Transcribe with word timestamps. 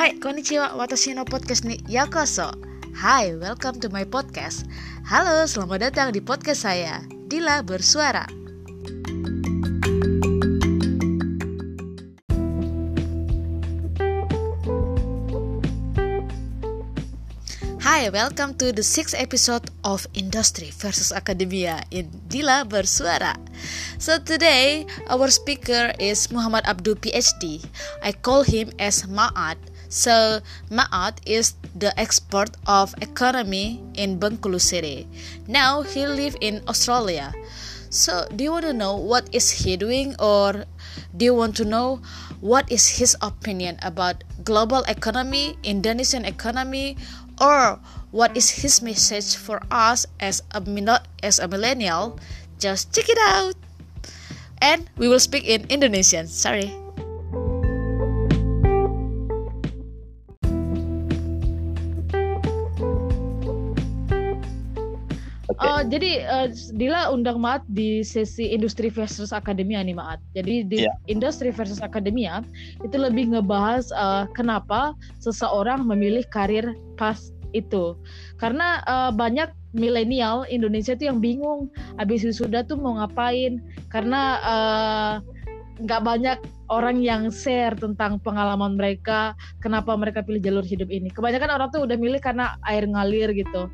Hai, 0.00 0.16
konnichiwa, 0.16 0.72
watashi 0.72 1.14
no 1.14 1.24
podcast 1.24 1.64
ni 1.64 1.76
yakoso. 1.88 2.52
Hai, 2.92 3.36
welcome 3.36 3.80
to 3.80 3.92
my 3.92 4.08
podcast. 4.08 4.64
Halo, 5.04 5.44
selamat 5.44 5.92
datang 5.92 6.08
di 6.16 6.24
podcast 6.24 6.64
saya, 6.64 7.04
Dila 7.28 7.60
Bersuara. 7.60 8.24
Hi, 17.84 18.08
welcome 18.08 18.56
to 18.56 18.72
the 18.72 18.80
sixth 18.80 19.12
episode 19.12 19.68
of 19.84 20.08
Industry 20.16 20.72
versus 20.80 21.12
Academia 21.12 21.84
in 21.92 22.08
Dila 22.32 22.64
Bersuara. 22.64 23.36
So 24.00 24.16
today, 24.16 24.88
our 25.12 25.28
speaker 25.28 25.92
is 26.00 26.32
Muhammad 26.32 26.64
Abdul 26.64 26.96
PhD. 26.96 27.60
I 28.00 28.16
call 28.16 28.48
him 28.48 28.72
as 28.80 29.04
Ma'at. 29.04 29.60
So 29.90 30.40
Ma'at 30.70 31.18
is 31.26 31.58
the 31.74 31.90
expert 31.98 32.54
of 32.66 32.94
economy 33.02 33.82
in 33.98 34.22
Bengkulu 34.22 34.62
City. 34.62 35.10
Now 35.50 35.82
he 35.82 36.06
live 36.06 36.38
in 36.40 36.62
Australia. 36.70 37.34
So 37.90 38.30
do 38.30 38.46
you 38.46 38.54
want 38.54 38.70
to 38.70 38.72
know 38.72 38.94
what 38.94 39.26
is 39.34 39.66
he 39.66 39.74
doing 39.74 40.14
or 40.22 40.64
do 41.10 41.26
you 41.26 41.34
want 41.34 41.58
to 41.58 41.66
know 41.66 42.00
what 42.38 42.70
is 42.70 43.02
his 43.02 43.18
opinion 43.20 43.82
about 43.82 44.22
global 44.46 44.86
economy, 44.86 45.58
Indonesian 45.66 46.24
economy, 46.24 46.96
or 47.40 47.82
what 48.14 48.36
is 48.36 48.62
his 48.62 48.82
message 48.82 49.34
for 49.34 49.58
us 49.70 50.06
as 50.20 50.42
a 50.54 50.62
as 51.22 51.38
a 51.38 51.48
millennial 51.48 52.18
just 52.58 52.92
check 52.94 53.08
it 53.08 53.18
out 53.18 53.54
and 54.60 54.90
we 54.98 55.08
will 55.08 55.18
speak 55.22 55.42
in 55.48 55.64
Indonesian 55.70 56.26
sorry 56.26 56.74
Uh, 65.60 65.84
jadi 65.84 66.24
uh, 66.24 66.48
Dila 66.72 67.12
undang 67.12 67.36
Maat 67.36 67.68
di 67.68 68.00
sesi 68.00 68.48
industri 68.48 68.88
versus 68.88 69.28
akademia 69.28 69.84
nih 69.84 69.92
Maat. 69.92 70.16
Jadi 70.32 70.64
di 70.64 70.78
yeah. 70.88 70.96
industri 71.04 71.52
versus 71.52 71.84
akademia 71.84 72.40
itu 72.80 72.96
lebih 72.96 73.36
ngebahas 73.36 73.92
uh, 73.92 74.24
kenapa 74.32 74.96
seseorang 75.20 75.84
memilih 75.84 76.24
karir 76.32 76.72
pas 76.96 77.20
itu. 77.52 77.92
Karena 78.40 78.80
uh, 78.88 79.12
banyak 79.12 79.52
milenial 79.76 80.48
Indonesia 80.48 80.96
itu 80.96 81.12
yang 81.12 81.20
bingung 81.20 81.68
habis 82.00 82.24
sudah 82.24 82.64
tuh 82.64 82.80
mau 82.80 82.96
ngapain 82.96 83.60
karena 83.92 84.40
nggak 85.76 86.00
uh, 86.00 86.06
banyak 86.08 86.38
orang 86.72 87.04
yang 87.04 87.28
share 87.28 87.76
tentang 87.76 88.16
pengalaman 88.24 88.80
mereka 88.80 89.36
kenapa 89.60 89.92
mereka 89.92 90.24
pilih 90.24 90.40
jalur 90.40 90.64
hidup 90.64 90.88
ini. 90.88 91.12
Kebanyakan 91.12 91.52
orang 91.52 91.68
tuh 91.68 91.84
udah 91.84 92.00
milih 92.00 92.24
karena 92.24 92.56
air 92.64 92.88
ngalir 92.88 93.28
gitu. 93.36 93.68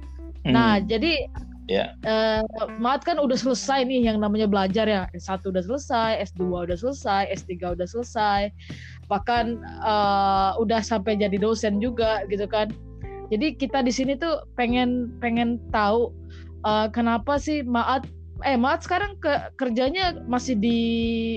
Nah, 0.51 0.83
hmm. 0.83 0.91
Jadi. 0.91 1.15
Yeah. 1.67 1.99
Uh, 2.07 2.47
Mat 2.79 3.03
kan 3.03 3.19
udah 3.19 3.35
selesai 3.35 3.83
nih 3.91 4.07
yang 4.07 4.23
namanya 4.23 4.47
belajar 4.47 4.87
ya. 4.87 5.11
S1 5.15 5.43
udah 5.51 5.63
selesai, 5.67 6.23
S2 6.31 6.71
udah 6.71 6.79
selesai, 6.79 7.27
S3 7.35 7.75
udah 7.75 7.87
selesai. 7.87 8.41
Bahkan 9.11 9.45
uh, 9.83 10.55
udah 10.63 10.81
sampai 10.83 11.19
jadi 11.19 11.35
dosen 11.39 11.83
juga 11.83 12.23
gitu 12.31 12.47
kan. 12.47 12.71
Jadi 13.35 13.59
kita 13.59 13.83
di 13.83 13.91
sini 13.91 14.15
tuh 14.15 14.47
pengen 14.55 15.11
pengen 15.19 15.59
tahu 15.75 16.15
uh, 16.63 16.87
kenapa 16.87 17.43
sih 17.43 17.67
Maat 17.67 18.07
eh 18.47 18.55
Maat 18.55 18.87
sekarang 18.87 19.19
ke, 19.19 19.51
kerjanya 19.59 20.23
masih 20.31 20.55
di 20.55 20.79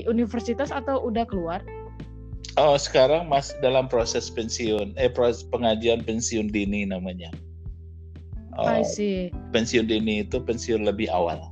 universitas 0.05 0.69
atau 0.69 1.01
udah 1.01 1.25
keluar? 1.25 1.65
Oh, 2.57 2.77
sekarang 2.77 3.25
masih 3.25 3.57
dalam 3.65 3.89
proses 3.89 4.29
pensiun. 4.29 4.93
Eh 4.99 5.09
proses 5.09 5.41
pengajian 5.49 6.05
pensiun 6.05 6.53
dini 6.53 6.85
namanya. 6.85 7.33
I 8.65 8.81
oh, 8.81 8.87
see. 8.87 9.29
Pensiun 9.55 9.87
dini 9.87 10.25
itu 10.25 10.41
pensiun 10.41 10.83
lebih 10.83 11.07
awal. 11.11 11.47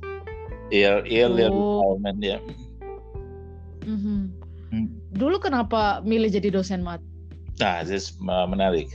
Early 0.68 1.48
oh. 1.48 1.96
retirement 1.96 2.20
ya. 2.20 2.38
Mm-hmm. 3.88 4.20
Hmm. 4.68 4.88
Dulu 5.16 5.40
kenapa 5.40 6.04
milih 6.04 6.28
jadi 6.28 6.52
dosen 6.52 6.84
mat? 6.84 7.00
Nah, 7.56 7.80
itu 7.82 8.12
menarik. 8.20 8.92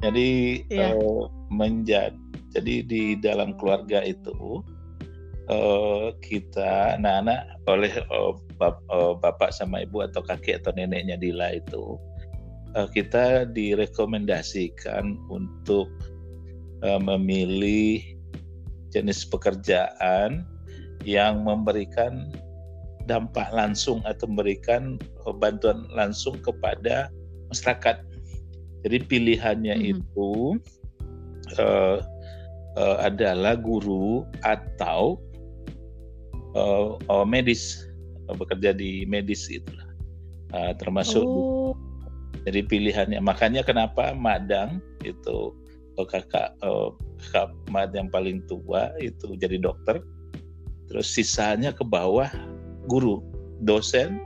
Jadi 0.00 0.64
yeah. 0.72 0.96
uh, 0.96 1.28
menjadi 1.52 2.16
jadi 2.50 2.82
di 2.82 3.02
dalam 3.14 3.54
keluarga 3.54 4.02
itu 4.02 4.64
uh, 5.52 6.10
kita 6.18 6.98
anak-anak 6.98 7.46
oleh 7.70 7.92
uh, 8.10 8.34
bap, 8.58 8.82
uh, 8.90 9.14
bapak 9.14 9.54
sama 9.54 9.86
ibu 9.86 10.02
atau 10.02 10.18
kakek 10.24 10.64
atau 10.64 10.74
neneknya 10.74 11.14
Dila 11.14 11.54
itu 11.54 11.94
uh, 12.74 12.88
kita 12.90 13.46
direkomendasikan 13.54 15.14
untuk 15.30 15.86
uh, 16.82 17.00
memilih 17.00 18.02
jenis 18.90 19.24
pekerjaan 19.28 20.44
yang 21.06 21.46
memberikan 21.46 22.28
dampak 23.08 23.48
langsung 23.50 24.04
atau 24.04 24.28
memberikan 24.28 25.00
uh, 25.24 25.34
bantuan 25.34 25.88
langsung 25.94 26.36
kepada 26.44 27.08
masyarakat. 27.50 28.04
Jadi 28.86 28.96
pilihannya 29.08 29.74
mm 29.76 29.82
-hmm. 29.82 29.92
itu 29.92 30.30
uh, 31.60 32.00
uh, 32.78 32.96
adalah 33.02 33.58
guru 33.58 34.24
atau 34.46 35.18
uh, 36.54 36.96
uh, 37.10 37.26
medis 37.26 37.88
uh, 38.28 38.36
bekerja 38.36 38.74
di 38.76 39.04
medis 39.08 39.48
itulah 39.50 39.90
uh, 40.54 40.72
termasuk. 40.76 41.24
Oh. 41.24 41.74
Jadi 42.48 42.64
pilihannya 42.64 43.20
makanya 43.20 43.60
kenapa 43.60 44.16
Madang 44.16 44.80
itu 45.04 45.52
kakak 46.06 46.54
uh, 46.64 46.92
kakak 47.18 47.52
mat 47.68 47.90
yang 47.92 48.08
paling 48.08 48.44
tua 48.46 48.92
itu 49.00 49.36
jadi 49.36 49.60
dokter. 49.60 50.00
Terus 50.90 51.06
sisanya 51.06 51.70
ke 51.70 51.86
bawah 51.86 52.28
guru 52.90 53.22
dosen 53.62 54.18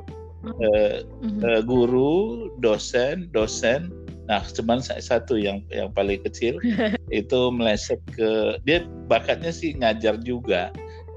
uh, 0.47 1.05
uh, 1.45 1.61
guru 1.65 2.49
dosen 2.63 3.29
dosen. 3.35 3.93
Nah 4.25 4.41
cuman 4.57 4.81
satu 4.81 5.37
yang 5.37 5.61
yang 5.69 5.93
paling 5.93 6.25
kecil 6.25 6.57
itu 7.13 7.41
meleset 7.53 8.01
ke 8.17 8.57
dia 8.65 8.87
bakatnya 9.11 9.53
sih 9.53 9.77
ngajar 9.77 10.21
juga. 10.25 10.73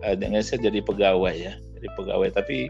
Uh, 0.05 0.13
dengan 0.13 0.45
saya 0.45 0.69
jadi 0.69 0.83
pegawai 0.83 1.35
ya 1.35 1.53
jadi 1.79 1.87
pegawai. 1.95 2.29
Tapi 2.35 2.67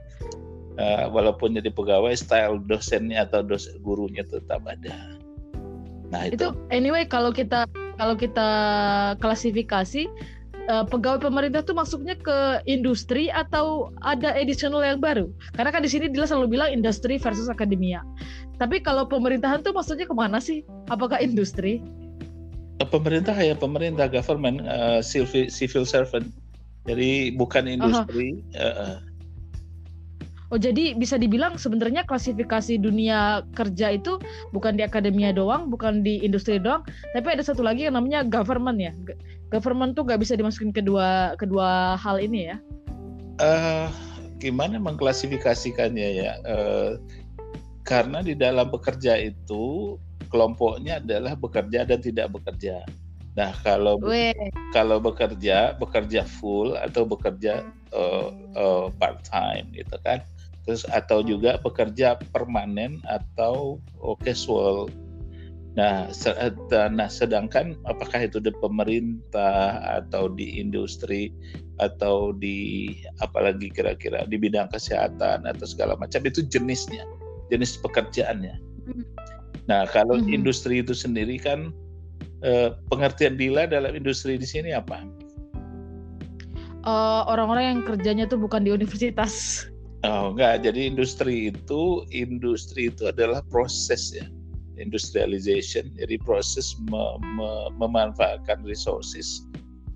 uh, 0.78 1.10
walaupun 1.10 1.58
jadi 1.58 1.74
pegawai 1.74 2.14
style 2.14 2.62
dosennya 2.70 3.26
atau 3.26 3.42
dosen 3.42 3.82
gurunya 3.82 4.22
tetap 4.24 4.62
ada 4.70 5.17
Nah, 6.12 6.28
itu. 6.28 6.40
itu 6.40 6.48
anyway 6.72 7.04
kalau 7.04 7.36
kita 7.36 7.68
kalau 7.98 8.16
kita 8.16 8.50
klasifikasi 9.20 10.08
uh, 10.72 10.86
pegawai 10.88 11.20
pemerintah 11.24 11.64
tuh 11.64 11.76
masuknya 11.76 12.16
ke 12.16 12.62
industri 12.70 13.28
atau 13.32 13.92
ada 14.04 14.32
additional 14.36 14.84
yang 14.84 15.02
baru? 15.02 15.28
Karena 15.58 15.74
kan 15.74 15.82
di 15.84 15.90
sini 15.92 16.08
Dila 16.12 16.30
selalu 16.30 16.60
bilang 16.60 16.70
industri 16.72 17.18
versus 17.18 17.50
akademia. 17.52 18.04
Tapi 18.62 18.82
kalau 18.82 19.06
pemerintahan 19.08 19.64
tuh 19.66 19.74
maksudnya 19.74 20.08
ke 20.08 20.16
mana 20.16 20.38
sih? 20.40 20.64
Apakah 20.88 21.20
industri? 21.20 21.82
Pemerintah 22.78 23.34
ya 23.34 23.58
pemerintah 23.58 24.06
government 24.06 24.64
uh, 24.64 25.02
civil 25.02 25.50
civil 25.50 25.84
servant. 25.84 26.30
Jadi 26.88 27.36
bukan 27.36 27.68
industri. 27.68 28.46
Uh 28.56 28.62
-huh. 28.62 28.96
uh, 28.96 29.07
Oh 30.48 30.56
jadi 30.56 30.96
bisa 30.96 31.20
dibilang 31.20 31.60
sebenarnya 31.60 32.08
klasifikasi 32.08 32.80
dunia 32.80 33.44
kerja 33.52 34.00
itu 34.00 34.16
bukan 34.56 34.80
di 34.80 34.84
akademia 34.88 35.36
doang, 35.36 35.68
bukan 35.68 36.08
di 36.08 36.24
industri 36.24 36.56
doang, 36.56 36.88
tapi 37.12 37.36
ada 37.36 37.44
satu 37.44 37.60
lagi 37.60 37.84
yang 37.84 38.00
namanya 38.00 38.24
government 38.24 38.80
ya. 38.80 38.96
Government 39.52 40.00
tuh 40.00 40.08
gak 40.08 40.24
bisa 40.24 40.40
dimasukin 40.40 40.72
kedua 40.72 41.36
kedua 41.36 42.00
hal 42.00 42.24
ini 42.24 42.56
ya. 42.56 42.58
Uh, 43.44 43.92
gimana 44.40 44.80
mengklasifikasikannya 44.80 46.10
ya? 46.16 46.32
Uh, 46.48 46.96
karena 47.84 48.24
di 48.24 48.32
dalam 48.32 48.72
bekerja 48.72 49.20
itu 49.20 49.96
kelompoknya 50.32 51.04
adalah 51.04 51.36
bekerja 51.36 51.84
dan 51.84 52.00
tidak 52.00 52.32
bekerja. 52.32 52.88
Nah 53.36 53.52
kalau 53.68 54.00
Weh. 54.00 54.32
kalau 54.72 55.04
bekerja 55.04 55.76
bekerja 55.76 56.24
full 56.24 56.74
atau 56.80 57.04
bekerja 57.04 57.68
uh, 57.92 58.32
uh, 58.56 58.88
part 58.96 59.22
time 59.28 59.70
gitu 59.76 59.94
kan 60.02 60.24
terus 60.68 60.84
atau 60.92 61.24
juga 61.24 61.56
pekerja 61.64 62.20
permanen 62.36 63.00
atau 63.08 63.80
casual. 64.20 64.92
Nah, 65.80 66.12
nah, 66.92 67.08
sedangkan 67.08 67.80
apakah 67.88 68.28
itu 68.28 68.44
di 68.44 68.52
pemerintah 68.60 69.80
atau 70.04 70.28
di 70.28 70.60
industri 70.60 71.32
atau 71.80 72.34
di 72.36 72.92
apalagi 73.24 73.72
kira-kira 73.72 74.28
di 74.28 74.36
bidang 74.36 74.68
kesehatan 74.74 75.48
atau 75.48 75.66
segala 75.70 75.96
macam 75.96 76.26
itu 76.28 76.44
jenisnya, 76.44 77.08
jenis 77.48 77.80
pekerjaannya. 77.80 78.58
Hmm. 78.90 79.06
Nah, 79.72 79.88
kalau 79.88 80.20
mm 80.20 80.28
-hmm. 80.28 80.36
industri 80.36 80.82
itu 80.84 80.92
sendiri 80.92 81.40
kan 81.40 81.72
eh, 82.42 82.74
pengertian 82.90 83.40
Dila 83.40 83.70
dalam 83.70 83.94
industri 83.94 84.36
di 84.36 84.48
sini 84.50 84.74
apa? 84.74 85.06
Eh, 86.88 87.22
orang-orang 87.28 87.64
uh, 87.64 87.70
yang 87.70 87.80
kerjanya 87.84 88.26
tuh 88.26 88.40
bukan 88.40 88.64
di 88.64 88.72
universitas. 88.72 89.68
Oh 90.06 90.30
enggak, 90.30 90.62
jadi 90.62 90.94
industri 90.94 91.50
itu 91.50 92.06
industri 92.14 92.94
itu 92.94 93.10
adalah 93.10 93.42
proses 93.50 94.14
ya. 94.14 94.28
industrialization, 94.78 95.90
jadi 95.98 96.22
proses 96.22 96.78
me, 96.94 97.18
me, 97.34 97.74
memanfaatkan 97.82 98.62
resources 98.62 99.42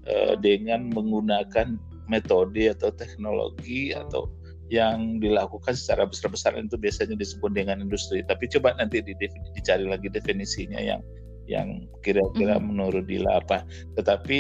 uh, 0.09 0.33
dengan 0.41 0.89
menggunakan 0.89 1.77
metode 2.09 2.65
atau 2.65 2.89
teknologi 2.89 3.93
atau 3.93 4.25
yang 4.73 5.21
dilakukan 5.21 5.77
secara 5.77 6.09
besar-besaran 6.09 6.65
itu 6.65 6.81
biasanya 6.81 7.13
disebut 7.13 7.53
dengan 7.53 7.77
industri. 7.77 8.25
Tapi 8.25 8.49
coba 8.57 8.73
nanti 8.81 9.05
dicari 9.53 9.85
lagi 9.85 10.09
definisinya 10.09 10.81
yang 10.81 11.05
yang 11.45 11.85
kira-kira 12.01 12.57
mm 12.57 12.61
-hmm. 12.63 12.69
menurut 12.73 13.05
Dila 13.05 13.37
apa. 13.37 13.61
Tetapi 14.01 14.39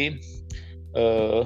uh, 0.97 1.45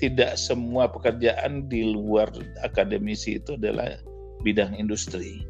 tidak 0.00 0.40
semua 0.40 0.88
pekerjaan 0.88 1.68
di 1.68 1.92
luar 1.92 2.32
akademisi 2.64 3.36
itu 3.36 3.60
adalah 3.60 4.00
bidang 4.40 4.72
industri. 4.74 5.44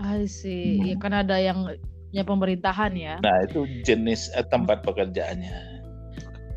I 0.00 0.24
see. 0.24 0.80
Hmm. 0.80 0.86
Ya 0.86 0.96
kan 0.96 1.12
ada 1.12 1.36
yang 1.36 1.66
punya 2.10 2.24
pemerintahan 2.24 2.92
ya. 2.96 3.14
Nah, 3.20 3.36
itu 3.46 3.66
jenis 3.86 4.30
uh, 4.34 4.46
tempat 4.46 4.82
pekerjaannya. 4.82 5.82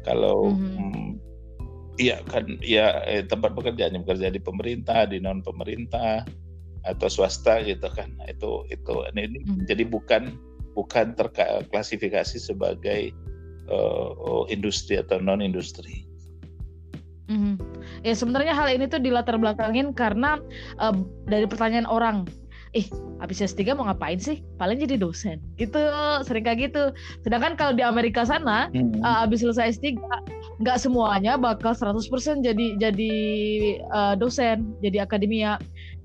Kalau 0.03 0.51
mm-hmm. 0.53 0.91
mm, 0.93 1.09
iya 2.01 2.19
kan 2.27 2.59
ya 2.59 3.05
eh, 3.05 3.23
tempat 3.23 3.53
pekerjaannya 3.53 4.01
bekerja 4.03 4.33
di 4.33 4.41
pemerintah, 4.41 5.05
di 5.07 5.21
non 5.21 5.45
pemerintah 5.45 6.25
atau 6.83 7.07
swasta 7.07 7.63
gitu 7.63 7.87
kan. 7.93 8.11
Nah, 8.17 8.27
itu 8.29 8.65
itu 8.73 8.93
ini 9.13 9.41
mm-hmm. 9.41 9.65
jadi 9.69 9.83
bukan 9.87 10.35
bukan 10.73 11.13
terklasifikasi 11.13 12.41
sebagai 12.41 13.13
uh, 13.69 14.43
industri 14.49 14.97
atau 14.97 15.21
non 15.21 15.39
industri. 15.39 16.12
Mm-hmm. 17.31 17.53
Ya 18.03 18.13
sebenarnya 18.13 18.53
hal 18.55 18.67
ini 18.71 18.85
tuh 18.91 18.99
dilatar 18.99 19.39
belakangin 19.39 19.95
karena 19.95 20.39
uh, 20.79 20.95
dari 21.27 21.47
pertanyaan 21.47 21.87
orang 21.87 22.27
eh 22.73 22.89
habis 23.21 23.39
S3 23.39 23.77
mau 23.77 23.85
ngapain 23.85 24.17
sih? 24.17 24.41
Paling 24.57 24.81
jadi 24.81 24.97
dosen. 24.97 25.37
Gitu, 25.55 25.77
sering 26.25 26.43
kayak 26.43 26.73
gitu. 26.73 26.83
Sedangkan 27.21 27.53
kalau 27.53 27.71
di 27.77 27.85
Amerika 27.85 28.25
sana 28.25 28.67
hmm. 28.73 28.99
uh, 29.05 29.23
habis 29.23 29.45
selesai 29.45 29.77
S3 29.77 29.95
nggak 30.61 30.77
semuanya 30.81 31.37
bakal 31.37 31.73
100% 31.73 32.01
jadi 32.41 32.65
jadi 32.81 33.13
uh, 33.93 34.13
dosen, 34.17 34.73
jadi 34.81 35.05
akademia. 35.05 35.61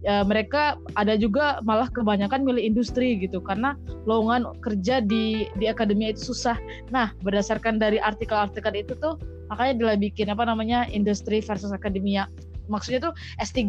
Uh, 0.06 0.22
mereka 0.22 0.78
ada 0.94 1.18
juga 1.18 1.58
malah 1.66 1.90
kebanyakan 1.90 2.46
milih 2.46 2.62
industri 2.62 3.18
gitu 3.18 3.42
karena 3.42 3.74
lowongan 4.06 4.46
kerja 4.62 5.02
di 5.02 5.50
di 5.58 5.66
akademia 5.66 6.14
itu 6.14 6.30
susah. 6.30 6.54
Nah, 6.94 7.10
berdasarkan 7.26 7.82
dari 7.82 7.98
artikel-artikel 7.98 8.78
itu 8.78 8.94
tuh 8.94 9.18
makanya 9.50 9.74
dia 9.74 9.96
bikin 9.98 10.30
apa 10.30 10.46
namanya 10.46 10.86
industri 10.92 11.42
versus 11.42 11.74
akademia 11.74 12.30
maksudnya 12.68 13.10
tuh 13.10 13.14
S3 13.40 13.64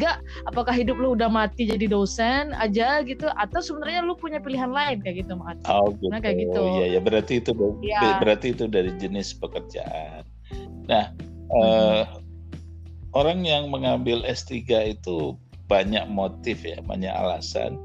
apakah 0.46 0.76
hidup 0.76 1.00
lu 1.00 1.16
udah 1.16 1.32
mati 1.32 1.66
jadi 1.66 1.88
dosen 1.88 2.52
aja 2.54 3.02
gitu 3.08 3.32
atau 3.34 3.60
sebenarnya 3.64 4.04
lu 4.04 4.14
punya 4.14 4.44
pilihan 4.44 4.70
lain 4.70 5.00
kayak 5.00 5.26
gitu 5.26 5.40
Mat? 5.40 5.58
Oh 5.72 5.96
gitu. 5.96 6.12
Nah, 6.12 6.20
kayak 6.20 6.38
gitu. 6.46 6.62
Iya 6.78 6.86
ya 6.94 7.00
berarti 7.00 7.34
itu 7.40 7.52
ya. 7.82 8.20
berarti 8.20 8.48
itu 8.54 8.68
dari 8.68 8.92
jenis 9.00 9.34
pekerjaan. 9.40 10.28
Nah, 10.86 11.16
hmm. 11.16 11.56
uh, 11.56 12.04
orang 13.16 13.48
yang 13.48 13.72
mengambil 13.72 14.22
S3 14.28 14.60
itu 14.94 15.40
banyak 15.70 16.04
motif 16.10 16.66
ya, 16.66 16.82
banyak 16.82 17.14
alasan 17.14 17.78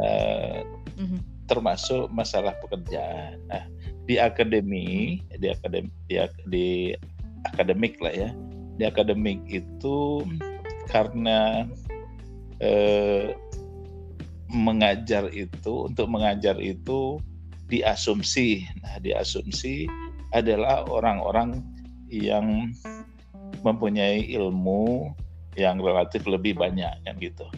uh, 0.00 0.64
hmm. 0.96 1.20
termasuk 1.46 2.08
masalah 2.10 2.56
pekerjaan. 2.64 3.38
Nah, 3.52 3.68
di 4.08 4.16
akademi, 4.16 5.20
di 5.36 5.46
akademi 5.52 5.92
di, 6.08 6.16
di 6.48 6.66
akademik 7.44 8.00
lah 8.00 8.14
ya. 8.16 8.30
Di 8.76 8.84
akademik 8.88 9.40
itu 9.48 10.24
karena 10.88 11.64
eh, 12.62 13.34
mengajar 14.50 15.28
itu 15.34 15.90
untuk 15.90 16.06
mengajar 16.06 16.56
itu 16.62 17.18
diasumsi 17.66 18.62
nah 18.78 19.02
diasumsi 19.02 19.90
adalah 20.30 20.86
orang-orang 20.86 21.66
yang 22.06 22.70
mempunyai 23.66 24.22
ilmu 24.30 25.10
yang 25.56 25.80
relatif 25.80 26.24
lebih 26.28 26.56
banyak 26.56 26.92
kan 27.04 27.16
gitu 27.18 27.48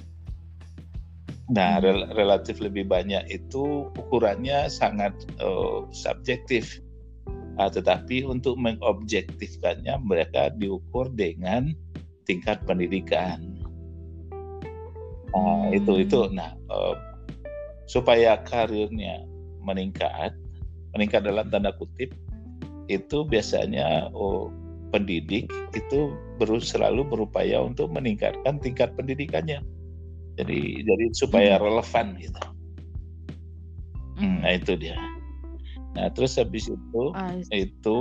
nah 1.49 1.79
hmm. 1.79 1.85
rel 1.85 2.01
relatif 2.15 2.63
lebih 2.63 2.89
banyak 2.89 3.25
itu 3.29 3.89
ukurannya 3.97 4.69
sangat 4.69 5.13
uh, 5.41 5.85
subjektif 5.93 6.81
uh, 7.59 7.69
tetapi 7.69 8.25
untuk 8.25 8.57
mengobjektifkannya 8.57 9.99
mereka 10.01 10.55
diukur 10.55 11.11
dengan 11.13 11.75
tingkat 12.25 12.63
pendidikan. 12.69 13.41
Nah, 15.33 15.69
hmm. 15.69 15.77
itu 15.77 16.05
itu 16.05 16.29
nah 16.33 16.53
uh, 16.69 16.95
supaya 17.89 18.37
karirnya 18.45 19.25
meningkat, 19.65 20.33
meningkat 20.93 21.25
dalam 21.25 21.49
tanda 21.49 21.73
kutip 21.77 22.13
itu 22.89 23.25
biasanya 23.25 24.09
oh, 24.13 24.49
pendidik 24.93 25.49
itu 25.77 26.13
baru 26.39 26.63
selalu 26.63 27.05
berupaya 27.05 27.59
untuk 27.61 27.91
meningkatkan 27.91 28.63
tingkat 28.63 28.95
pendidikannya. 28.95 29.61
Jadi 30.39 30.87
jadi 30.87 31.05
supaya 31.13 31.59
hmm. 31.59 31.63
relevan 31.67 32.07
gitu. 32.23 32.43
Hmm. 34.23 34.39
Nah 34.47 34.55
itu 34.55 34.79
dia. 34.79 34.99
Nah 35.99 36.07
terus 36.15 36.39
habis 36.39 36.71
itu 36.71 37.05
itu 37.51 37.99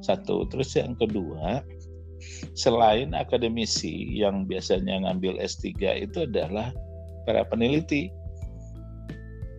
satu. 0.00 0.48
Terus 0.48 0.72
yang 0.74 0.96
kedua 0.96 1.60
selain 2.54 3.12
akademisi 3.12 4.16
yang 4.16 4.46
biasanya 4.46 5.04
ngambil 5.04 5.36
S3 5.42 6.04
itu 6.08 6.24
adalah 6.24 6.72
para 7.28 7.44
peneliti. 7.46 8.08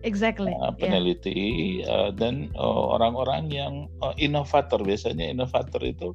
Exactly. 0.04 0.52
Uh, 0.60 0.68
peneliti 0.76 1.80
yeah. 1.80 1.88
uh, 1.88 2.10
dan 2.12 2.52
uh, 2.60 2.92
orang-orang 2.92 3.48
yang 3.48 3.88
uh, 4.04 4.12
inovator 4.20 4.76
biasanya 4.84 5.32
inovator 5.32 5.80
itu 5.80 6.12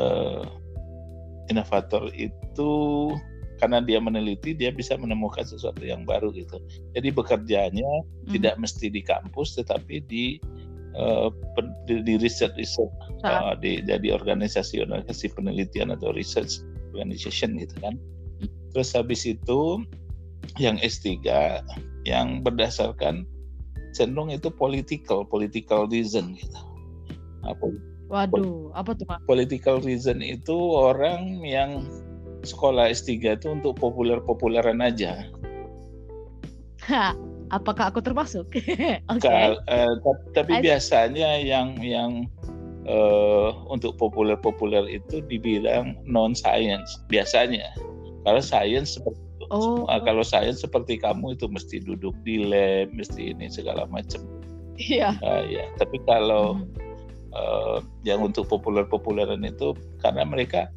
uh, 0.00 0.48
inovator 1.48 2.10
itu 2.14 2.72
karena 3.56 3.80
dia 3.80 3.96
meneliti 3.96 4.52
dia 4.52 4.68
bisa 4.68 5.00
menemukan 5.00 5.44
sesuatu 5.44 5.80
yang 5.80 6.04
baru 6.04 6.28
gitu. 6.36 6.60
Jadi 6.92 7.08
bekerjanya 7.08 7.88
mm. 8.28 8.36
tidak 8.36 8.54
mesti 8.60 8.92
di 8.92 9.00
kampus 9.00 9.56
tetapi 9.56 10.04
di 10.04 10.36
uh, 10.96 11.28
di, 11.84 12.02
di 12.02 12.14
riset 12.16 12.56
riset 12.56 12.88
uh, 13.22 13.52
di 13.60 13.84
jadi 13.84 14.16
organisasi 14.16 14.82
organisasi 14.82 15.32
penelitian 15.36 15.92
atau 15.92 16.10
research 16.16 16.64
organization 16.96 17.60
gitu 17.60 17.76
kan 17.84 17.94
hmm. 18.40 18.48
terus 18.72 18.96
habis 18.96 19.28
itu 19.28 19.84
yang 20.56 20.80
S3 20.80 21.20
yang 22.08 22.40
berdasarkan 22.40 23.28
cenderung 23.92 24.32
itu 24.32 24.48
political 24.48 25.24
political 25.28 25.84
reason 25.88 26.32
gitu 26.34 26.60
apa 27.44 27.66
Waduh, 28.06 28.70
apa 28.74 28.94
tuh 28.94 29.06
Pak? 29.06 29.26
Political 29.26 29.82
reason 29.82 30.22
itu 30.22 30.54
orang 30.74 31.42
yang 31.42 31.82
sekolah 32.46 32.94
S3 32.94 33.34
itu 33.34 33.46
untuk 33.50 33.74
populer-populeran 33.82 34.78
aja. 34.78 35.26
apakah 37.50 37.90
aku 37.90 37.98
termasuk? 37.98 38.46
okay. 39.12 39.58
uh, 39.66 39.94
tapi 40.34 40.58
I... 40.58 40.62
biasanya 40.62 41.42
yang 41.42 41.74
yang 41.82 42.30
uh, 42.86 43.50
untuk 43.66 43.98
populer-populer 43.98 44.86
itu 44.86 45.18
dibilang 45.26 45.98
non 46.06 46.34
science 46.38 47.02
biasanya. 47.10 47.66
Kalau 48.22 48.42
science 48.42 48.98
seperti 48.98 49.18
itu. 49.18 49.44
Oh. 49.50 49.86
Uh, 49.86 50.02
kalau 50.02 50.22
science 50.22 50.62
seperti 50.62 50.98
kamu 50.98 51.34
itu 51.38 51.46
mesti 51.50 51.82
duduk 51.82 52.14
di 52.22 52.46
lab, 52.46 52.90
mesti 52.94 53.34
ini 53.34 53.50
segala 53.50 53.86
macam. 53.90 54.22
Iya. 54.78 55.18
Uh, 55.22 55.42
ya. 55.46 55.66
Tapi 55.78 55.98
kalau 56.06 56.58
hmm. 56.62 56.85
Uh, 57.36 57.78
yang 58.08 58.24
untuk 58.24 58.48
populer-populeran 58.48 59.44
itu 59.44 59.76
karena 60.00 60.24
mereka 60.24 60.72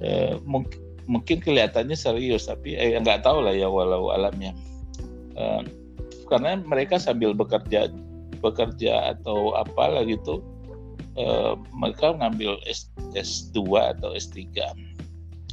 uh, 0.00 0.40
mungkin 0.48 0.80
mungkin 1.04 1.42
kelihatannya 1.42 1.98
serius 1.98 2.48
tapi 2.48 2.78
eh, 2.78 2.96
nggak 2.96 3.26
tahu 3.26 3.44
lah 3.44 3.52
ya 3.52 3.68
walau 3.68 4.14
alamnya. 4.14 4.56
Uh, 5.36 5.60
karena 6.32 6.56
mereka 6.64 6.96
sambil 6.96 7.36
bekerja 7.36 7.92
bekerja 8.40 9.14
atau 9.16 9.52
apalah 9.52 10.00
gitu 10.08 10.40
eh, 11.20 11.52
mereka 11.76 12.16
ngambil 12.16 12.56
S, 12.64 12.88
S2 13.12 13.60
atau 13.96 14.16
S3 14.16 14.40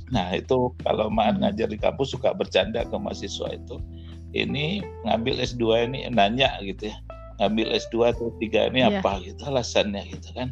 nah 0.09 0.33
itu 0.33 0.73
kalau 0.81 1.11
maat 1.11 1.37
ngajar 1.37 1.69
di 1.69 1.77
kampus 1.77 2.17
suka 2.17 2.33
bercanda 2.33 2.81
ke 2.81 2.95
mahasiswa 2.97 3.53
itu 3.53 3.77
ini 4.33 4.81
ngambil 5.05 5.37
S2 5.37 5.91
ini 5.91 5.99
nanya 6.09 6.49
gitu 6.65 6.89
ya 6.89 6.97
ngambil 7.39 7.71
S2 7.71 7.95
atau 8.13 8.29
S3 8.37 8.75
ini 8.75 8.83
yeah. 8.83 8.99
apa 8.99 9.23
gitu 9.23 9.41
alasannya 9.47 10.03
gitu 10.11 10.29
kan 10.35 10.51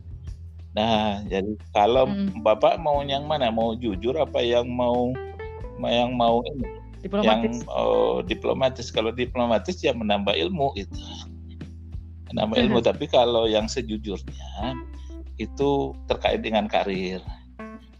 nah 0.74 1.20
jadi 1.25 1.58
kalau 1.74 2.08
hmm. 2.08 2.41
bapak 2.46 2.79
mau 2.79 3.01
yang 3.03 3.25
mana 3.25 3.51
mau 3.51 3.75
jujur 3.75 4.13
apa 4.15 4.39
yang 4.39 4.70
mau 4.72 5.12
yang 5.84 6.13
mau 6.17 6.41
ini 6.53 6.65
diplomatis. 7.01 7.27
yang 7.27 7.41
oh, 7.70 8.22
diplomatis 8.25 8.88
kalau 8.89 9.12
diplomatis 9.13 9.77
ya 9.82 9.94
menambah 9.94 10.34
ilmu 10.34 10.74
itu 10.77 11.01
menambah 12.34 12.58
ilmu 12.67 12.79
tapi 12.84 13.10
kalau 13.10 13.50
yang 13.50 13.65
sejujurnya 13.65 14.75
itu 15.38 15.94
terkait 16.10 16.41
dengan 16.46 16.70
karir 16.70 17.22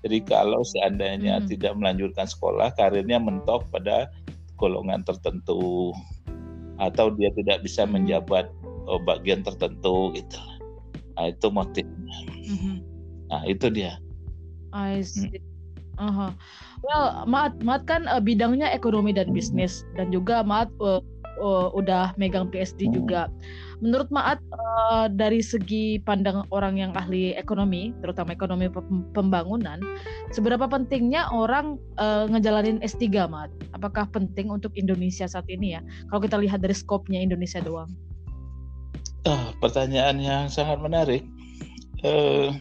jadi 0.06 0.18
kalau 0.24 0.62
seandainya 0.62 1.42
hmm. 1.42 1.48
tidak 1.50 1.74
melanjutkan 1.76 2.30
sekolah 2.30 2.72
karirnya 2.78 3.18
mentok 3.18 3.66
pada 3.74 4.10
golongan 4.58 5.02
tertentu 5.06 5.94
atau 6.78 7.10
dia 7.18 7.34
tidak 7.34 7.66
bisa 7.66 7.86
hmm. 7.86 7.98
menjabat 7.98 8.46
oh, 8.88 9.00
bagian 9.04 9.44
tertentu 9.44 10.16
gitu. 10.16 10.40
Nah, 11.18 11.30
itu 11.30 11.48
motifnya. 11.52 12.18
Mm-hmm. 12.48 12.76
Nah, 13.28 13.42
itu 13.46 13.68
dia. 13.70 14.00
I 14.72 15.04
see. 15.04 15.28
Hmm. 15.28 15.56
Uh-huh. 15.98 16.32
Well, 16.86 17.26
Maat, 17.26 17.58
Maat 17.66 17.90
kan 17.90 18.06
uh, 18.06 18.22
bidangnya 18.22 18.70
ekonomi 18.70 19.18
dan 19.18 19.34
bisnis 19.34 19.82
dan 19.98 20.14
juga 20.14 20.46
Maat 20.46 20.70
uh, 20.78 21.02
uh, 21.42 21.74
udah 21.74 22.14
megang 22.22 22.54
PSD 22.54 22.86
hmm. 22.90 22.94
juga. 23.02 23.22
Menurut 23.82 24.10
Maat 24.14 24.38
uh, 24.54 25.10
dari 25.10 25.42
segi 25.42 25.98
pandang 26.06 26.46
orang 26.54 26.78
yang 26.78 26.92
ahli 26.94 27.34
ekonomi, 27.34 27.94
terutama 28.02 28.34
ekonomi 28.34 28.70
pembangunan, 29.18 29.82
seberapa 30.34 30.70
pentingnya 30.70 31.30
orang 31.34 31.82
uh, 31.98 32.30
ngejalanin 32.30 32.78
S3 32.86 33.26
Maat? 33.26 33.50
Apakah 33.74 34.06
penting 34.14 34.54
untuk 34.54 34.74
Indonesia 34.78 35.26
saat 35.26 35.50
ini 35.50 35.78
ya? 35.78 35.82
Kalau 36.14 36.22
kita 36.22 36.38
lihat 36.38 36.62
dari 36.62 36.78
skopnya 36.78 37.22
Indonesia 37.22 37.58
doang. 37.62 37.90
Uh, 39.28 39.52
pertanyaan 39.60 40.24
yang 40.24 40.48
sangat 40.48 40.80
menarik. 40.80 41.28
Uh, 42.00 42.56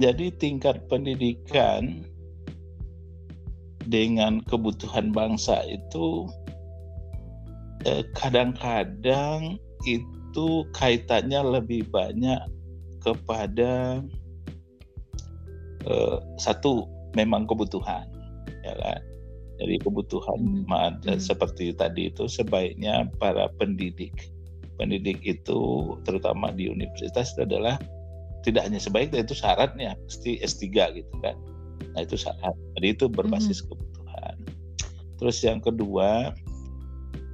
jadi 0.00 0.32
tingkat 0.40 0.88
pendidikan 0.88 2.00
dengan 3.84 4.40
kebutuhan 4.48 5.12
bangsa 5.12 5.60
itu 5.68 6.24
eh, 7.84 8.00
kadang-kadang 8.16 9.60
itu 9.84 10.48
kaitannya 10.72 11.60
lebih 11.60 11.84
banyak 11.92 12.40
kepada 13.04 14.00
eh, 15.84 16.18
satu 16.40 16.88
memang 17.12 17.44
kebutuhan 17.44 18.08
ya 18.64 18.72
kan 18.80 19.00
jadi 19.60 19.76
kebutuhan 19.84 20.64
hmm. 20.64 21.04
hmm. 21.04 21.20
seperti 21.20 21.76
tadi 21.76 22.08
itu 22.08 22.24
sebaiknya 22.24 23.04
para 23.20 23.52
pendidik 23.60 24.16
pendidik 24.80 25.20
itu 25.28 25.60
terutama 26.08 26.48
di 26.56 26.72
universitas 26.72 27.36
itu 27.36 27.44
adalah 27.44 27.76
tidak 28.40 28.64
hanya 28.64 28.80
sebaiknya 28.80 29.20
itu 29.20 29.36
syaratnya 29.36 29.92
pasti 30.08 30.40
S3 30.40 30.64
gitu 30.96 31.14
kan. 31.20 31.36
Nah 31.92 32.00
itu 32.00 32.16
syarat. 32.16 32.56
Jadi 32.80 32.96
itu 32.96 33.04
berbasis 33.12 33.60
mm 33.60 33.68
-hmm. 33.68 33.76
kebutuhan. 33.76 34.36
Terus 35.20 35.36
yang 35.44 35.60
kedua 35.60 36.32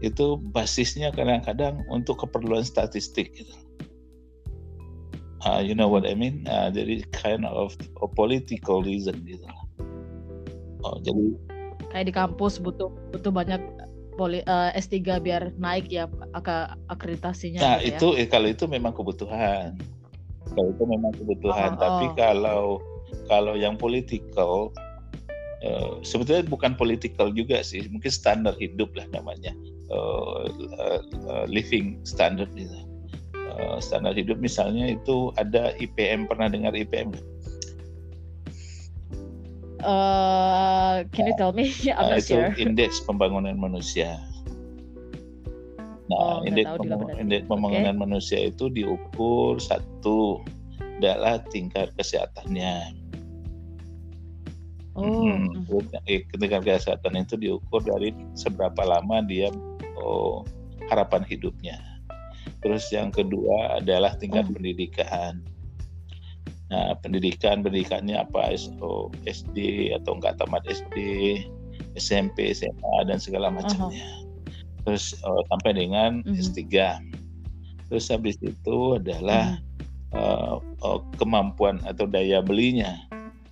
itu 0.02 0.42
basisnya 0.50 1.14
kadang-kadang 1.14 1.86
untuk 1.88 2.26
keperluan 2.26 2.66
statistik 2.66 3.30
gitu. 3.38 3.54
Uh, 5.46 5.62
you 5.62 5.78
know 5.78 5.86
what 5.86 6.02
I 6.02 6.18
mean? 6.18 6.42
Uh, 6.50 6.74
jadi 6.74 7.06
kind 7.14 7.46
of 7.46 7.78
a 8.02 8.08
political 8.10 8.82
reason 8.82 9.22
gitu. 9.22 9.46
Oh, 10.82 10.98
jadi 11.06 11.38
kayak 11.94 12.06
di 12.10 12.14
kampus 12.14 12.58
butuh 12.58 12.90
butuh 13.14 13.30
banyak 13.30 13.62
poli, 14.16 14.40
uh, 14.48 14.72
S3 14.72 15.20
biar 15.20 15.52
naik 15.60 15.92
ya 15.92 16.10
ak 16.32 16.76
akreditasinya. 16.88 17.60
Nah, 17.60 17.76
gitu 17.84 18.16
itu 18.16 18.26
ya. 18.26 18.32
kalau 18.32 18.48
itu 18.50 18.64
memang 18.66 18.92
kebutuhan 18.96 19.76
kalau 20.54 20.70
itu 20.70 20.84
memang 20.86 21.12
kebutuhan 21.16 21.74
oh, 21.74 21.80
tapi 21.80 22.06
oh. 22.06 22.14
kalau 22.14 22.62
kalau 23.26 23.54
yang 23.58 23.74
politikal 23.74 24.70
uh, 25.66 25.98
sebetulnya 26.06 26.46
bukan 26.46 26.78
politikal 26.78 27.34
juga 27.34 27.64
sih 27.66 27.82
mungkin 27.90 28.12
standar 28.12 28.54
hidup 28.60 28.92
lah 28.94 29.06
namanya 29.10 29.50
uh, 29.90 30.46
uh, 30.78 31.44
living 31.50 31.98
standard 32.06 32.50
gitu 32.54 32.86
uh, 33.58 33.82
standar 33.82 34.14
hidup 34.14 34.38
misalnya 34.38 34.94
itu 34.94 35.34
ada 35.40 35.74
IPM 35.82 36.30
pernah 36.30 36.46
dengar 36.46 36.76
IPM 36.76 37.10
Uh, 39.86 41.06
can 41.14 41.30
you 41.30 41.34
tell 41.38 41.54
me? 41.54 41.70
I'm 41.94 42.10
uh, 42.10 42.18
itu 42.18 42.34
sure. 42.34 42.50
indeks 42.58 42.98
pembangunan 43.06 43.54
manusia. 43.54 44.18
Nah, 46.10 46.18
oh, 46.18 46.38
indeks, 46.42 46.66
pembangunan, 46.74 47.14
indeks 47.22 47.46
pembangunan 47.46 47.94
okay. 47.94 48.02
manusia 48.02 48.38
itu 48.50 48.66
diukur 48.66 49.62
satu 49.62 50.42
adalah 50.98 51.38
tingkat 51.54 51.94
kesehatannya. 51.94 52.98
Oh. 54.98 55.22
Hmm, 55.22 55.62
tingkat 56.34 56.62
kesehatan 56.66 57.22
itu 57.22 57.38
diukur 57.38 57.84
dari 57.86 58.10
seberapa 58.34 58.82
lama 58.82 59.22
dia 59.22 59.54
oh, 60.02 60.42
harapan 60.90 61.22
hidupnya. 61.22 61.78
Terus 62.58 62.90
yang 62.90 63.14
kedua 63.14 63.78
adalah 63.78 64.18
tingkat 64.18 64.50
oh. 64.50 64.52
pendidikan. 64.56 65.46
Nah, 66.66 66.98
pendidikan 66.98 67.62
pendidikannya 67.62 68.18
apa? 68.18 68.58
Oh, 68.82 69.10
SD 69.22 69.90
atau 69.94 70.18
enggak 70.18 70.42
tamat 70.42 70.66
SD, 70.66 70.96
SMP, 71.94 72.50
SMA 72.50 72.96
dan 73.06 73.22
segala 73.22 73.54
macamnya. 73.54 73.94
Uh 73.94 74.22
-huh 74.22 74.26
terus 74.86 75.18
uh, 75.26 75.42
sampai 75.50 75.74
dengan 75.74 76.22
mm 76.22 76.30
-hmm. 76.30 76.40
S3 76.40 76.62
terus 77.90 78.06
habis 78.08 78.38
itu 78.40 78.78
adalah 78.96 79.58
mm 79.58 80.14
-hmm. 80.14 80.16
uh, 80.16 80.56
uh, 80.86 81.00
kemampuan 81.18 81.82
atau 81.82 82.06
daya 82.06 82.38
belinya 82.38 82.94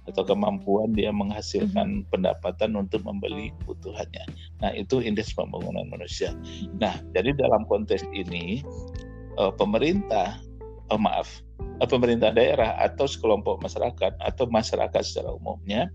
atau 0.06 0.22
kemampuan 0.22 0.94
dia 0.94 1.10
menghasilkan 1.10 1.86
mm 1.90 2.00
-hmm. 2.06 2.10
pendapatan 2.14 2.78
untuk 2.78 3.02
membeli 3.02 3.50
kebutuhannya. 3.64 4.24
Nah, 4.62 4.70
itu 4.76 5.00
indeks 5.00 5.32
pembangunan 5.32 5.88
manusia. 5.88 6.36
Nah, 6.76 7.00
jadi 7.16 7.32
dalam 7.34 7.64
konteks 7.66 8.04
ini 8.12 8.60
uh, 9.40 9.48
pemerintah 9.48 10.38
uh, 10.90 11.00
maaf, 11.00 11.28
uh, 11.80 11.88
pemerintah 11.88 12.34
daerah 12.34 12.76
atau 12.80 13.08
sekelompok 13.08 13.62
masyarakat 13.62 14.12
atau 14.20 14.44
masyarakat 14.50 15.02
secara 15.04 15.30
umumnya 15.32 15.88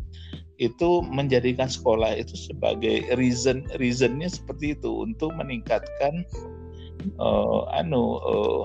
itu 0.60 1.00
menjadikan 1.08 1.72
sekolah 1.72 2.19
itu 2.19 2.36
sebagai 2.36 3.08
reason 3.15 3.63
reasonnya 3.79 4.27
seperti 4.27 4.75
itu 4.75 4.91
untuk 5.08 5.31
meningkatkan 5.39 6.27
uh, 7.15 7.63
anu 7.72 8.19
uh, 8.19 8.63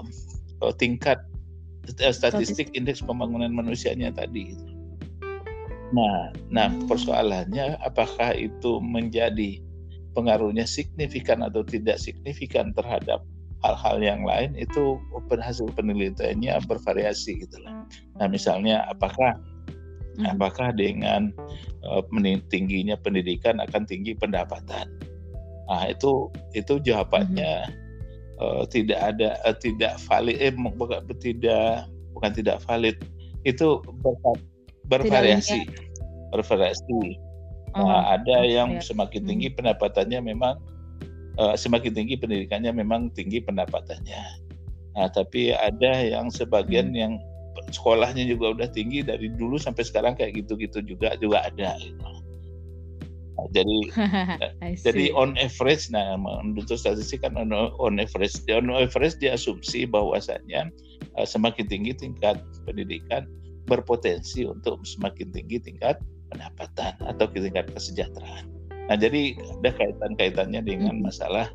uh, 0.67 0.75
tingkat 0.75 1.23
statistik. 1.87 2.73
indeks 2.75 3.05
pembangunan 3.05 3.53
manusianya 3.53 4.11
tadi. 4.11 4.57
Nah, 5.95 6.35
nah 6.51 6.73
persoalannya 6.91 7.79
apakah 7.79 8.35
itu 8.35 8.83
menjadi 8.83 9.63
pengaruhnya 10.17 10.65
signifikan 10.67 11.45
atau 11.47 11.63
tidak 11.63 12.01
signifikan 12.03 12.75
terhadap 12.75 13.23
hal-hal 13.65 13.97
yang 14.05 14.21
lain 14.29 14.53
itu 14.61 15.01
hasil 15.41 15.73
penelitiannya 15.73 16.53
bervariasi 16.69 17.41
gitu 17.41 17.57
lah. 17.65 17.89
Nah, 18.21 18.29
misalnya 18.29 18.85
apakah 18.93 19.41
Hmm. 20.15 20.39
Apakah 20.39 20.71
dengan 20.79 21.35
uh, 21.83 22.03
tingginya 22.47 22.95
pendidikan 22.95 23.59
akan 23.59 23.83
tinggi 23.83 24.15
pendapatan? 24.15 24.87
Nah 25.67 25.91
itu 25.91 26.31
itu 26.55 26.79
jawabannya 26.79 27.67
hmm. 27.67 28.39
uh, 28.39 28.63
tidak 28.71 29.01
ada 29.03 29.35
uh, 29.43 29.57
tidak 29.59 29.99
valid 30.07 30.39
eh 30.39 30.55
bukan 30.55 31.03
tidak 31.19 31.91
bukan 32.15 32.31
tidak 32.31 32.63
valid 32.63 32.95
itu 33.43 33.83
ber, 34.03 34.15
bervariasi 34.87 35.67
bervariasi. 36.31 37.19
Oh, 37.75 37.91
nah, 37.91 38.15
ada 38.15 38.47
yang 38.47 38.79
ya. 38.79 38.95
semakin 38.95 39.27
tinggi 39.27 39.51
hmm. 39.51 39.59
pendapatannya 39.59 40.31
memang 40.31 40.63
uh, 41.39 41.55
semakin 41.55 41.93
tinggi 41.95 42.15
pendidikannya 42.19 42.71
memang 42.75 43.11
tinggi 43.13 43.43
pendapatannya. 43.43 44.23
Nah, 44.95 45.09
tapi 45.11 45.51
ada 45.51 46.07
yang 46.07 46.31
sebagian 46.31 46.95
hmm. 46.95 46.99
yang 46.99 47.13
sekolahnya 47.71 48.27
juga 48.27 48.55
udah 48.55 48.69
tinggi 48.71 49.03
dari 49.03 49.31
dulu 49.31 49.59
sampai 49.59 49.87
sekarang 49.87 50.15
kayak 50.19 50.39
gitu-gitu 50.43 50.83
juga 50.85 51.15
juga 51.19 51.47
ada 51.47 51.79
gitu. 51.79 52.03
Nah, 53.35 53.51
jadi 53.51 53.79
jadi 54.87 55.11
on 55.15 55.35
average 55.39 55.91
nah 55.91 56.15
menurut 56.15 56.71
statistik 56.71 57.27
kan 57.27 57.35
on, 57.35 57.51
on 57.83 57.99
average 57.99 58.39
on 58.51 58.71
average 58.71 59.19
dia 59.19 59.35
asumsi 59.35 59.87
bahwasanya 59.91 60.71
uh, 61.19 61.27
semakin 61.27 61.67
tinggi 61.67 61.95
tingkat 61.95 62.39
pendidikan 62.63 63.27
berpotensi 63.67 64.47
untuk 64.47 64.85
semakin 64.87 65.35
tinggi 65.35 65.59
tingkat 65.59 65.99
pendapatan 66.31 66.95
atau 67.01 67.27
tingkat 67.31 67.67
kesejahteraan. 67.73 68.47
Nah, 68.85 68.97
jadi 69.01 69.33
ada 69.61 69.71
kaitan-kaitannya 69.73 70.61
dengan 70.61 71.01
hmm. 71.01 71.05
masalah 71.09 71.49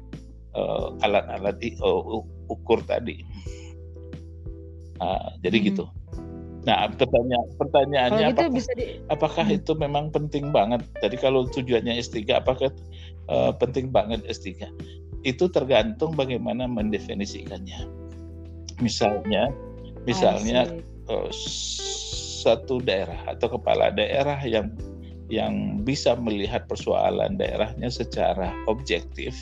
uh, 0.58 0.98
alat-alat 1.06 1.62
uh, 1.82 2.26
ukur 2.50 2.82
tadi. 2.90 3.22
Nah, 4.98 5.38
jadi 5.46 5.58
hmm. 5.62 5.68
gitu. 5.74 5.86
Nah, 6.68 6.92
pertanyaan 6.92 7.48
pertanyaannya 7.56 8.28
gitu 8.36 8.42
apakah, 8.44 8.52
bisa 8.52 8.72
di... 8.76 8.86
apakah 9.08 9.46
hmm. 9.48 9.58
itu 9.62 9.72
memang 9.78 10.06
penting 10.12 10.52
banget? 10.52 10.84
Jadi 11.00 11.16
kalau 11.22 11.48
tujuannya 11.48 11.96
S3 12.02 12.18
apakah 12.36 12.74
uh, 13.32 13.54
penting 13.56 13.94
banget 13.94 14.26
S3? 14.28 14.68
Itu 15.24 15.48
tergantung 15.54 16.18
bagaimana 16.18 16.68
mendefinisikannya. 16.68 17.88
Misalnya 18.84 19.52
misalnya 20.08 20.72
uh, 21.12 21.30
satu 22.40 22.80
daerah 22.80 23.20
atau 23.28 23.60
kepala 23.60 23.92
daerah 23.92 24.40
yang 24.44 24.72
yang 25.30 25.86
bisa 25.86 26.18
melihat 26.18 26.66
persoalan 26.66 27.38
daerahnya 27.38 27.88
secara 27.94 28.50
objektif 28.66 29.34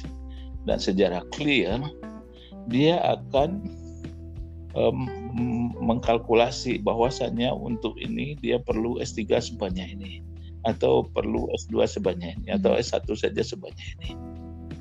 dan 0.67 0.77
secara 0.77 1.23
clear, 1.31 1.79
dia 2.67 2.99
akan 2.99 3.63
um, 4.75 5.07
mengkalkulasi 5.79 6.83
bahwasannya 6.83 7.47
untuk 7.55 7.95
ini 7.97 8.35
dia 8.43 8.59
perlu 8.59 8.99
S3 8.99 9.39
sebanyak 9.39 9.87
ini 9.95 10.19
atau 10.67 11.07
perlu 11.07 11.47
S2 11.55 11.87
sebanyak 11.87 12.43
ini 12.43 12.47
atau 12.51 12.75
S1 12.75 13.07
saja 13.15 13.41
sebanyak 13.41 13.87
ini. 13.99 14.11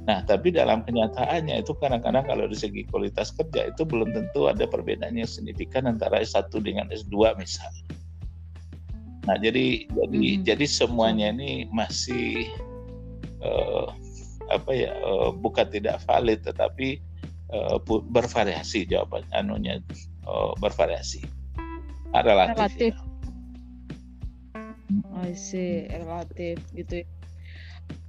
Nah, 0.06 0.22
tapi 0.22 0.54
dalam 0.54 0.86
kenyataannya 0.86 1.66
itu 1.66 1.74
kadang-kadang 1.82 2.26
kalau 2.30 2.46
dari 2.46 2.58
segi 2.58 2.82
kualitas 2.86 3.34
kerja 3.34 3.74
itu 3.74 3.82
belum 3.82 4.14
tentu 4.14 4.46
ada 4.46 4.62
perbedaan 4.66 5.18
yang 5.18 5.26
signifikan 5.26 5.90
antara 5.90 6.22
S1 6.22 6.50
dengan 6.62 6.86
S2 6.94 7.34
misalnya. 7.38 7.86
Nah, 9.26 9.36
jadi 9.42 9.90
jadi 9.90 10.22
hmm. 10.38 10.42
jadi 10.46 10.66
semuanya 10.70 11.34
ini 11.34 11.66
masih 11.74 12.46
uh, 13.42 13.90
apa 14.54 14.70
ya 14.70 14.94
uh, 15.02 15.34
bukan 15.34 15.66
tidak 15.66 15.98
valid 16.06 16.38
tetapi 16.46 17.02
uh, 17.50 17.82
bervariasi 18.14 18.86
jawaban 18.86 19.26
anunya 19.34 19.82
uh, 20.30 20.54
bervariasi. 20.62 21.26
Relatif. 22.14 22.54
Relatif. 22.56 22.94
Ya. 22.94 23.04
I 25.26 25.34
see, 25.34 25.90
relatif 25.90 26.62
gitu. 26.78 27.02
Ya. 27.02 27.06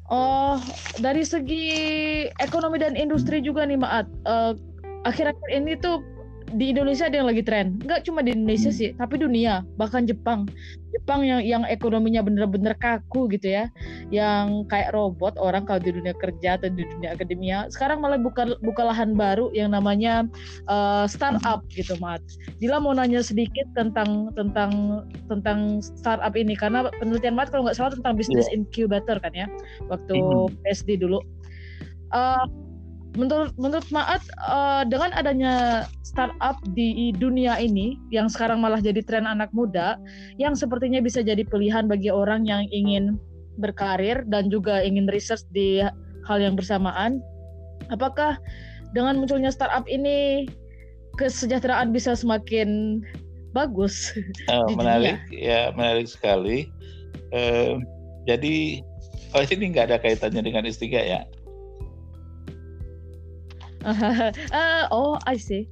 Oh, 0.07 0.55
dari 1.03 1.27
segi 1.27 1.67
ekonomi 2.39 2.79
dan 2.79 2.95
industri 2.95 3.43
juga 3.43 3.67
nih 3.67 3.75
Maat. 3.75 4.07
Uh, 4.23 4.55
akhir-akhir 5.03 5.49
ini 5.51 5.75
tuh 5.75 5.99
di 6.55 6.71
Indonesia 6.71 7.11
ada 7.11 7.19
yang 7.19 7.27
lagi 7.27 7.43
tren. 7.43 7.75
Enggak 7.83 8.07
cuma 8.07 8.23
di 8.23 8.31
Indonesia 8.31 8.71
hmm. 8.71 8.79
sih, 8.79 8.89
tapi 8.95 9.19
dunia, 9.19 9.67
bahkan 9.75 10.07
Jepang. 10.07 10.47
Jepang 10.95 11.27
yang 11.27 11.43
yang 11.43 11.63
ekonominya 11.67 12.23
bener-bener 12.23 12.71
kaku 12.79 13.27
gitu 13.35 13.51
ya. 13.51 13.67
Yang 14.07 14.63
kayak 14.71 14.95
robot 14.95 15.35
orang 15.35 15.67
kalau 15.67 15.83
di 15.83 15.91
dunia 15.91 16.15
kerja 16.15 16.55
atau 16.55 16.71
di 16.71 16.87
dunia 16.87 17.11
akademia. 17.11 17.67
Sekarang 17.67 17.99
malah 17.99 18.15
buka 18.15 18.55
buka 18.63 18.87
lahan 18.87 19.11
baru 19.11 19.51
yang 19.51 19.75
namanya 19.75 20.23
uh, 20.71 21.03
startup 21.03 21.67
gitu, 21.75 21.99
Mat. 21.99 22.23
Dila 22.63 22.79
mau 22.79 22.95
nanya 22.95 23.19
sedikit 23.19 23.67
tentang 23.75 24.31
tentang 24.39 25.03
tentang 25.27 25.83
startup 25.83 26.31
ini 26.39 26.55
karena 26.55 26.87
penelitian 27.03 27.35
Mat 27.35 27.51
kalau 27.51 27.67
nggak 27.67 27.75
salah 27.75 27.91
tentang 27.91 28.15
bisnis 28.15 28.47
yeah. 28.47 28.55
incubator 28.55 29.19
kan 29.19 29.35
ya. 29.35 29.51
Waktu 29.91 30.15
hmm. 30.15 30.63
PSD 30.63 31.03
dulu. 31.03 31.19
Uh, 32.15 32.47
menurut 33.17 33.51
menurut 33.57 33.87
Maat 33.89 34.21
uh, 34.45 34.85
dengan 34.85 35.09
adanya 35.17 35.85
startup 36.05 36.61
di 36.77 37.11
dunia 37.17 37.57
ini 37.57 37.97
yang 38.13 38.29
sekarang 38.29 38.61
malah 38.61 38.77
jadi 38.77 39.01
tren 39.01 39.25
anak 39.25 39.49
muda 39.51 39.97
yang 40.37 40.53
sepertinya 40.53 41.01
bisa 41.01 41.25
jadi 41.25 41.41
pilihan 41.41 41.89
bagi 41.89 42.13
orang 42.13 42.45
yang 42.45 42.69
ingin 42.69 43.17
berkarir 43.57 44.21
dan 44.29 44.53
juga 44.53 44.85
ingin 44.85 45.09
research 45.09 45.43
di 45.49 45.81
hal 46.29 46.37
yang 46.37 46.53
bersamaan 46.53 47.17
apakah 47.89 48.37
dengan 48.93 49.17
munculnya 49.17 49.49
startup 49.49 49.89
ini 49.89 50.45
kesejahteraan 51.17 51.89
bisa 51.89 52.13
semakin 52.13 53.01
bagus 53.57 54.13
oh, 54.53 54.69
menarik 54.77 55.17
dunia? 55.33 55.41
ya 55.41 55.61
menarik 55.73 56.05
sekali. 56.05 56.69
Uh, 57.33 57.81
jadi 58.29 58.79
oh 59.35 59.43
ini 59.43 59.73
nggak 59.73 59.91
ada 59.91 59.97
kaitannya 59.99 60.39
dengan 60.45 60.63
S3 60.63 60.87
ya 60.87 61.21
uh, 63.87 64.83
oh, 64.95 65.15
I 65.23 65.39
see. 65.39 65.65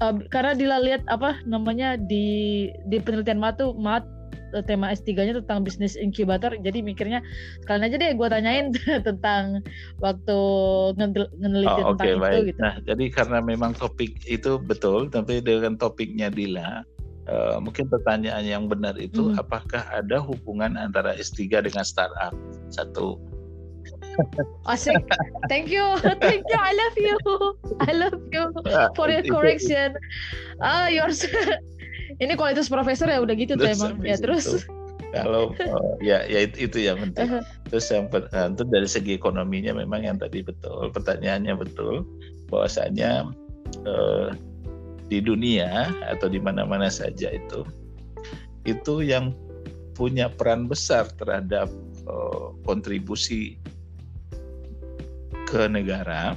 Uh, 0.00 0.18
karena 0.28 0.52
Dila 0.56 0.78
lihat 0.82 1.06
apa 1.06 1.38
namanya 1.46 1.94
di 1.94 2.68
di 2.90 2.98
penelitian 2.98 3.38
mat 3.38 3.54
tuh 3.62 3.70
mat 3.78 4.02
eh, 4.50 4.64
tema 4.66 4.90
S3-nya 4.90 5.38
tentang 5.44 5.62
bisnis 5.62 5.94
inkubator 5.94 6.50
jadi 6.58 6.82
mikirnya 6.82 7.22
sekalian 7.62 7.86
aja 7.86 7.96
deh 8.02 8.10
gue 8.18 8.26
tanyain 8.26 8.66
tentang 9.06 9.62
waktu 10.02 10.38
meneliti 11.38 11.70
oh, 11.86 11.94
tentang 11.94 12.02
okay, 12.02 12.12
itu 12.18 12.18
baik. 12.18 12.42
gitu. 12.50 12.60
Nah, 12.60 12.74
jadi 12.82 13.04
karena 13.14 13.38
memang 13.38 13.78
topik 13.78 14.18
itu 14.26 14.58
betul 14.58 15.06
tapi 15.06 15.38
dengan 15.38 15.78
topiknya 15.78 16.34
Dila 16.34 16.82
uh, 17.30 17.62
mungkin 17.62 17.86
pertanyaan 17.86 18.42
yang 18.42 18.64
benar 18.66 18.98
itu 18.98 19.30
mm 19.30 19.38
-hmm. 19.38 19.42
apakah 19.42 19.86
ada 19.92 20.18
hubungan 20.18 20.74
antara 20.74 21.14
S3 21.14 21.62
dengan 21.62 21.86
startup? 21.86 22.34
Satu 22.74 23.22
Asik. 24.68 24.98
Thank 25.48 25.68
you. 25.72 25.82
Thank 26.24 26.44
you. 26.46 26.58
I 26.58 26.72
love 26.76 26.96
you. 26.96 27.16
I 27.82 27.92
love 27.92 28.20
you 28.30 28.44
for 28.96 29.08
your 29.08 29.24
correction. 29.26 29.96
Ah, 30.60 30.88
yours. 30.88 31.24
Ini 32.22 32.36
kualitas 32.36 32.68
profesor 32.68 33.08
ya 33.08 33.24
udah 33.24 33.34
gitu 33.34 33.56
tuh 33.56 33.72
emang. 33.72 33.98
Ya 34.04 34.20
terus. 34.20 34.68
Kalau 35.12 35.52
uh, 35.52 35.92
ya 36.08 36.24
ya 36.28 36.48
itu, 36.48 36.68
itu 36.68 36.78
yang 36.88 37.00
penting. 37.00 37.28
Uh-huh. 37.28 37.42
Terus 37.68 37.86
yang 37.92 38.06
uh, 38.12 38.48
itu 38.52 38.62
dari 38.68 38.88
segi 38.88 39.12
ekonominya 39.16 39.76
memang 39.76 40.04
yang 40.04 40.16
tadi 40.20 40.44
betul. 40.44 40.92
Pertanyaannya 40.92 41.54
betul 41.56 42.04
bahwasanya 42.52 43.32
uh, 43.88 44.28
di 45.08 45.20
dunia 45.20 45.92
atau 46.08 46.28
di 46.28 46.40
mana-mana 46.40 46.88
saja 46.88 47.28
itu 47.28 47.68
itu 48.64 49.04
yang 49.04 49.36
punya 49.92 50.32
peran 50.32 50.70
besar 50.70 51.04
terhadap 51.20 51.68
uh, 52.08 52.56
kontribusi 52.64 53.60
ke 55.52 55.68
negara 55.68 56.32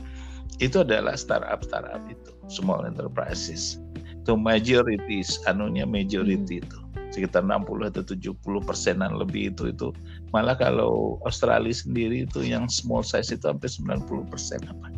itu 0.60 0.84
adalah 0.84 1.16
startup 1.16 1.64
startup 1.64 2.04
itu 2.12 2.32
small 2.52 2.84
enterprises. 2.84 3.80
Itu 4.24 4.36
majorities 4.36 5.40
anunya 5.48 5.88
majority 5.88 6.60
hmm. 6.60 6.64
itu. 6.68 6.80
Sekitar 7.14 7.48
60 7.48 7.96
atau 7.96 8.04
70 8.04 8.36
persenan 8.68 9.16
lebih 9.16 9.56
itu 9.56 9.72
itu. 9.72 9.96
Malah 10.36 10.60
kalau 10.60 11.16
Australia 11.24 11.72
sendiri 11.72 12.28
itu 12.28 12.44
yang 12.44 12.68
small 12.68 13.08
size 13.08 13.32
itu 13.32 13.48
sampai 13.48 13.72
90 14.04 14.28
persen 14.28 14.60
apa. 14.68 14.92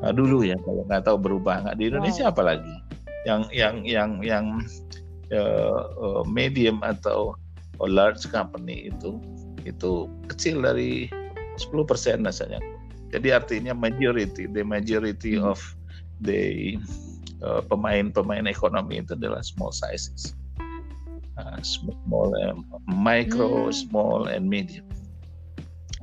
Nah, 0.00 0.12
dulu 0.12 0.40
ya 0.44 0.56
kalau 0.64 0.88
nggak 0.88 1.04
tahu 1.04 1.16
berubah 1.20 1.68
nggak. 1.68 1.76
Di 1.76 1.84
Indonesia 1.92 2.24
wow. 2.28 2.32
apalagi 2.32 2.74
yang 3.28 3.42
yang 3.52 3.76
yang 3.84 4.10
yang 4.20 4.46
uh, 5.32 5.84
uh, 5.96 6.22
medium 6.28 6.80
atau 6.80 7.36
large 7.80 8.24
company 8.30 8.88
itu 8.88 9.20
itu 9.64 10.08
kecil 10.28 10.60
dari 10.60 11.08
10 11.56 11.88
persen 11.88 12.24
rasanya 12.24 12.60
jadi 13.14 13.38
artinya 13.38 13.70
majority, 13.78 14.50
the 14.50 14.66
majority 14.66 15.38
hmm. 15.38 15.46
of 15.46 15.62
the 16.18 16.74
uh, 17.46 17.62
pemain-pemain 17.70 18.50
ekonomi 18.50 18.98
itu 18.98 19.14
adalah 19.14 19.38
small 19.46 19.70
sizes, 19.70 20.34
uh, 21.38 21.54
small, 21.62 22.34
um, 22.42 22.66
micro, 22.90 23.70
hmm. 23.70 23.74
small, 23.74 24.26
and 24.26 24.50
medium. 24.50 24.82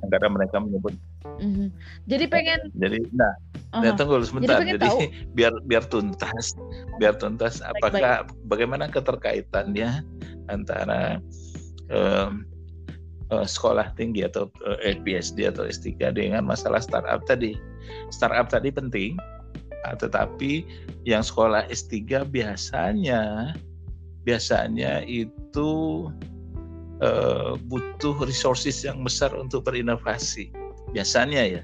Karena 0.08 0.32
mereka 0.32 0.58
menyebut. 0.58 0.96
Mm-hmm. 1.22 1.68
Jadi 2.10 2.26
pengen. 2.26 2.60
Jadi, 2.74 2.98
nah, 3.14 3.30
uh-huh. 3.70 3.86
nah 3.86 3.94
tunggu 3.94 4.26
sebentar. 4.26 4.58
Jadi, 4.66 4.82
Jadi 4.82 5.14
biar 5.38 5.54
biar 5.70 5.86
tuntas, 5.86 6.58
biar 6.98 7.22
tuntas. 7.22 7.62
Apakah 7.62 8.26
baik, 8.26 8.34
baik. 8.34 8.50
bagaimana 8.50 8.90
keterkaitannya 8.90 10.02
antara 10.50 11.22
um, 11.94 12.50
uh, 13.32 13.48
sekolah 13.48 13.96
tinggi 13.96 14.28
atau 14.28 14.52
uh, 14.68 14.78
eh, 14.84 15.00
PhD 15.02 15.48
atau 15.48 15.66
S3 15.66 16.12
dengan 16.14 16.44
masalah 16.46 16.84
startup 16.84 17.24
tadi. 17.26 17.56
Startup 18.12 18.46
tadi 18.52 18.70
penting, 18.70 19.16
uh, 19.88 19.96
tetapi 19.96 20.68
yang 21.08 21.24
sekolah 21.24 21.66
S3 21.72 22.28
biasanya 22.28 23.56
biasanya 24.22 25.02
itu 25.10 25.72
uh, 27.02 27.58
butuh 27.72 28.14
resources 28.22 28.84
yang 28.84 29.02
besar 29.02 29.34
untuk 29.34 29.66
berinovasi. 29.66 30.52
Biasanya 30.92 31.42
ya. 31.48 31.64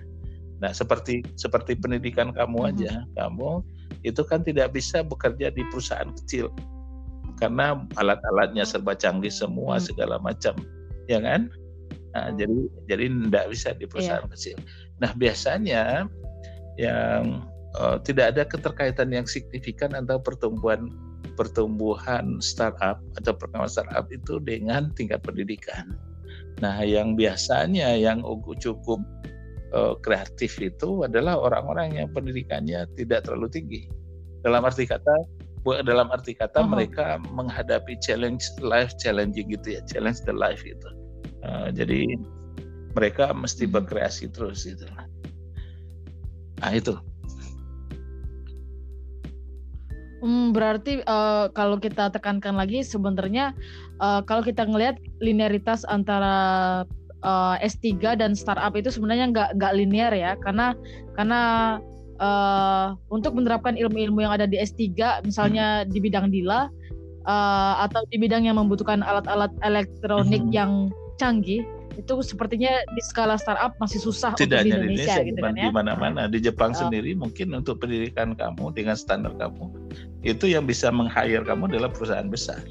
Nah, 0.58 0.74
seperti 0.74 1.22
seperti 1.38 1.78
pendidikan 1.78 2.34
kamu 2.34 2.58
mm-hmm. 2.66 2.72
aja, 2.82 2.94
hmm. 2.98 3.14
kamu 3.14 3.52
itu 4.02 4.22
kan 4.26 4.42
tidak 4.42 4.74
bisa 4.74 5.06
bekerja 5.06 5.54
di 5.54 5.62
perusahaan 5.70 6.10
kecil 6.18 6.50
karena 7.38 7.78
alat-alatnya 8.02 8.66
serba 8.66 8.98
canggih 8.98 9.30
semua 9.30 9.78
hmm. 9.78 9.86
segala 9.86 10.18
macam 10.18 10.58
ya 11.08 11.20
kan? 11.24 11.52
Nah, 12.18 12.34
jadi 12.34 12.60
jadi 12.90 13.06
tidak 13.10 13.46
bisa 13.54 13.70
di 13.78 13.86
perusahaan 13.86 14.26
yeah. 14.26 14.34
kecil. 14.34 14.58
Nah 14.98 15.12
biasanya 15.14 15.84
yang 16.82 17.46
uh, 17.78 17.98
tidak 18.02 18.34
ada 18.34 18.44
keterkaitan 18.46 19.14
yang 19.14 19.30
signifikan 19.30 19.94
antara 19.94 20.18
pertumbuhan 20.22 20.90
pertumbuhan 21.38 22.42
startup 22.42 22.98
atau 23.22 23.32
perkembangan 23.38 23.70
startup 23.70 24.06
itu 24.10 24.42
dengan 24.42 24.90
tingkat 24.98 25.22
pendidikan. 25.22 25.94
Nah 26.58 26.82
yang 26.82 27.14
biasanya 27.14 27.94
yang 27.94 28.26
cukup 28.58 28.98
uh, 29.78 29.94
kreatif 30.02 30.58
itu 30.58 31.06
adalah 31.06 31.38
orang-orang 31.38 32.02
yang 32.02 32.10
pendidikannya 32.10 32.90
tidak 32.98 33.30
terlalu 33.30 33.50
tinggi. 33.54 33.82
Dalam 34.42 34.66
arti 34.66 34.90
kata 34.90 35.38
dalam 35.84 36.08
arti 36.16 36.32
kata 36.32 36.64
uh 36.64 36.64
-huh. 36.64 36.72
mereka 36.72 37.20
menghadapi 37.36 38.00
challenge 38.00 38.48
life 38.64 38.96
challenging 38.98 39.52
gitu 39.52 39.76
ya 39.76 39.82
challenge 39.84 40.24
the 40.24 40.32
life 40.32 40.64
itu 40.64 40.90
Uh, 41.48 41.72
jadi 41.72 42.04
mereka 42.92 43.32
mesti 43.32 43.64
hmm. 43.64 43.74
berkreasi 43.80 44.28
terus 44.28 44.68
gitu. 44.68 44.84
Nah 46.60 46.72
itu. 46.76 47.00
Hmm, 50.18 50.50
berarti 50.50 51.06
uh, 51.06 51.48
kalau 51.54 51.78
kita 51.78 52.10
tekankan 52.10 52.58
lagi 52.58 52.82
sebenarnya 52.82 53.54
uh, 54.02 54.26
kalau 54.26 54.42
kita 54.42 54.66
ngelihat 54.66 54.98
linearitas 55.22 55.86
antara 55.86 56.36
uh, 57.22 57.56
S3 57.62 58.18
dan 58.18 58.34
startup 58.34 58.74
itu 58.74 58.90
sebenarnya 58.90 59.30
nggak 59.30 59.50
nggak 59.62 59.74
linear 59.78 60.10
ya 60.18 60.34
karena 60.42 60.74
karena 61.14 61.42
uh, 62.18 62.98
untuk 63.14 63.38
menerapkan 63.38 63.78
ilmu-ilmu 63.78 64.26
yang 64.26 64.34
ada 64.34 64.50
di 64.50 64.58
S3 64.58 65.22
misalnya 65.22 65.86
hmm. 65.86 65.94
di 65.94 66.00
bidang 66.02 66.28
dila 66.34 66.66
uh, 67.30 67.74
atau 67.86 68.02
di 68.10 68.18
bidang 68.18 68.50
yang 68.50 68.58
membutuhkan 68.58 69.06
alat-alat 69.06 69.54
elektronik 69.62 70.42
hmm. 70.42 70.54
yang 70.54 70.72
canggih 71.18 71.66
itu 71.98 72.14
sepertinya 72.22 72.78
di 72.94 73.02
skala 73.02 73.42
startup 73.42 73.74
masih 73.82 73.98
susah 73.98 74.38
Tidak 74.38 74.62
untuk 74.62 74.70
di 74.70 74.70
Indonesia, 74.70 75.18
Indonesia, 75.18 75.28
gitu 75.34 75.40
kan 75.42 75.54
di 75.58 75.66
ya. 75.66 75.74
mana-mana. 75.74 76.22
Di 76.30 76.40
Jepang 76.40 76.72
uh, 76.72 76.78
sendiri 76.78 77.18
mungkin 77.18 77.58
untuk 77.58 77.82
pendidikan 77.82 78.38
kamu 78.38 78.70
dengan 78.78 78.94
standar 78.94 79.34
kamu 79.42 79.74
itu 80.22 80.46
yang 80.46 80.70
bisa 80.70 80.94
meng-hire 80.94 81.42
kamu 81.42 81.74
adalah 81.74 81.90
perusahaan 81.90 82.30
besar. 82.30 82.62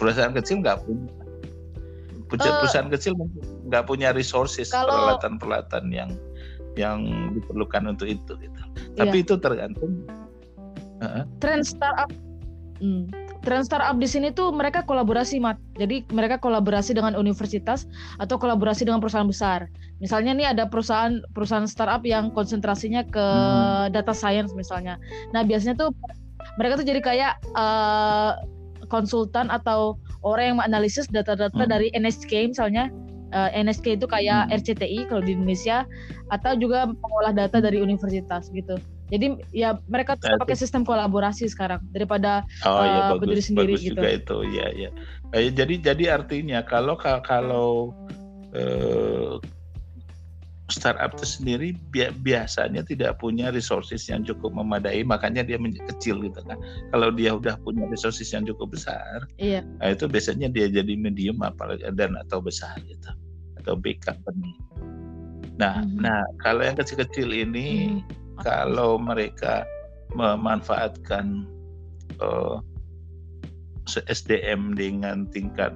Perusahaan 0.00 0.32
kecil 0.32 0.64
nggak 0.64 0.80
punya. 0.88 1.12
Perusahaan 2.32 2.88
uh, 2.88 2.92
kecil 2.96 3.12
nggak 3.68 3.84
punya 3.84 4.16
resources 4.16 4.72
peralatan-peralatan 4.72 5.92
yang 5.92 6.10
yang 6.80 7.30
diperlukan 7.36 7.84
untuk 7.84 8.08
itu 8.08 8.32
gitu. 8.40 8.60
Tapi 8.96 9.16
iya. 9.20 9.24
itu 9.28 9.34
tergantung 9.36 9.92
uh, 11.04 11.28
tren 11.44 11.60
startup. 11.60 12.08
Hmm 12.80 13.25
tren 13.46 13.62
startup 13.62 13.94
di 13.94 14.10
sini 14.10 14.34
tuh 14.34 14.50
mereka 14.50 14.82
kolaborasi 14.82 15.38
mat 15.38 15.54
jadi 15.78 16.02
mereka 16.10 16.42
kolaborasi 16.42 16.98
dengan 16.98 17.14
universitas 17.14 17.86
atau 18.18 18.34
kolaborasi 18.42 18.82
dengan 18.82 18.98
perusahaan 18.98 19.30
besar 19.30 19.70
misalnya 20.02 20.34
nih 20.34 20.50
ada 20.50 20.66
perusahaan 20.66 21.22
perusahaan 21.30 21.70
startup 21.70 22.02
yang 22.02 22.34
konsentrasinya 22.34 23.06
ke 23.06 23.22
hmm. 23.22 23.94
data 23.94 24.10
science 24.10 24.50
misalnya 24.58 24.98
nah 25.30 25.46
biasanya 25.46 25.78
tuh 25.78 25.94
mereka 26.58 26.82
tuh 26.82 26.86
jadi 26.90 26.98
kayak 26.98 27.32
uh, 27.54 28.34
konsultan 28.90 29.46
atau 29.46 29.94
orang 30.26 30.50
yang 30.50 30.56
menganalisis 30.58 31.06
data-data 31.06 31.54
hmm. 31.54 31.70
dari 31.70 31.88
NSK 31.94 32.50
misalnya 32.50 32.90
uh, 33.30 33.54
eh, 33.54 33.62
NSK 33.62 34.02
itu 34.02 34.10
kayak 34.10 34.50
hmm. 34.50 34.58
RCTI 34.58 34.98
kalau 35.06 35.22
di 35.22 35.38
Indonesia 35.38 35.86
atau 36.34 36.58
juga 36.58 36.90
mengolah 36.90 37.30
data 37.30 37.62
dari 37.62 37.78
universitas 37.78 38.50
gitu 38.50 38.74
jadi 39.06 39.38
ya 39.54 39.78
mereka 39.86 40.18
tuh 40.18 40.34
nah, 40.34 40.40
pakai 40.42 40.58
sistem 40.58 40.82
kolaborasi 40.82 41.46
sekarang 41.46 41.78
daripada 41.94 42.42
oh, 42.66 42.74
uh, 42.74 42.82
ya, 42.82 43.00
bagus, 43.14 43.20
berdiri 43.22 43.42
sendiri 43.42 43.72
bagus 43.74 43.82
gitu. 43.82 43.90
juga 43.94 44.08
itu 44.10 44.36
ya 44.50 44.66
ya. 44.74 44.90
Eh, 45.34 45.50
jadi 45.54 45.74
jadi 45.78 46.04
artinya 46.18 46.58
kalau 46.66 46.98
kalau 46.98 47.94
uh, 48.54 49.38
startup 50.66 51.14
itu 51.14 51.26
sendiri 51.38 51.68
bi 51.94 52.10
biasanya 52.26 52.82
tidak 52.82 53.22
punya 53.22 53.54
resources 53.54 54.02
yang 54.10 54.26
cukup 54.26 54.50
memadai 54.50 55.06
makanya 55.06 55.46
dia 55.46 55.62
kecil 55.62 56.18
gitu 56.26 56.42
kan 56.42 56.58
kalau 56.90 57.14
dia 57.14 57.38
udah 57.38 57.54
punya 57.62 57.86
resources 57.86 58.34
yang 58.34 58.42
cukup 58.42 58.74
besar 58.74 59.22
iya. 59.38 59.62
nah 59.78 59.94
itu 59.94 60.10
biasanya 60.10 60.50
dia 60.50 60.66
jadi 60.66 60.98
medium 60.98 61.38
apalagi 61.46 61.86
dan 61.94 62.18
atau 62.18 62.42
besar 62.42 62.74
gitu 62.82 63.10
atau 63.62 63.78
big 63.78 64.02
company 64.02 64.58
nah 65.54 65.86
mm 65.86 65.86
-hmm. 65.86 66.02
nah 66.02 66.26
kalau 66.42 66.66
yang 66.66 66.74
kecil-kecil 66.74 67.30
ini 67.30 67.94
mm 67.94 68.02
-hmm 68.02 68.25
kalau 68.40 69.00
mereka 69.00 69.64
memanfaatkan 70.14 71.44
uh, 72.22 72.60
eh, 73.96 74.04
SDM 74.10 74.76
dengan 74.76 75.26
tingkat 75.30 75.74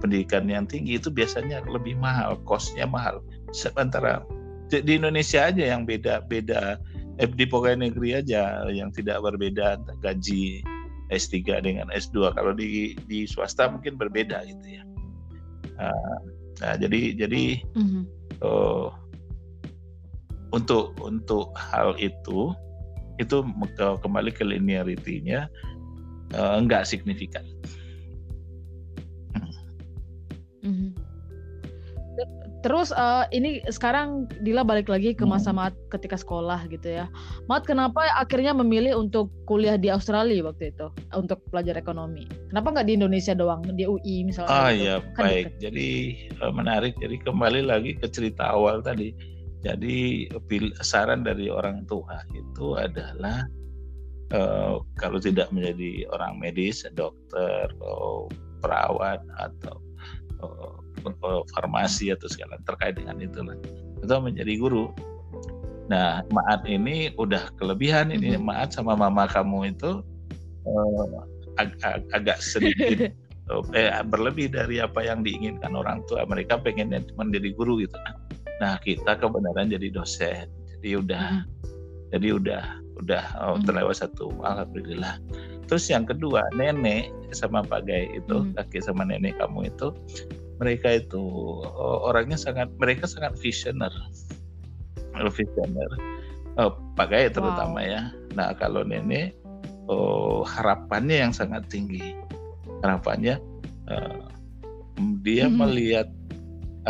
pendidikan 0.00 0.48
yang 0.48 0.64
tinggi 0.64 0.96
itu 0.96 1.12
biasanya 1.12 1.60
lebih 1.68 1.94
mahal, 2.00 2.40
kosnya 2.48 2.88
mahal. 2.88 3.20
Sementara 3.52 4.24
di 4.70 4.96
Indonesia 4.96 5.50
aja 5.50 5.76
yang 5.76 5.84
beda-beda, 5.84 6.80
eh, 7.20 7.28
di 7.28 7.44
pegawai 7.44 7.84
negeri 7.84 8.22
aja 8.22 8.64
yang 8.70 8.94
tidak 8.94 9.20
berbeda 9.20 9.76
gaji 10.00 10.64
S3 11.10 11.60
dengan 11.60 11.90
S2. 11.92 12.32
Kalau 12.32 12.54
di 12.54 12.96
di 13.10 13.26
swasta 13.26 13.68
mungkin 13.68 13.98
berbeda 13.98 14.46
gitu 14.46 14.66
ya. 14.80 14.82
Nah, 15.76 16.16
nah 16.62 16.74
jadi 16.78 17.18
jadi 17.18 17.60
mm 17.76 17.86
-hmm. 17.86 18.02
uh, 18.40 18.88
untuk 20.50 20.94
untuk 21.02 21.54
hal 21.56 21.94
itu 21.98 22.54
itu 23.20 23.44
kembali 23.76 24.32
ke 24.32 24.42
linearity-nya 24.42 25.46
uh, 26.34 26.54
enggak 26.56 26.88
signifikan. 26.88 27.44
Mm-hmm. 30.60 31.10
Terus 32.60 32.92
uh, 32.92 33.24
ini 33.32 33.64
sekarang 33.72 34.28
Dila 34.44 34.60
balik 34.60 34.92
lagi 34.92 35.16
ke 35.16 35.24
masa 35.24 35.48
hmm. 35.48 35.56
Mat 35.64 35.74
ketika 35.88 36.20
sekolah 36.20 36.68
gitu 36.68 36.92
ya. 36.92 37.08
Mat 37.48 37.64
kenapa 37.64 38.04
akhirnya 38.20 38.52
memilih 38.52 39.00
untuk 39.00 39.32
kuliah 39.48 39.80
di 39.80 39.88
Australia 39.88 40.44
waktu 40.44 40.68
itu 40.68 40.92
untuk 41.16 41.40
belajar 41.48 41.80
ekonomi? 41.80 42.28
Kenapa 42.52 42.76
nggak 42.76 42.86
di 42.92 42.94
Indonesia 43.00 43.32
doang 43.32 43.64
di 43.64 43.88
UI 43.88 44.28
misalnya? 44.28 44.52
Ah 44.52 44.72
ya 44.76 45.00
kan 45.16 45.24
baik. 45.24 45.56
Jadi 45.56 45.88
uh, 46.44 46.52
menarik. 46.52 46.92
Jadi 47.00 47.16
kembali 47.24 47.64
lagi 47.64 47.96
ke 47.96 48.04
cerita 48.12 48.52
awal 48.52 48.84
tadi 48.84 49.16
jadi 49.60 50.28
saran 50.80 51.20
dari 51.20 51.52
orang 51.52 51.84
tua 51.84 52.24
itu 52.32 52.80
adalah 52.80 53.44
uh, 54.32 54.80
kalau 54.96 55.20
tidak 55.20 55.52
menjadi 55.52 56.08
orang 56.16 56.40
medis, 56.40 56.88
dokter, 56.96 57.68
atau 57.76 58.32
perawat 58.64 59.20
atau 59.36 59.76
uh, 60.40 61.44
farmasi 61.52 62.12
atau 62.16 62.28
segala 62.32 62.56
terkait 62.64 62.96
dengan 62.96 63.20
itu 63.20 63.44
lah, 63.44 63.56
itu 64.00 64.14
menjadi 64.16 64.52
guru. 64.56 64.88
Nah, 65.92 66.24
Maat 66.32 66.64
ini 66.64 67.12
udah 67.20 67.52
kelebihan 67.60 68.14
ini 68.14 68.32
mm 68.32 68.40
-hmm. 68.40 68.46
Maat 68.46 68.72
sama 68.72 68.96
mama 68.96 69.28
kamu 69.28 69.76
itu 69.76 70.00
uh, 70.64 71.20
ag 71.60 71.76
ag 71.84 72.06
agak 72.16 72.38
sedikit 72.40 73.12
eh, 73.76 73.92
berlebih 74.08 74.54
dari 74.54 74.80
apa 74.80 75.04
yang 75.04 75.20
diinginkan 75.20 75.76
orang 75.76 76.00
tua. 76.08 76.24
Mereka 76.24 76.64
pengennya 76.64 77.04
menjadi 77.18 77.52
guru 77.52 77.82
gitu 77.84 77.98
Nah 78.60 78.76
kita 78.84 79.16
kebenaran 79.16 79.72
jadi 79.72 79.88
dosen, 79.88 80.46
jadi 80.78 81.00
udah 81.00 81.24
hmm. 81.40 81.44
jadi 82.12 82.28
udah 82.36 82.64
udah 83.00 83.24
oh, 83.40 83.58
terlewat 83.64 84.04
satu, 84.04 84.28
alhamdulillah. 84.44 85.16
Terus 85.64 85.88
yang 85.88 86.04
kedua 86.04 86.44
nenek 86.52 87.08
sama 87.32 87.64
Pak 87.64 87.88
Gai 87.88 88.12
itu 88.12 88.36
hmm. 88.44 88.54
kakek 88.60 88.84
sama 88.84 89.08
nenek 89.08 89.40
kamu 89.40 89.72
itu 89.72 89.96
mereka 90.60 91.00
itu 91.00 91.24
oh, 91.64 92.04
orangnya 92.04 92.36
sangat 92.36 92.68
mereka 92.76 93.08
sangat 93.08 93.32
visioner, 93.40 93.92
visioner. 95.16 95.90
Oh, 96.60 96.76
Pak 97.00 97.08
Gai 97.08 97.32
terutama 97.32 97.80
wow. 97.80 97.88
ya. 97.88 98.02
Nah 98.36 98.52
kalau 98.60 98.84
nenek 98.84 99.32
oh, 99.88 100.44
harapannya 100.44 101.24
yang 101.24 101.32
sangat 101.32 101.64
tinggi, 101.72 102.12
harapannya 102.84 103.40
uh, 103.88 104.28
dia 105.24 105.48
hmm. 105.48 105.56
melihat 105.56 106.08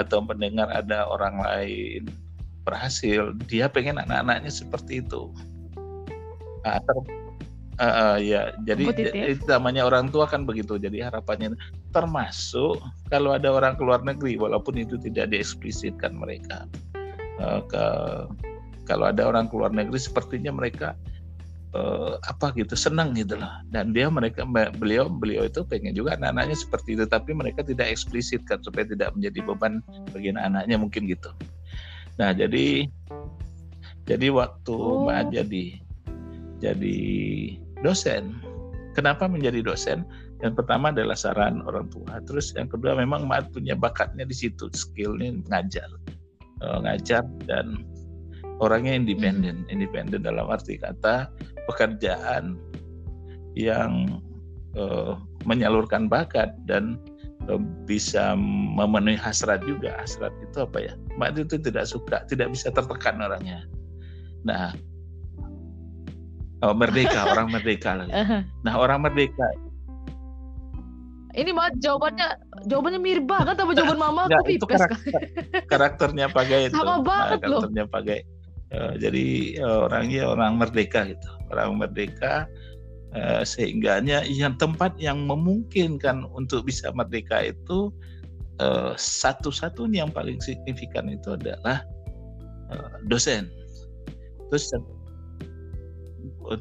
atau 0.00 0.24
mendengar 0.24 0.72
ada 0.72 1.04
orang 1.06 1.38
lain 1.40 2.08
berhasil, 2.64 3.32
dia 3.48 3.68
pengen 3.68 4.00
anak-anaknya 4.00 4.52
seperti 4.52 5.00
itu. 5.00 5.32
Nah, 6.60 6.76
ter, 6.76 6.96
uh, 7.80 7.84
uh, 7.84 8.16
ya, 8.20 8.52
jadi 8.68 8.92
itu 9.32 9.44
namanya 9.48 9.88
orang 9.88 10.12
tua 10.12 10.28
kan 10.28 10.44
begitu. 10.44 10.76
Jadi 10.76 11.00
harapannya 11.00 11.56
termasuk 11.96 12.80
kalau 13.08 13.32
ada 13.32 13.48
orang 13.48 13.80
keluar 13.80 14.04
negeri, 14.04 14.36
walaupun 14.36 14.76
itu 14.76 15.00
tidak 15.00 15.32
dieksplisitkan 15.32 16.12
mereka. 16.12 16.68
Uh, 17.40 17.64
ke, 17.64 17.84
kalau 18.84 19.08
ada 19.08 19.24
orang 19.24 19.48
keluar 19.48 19.72
negeri, 19.72 19.96
sepertinya 19.96 20.52
mereka 20.52 20.92
uh, 21.74 22.18
apa 22.26 22.52
gitu 22.58 22.74
senang 22.74 23.14
gitu 23.14 23.38
loh. 23.38 23.50
Dan 23.70 23.94
dia 23.94 24.10
mereka 24.10 24.46
beliau 24.76 25.06
beliau 25.10 25.46
itu 25.46 25.62
pengen 25.66 25.94
juga 25.94 26.18
anak-anaknya 26.18 26.56
seperti 26.58 26.98
itu 26.98 27.04
tapi 27.06 27.34
mereka 27.34 27.62
tidak 27.62 27.90
eksplisit 27.90 28.42
kan 28.46 28.62
supaya 28.62 28.86
tidak 28.86 29.14
menjadi 29.14 29.38
beban 29.46 29.84
bagi 30.10 30.34
anak-anaknya 30.34 30.76
mungkin 30.78 31.02
gitu. 31.06 31.30
Nah 32.18 32.34
jadi 32.34 32.86
jadi 34.08 34.26
waktu 34.34 34.74
oh. 34.74 35.06
Mbak 35.06 35.30
jadi 35.30 35.64
jadi 36.60 36.98
dosen. 37.80 38.36
Kenapa 38.92 39.30
menjadi 39.30 39.62
dosen? 39.62 40.02
Yang 40.40 40.64
pertama 40.64 40.90
adalah 40.90 41.14
saran 41.14 41.62
orang 41.62 41.86
tua. 41.92 42.18
Terus 42.24 42.52
yang 42.56 42.66
kedua 42.66 42.96
memang 42.98 43.28
Mbak 43.28 43.54
punya 43.54 43.78
bakatnya 43.78 44.26
di 44.26 44.34
situ 44.34 44.66
skillnya 44.72 45.36
ngajar. 45.48 45.88
Uh, 46.60 46.76
ngajar 46.84 47.24
dan 47.48 47.80
orangnya 48.60 48.92
independen 48.94 49.64
hmm. 49.66 49.72
independen 49.72 50.20
dalam 50.22 50.46
arti 50.52 50.76
kata 50.76 51.32
pekerjaan 51.66 52.60
yang 53.58 54.22
uh, 54.76 55.18
menyalurkan 55.48 56.06
bakat 56.06 56.54
dan 56.68 57.00
uh, 57.48 57.58
bisa 57.88 58.36
memenuhi 58.76 59.18
hasrat 59.18 59.64
juga. 59.64 59.96
Hasrat 59.98 60.30
itu 60.44 60.62
apa 60.62 60.78
ya? 60.78 60.92
Mak 61.16 61.40
itu 61.40 61.56
tidak 61.58 61.88
suka, 61.88 62.22
tidak 62.28 62.52
bisa 62.52 62.70
tertekan 62.70 63.18
orangnya. 63.18 63.64
Nah, 64.46 64.72
oh, 66.64 66.72
merdeka, 66.76 67.26
orang 67.32 67.52
merdeka 67.52 68.04
lagi. 68.04 68.12
Nah, 68.64 68.74
orang 68.76 69.04
merdeka. 69.04 69.48
Ini 71.30 71.54
mah 71.54 71.70
jawabannya 71.78 72.26
jawabannya 72.66 72.98
mirip 72.98 73.30
banget 73.30 73.54
sama 73.54 73.70
jawaban 73.70 73.98
mama 74.02 74.26
aku 74.26 74.50
pipes. 74.50 74.82
Karakter, 74.82 75.10
karakternya 75.70 76.26
Pagai 76.26 76.60
itu. 76.68 76.74
Sama 76.74 77.06
banget 77.06 77.38
nah, 77.38 77.62
karakternya 77.62 77.84
loh. 77.86 77.94
Pagai. 77.94 78.20
Uh, 78.70 78.94
jadi 79.02 79.58
uh, 79.66 79.90
orangnya 79.90 80.30
orang 80.30 80.54
merdeka 80.54 81.02
gitu 81.10 81.26
orang 81.50 81.82
merdeka 81.82 82.46
eh, 83.14 83.42
sehingganya 83.42 84.22
yang 84.26 84.54
tempat 84.56 84.94
yang 84.96 85.26
memungkinkan 85.26 86.26
untuk 86.30 86.66
bisa 86.66 86.90
merdeka 86.94 87.50
itu 87.50 87.90
eh, 88.62 88.94
satu-satunya 88.94 90.06
yang 90.06 90.12
paling 90.14 90.38
signifikan 90.38 91.10
itu 91.10 91.34
adalah 91.34 91.82
eh, 92.70 92.90
dosen. 93.10 93.50
Terus 94.50 94.70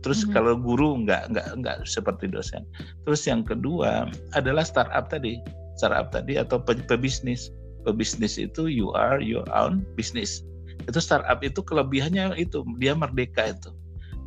terus 0.06 0.22
mm 0.22 0.26
-hmm. 0.30 0.34
kalau 0.38 0.54
guru 0.58 1.02
nggak 1.06 1.34
nggak 1.34 1.48
nggak 1.62 1.78
seperti 1.86 2.30
dosen. 2.30 2.66
Terus 3.06 3.26
yang 3.26 3.42
kedua 3.42 4.10
adalah 4.38 4.66
startup 4.66 5.10
tadi, 5.10 5.42
startup 5.78 6.14
tadi 6.14 6.38
atau 6.38 6.62
pebisnis. 6.62 7.54
pebisnis 7.88 8.36
itu 8.36 8.68
you 8.68 8.92
are 8.92 9.24
your 9.24 9.48
own 9.56 9.88
business. 9.96 10.44
Itu 10.88 11.00
startup 11.02 11.40
itu 11.44 11.60
kelebihannya 11.64 12.38
itu 12.40 12.64
dia 12.80 12.96
merdeka 12.96 13.52
itu. 13.52 13.72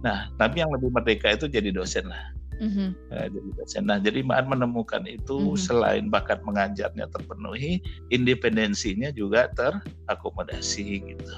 Nah, 0.03 0.29
tapi 0.37 0.61
yang 0.61 0.71
lebih 0.75 0.91
merdeka 0.91 1.33
itu 1.33 1.47
jadi 1.47 1.71
dosen 1.71 2.11
lah. 2.11 2.23
Mm-hmm. 2.63 2.89
Nah, 3.11 3.27
jadi 3.31 3.49
dosen. 3.59 3.83
Nah, 3.87 3.99
jadi 4.03 4.21
Maan 4.23 4.47
menemukan 4.51 5.03
itu 5.07 5.55
mm-hmm. 5.55 5.63
selain 5.63 6.05
bakat 6.11 6.43
mengajarnya 6.47 7.11
terpenuhi, 7.11 7.83
independensinya 8.11 9.15
juga 9.15 9.51
terakomodasi 9.55 11.03
gitu. 11.07 11.33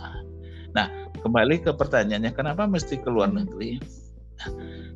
Nah, 0.74 0.90
kembali 1.22 1.62
ke 1.62 1.70
pertanyaannya, 1.72 2.32
kenapa 2.34 2.66
mesti 2.66 2.98
ke 2.98 3.08
luar 3.08 3.30
negeri? 3.30 3.78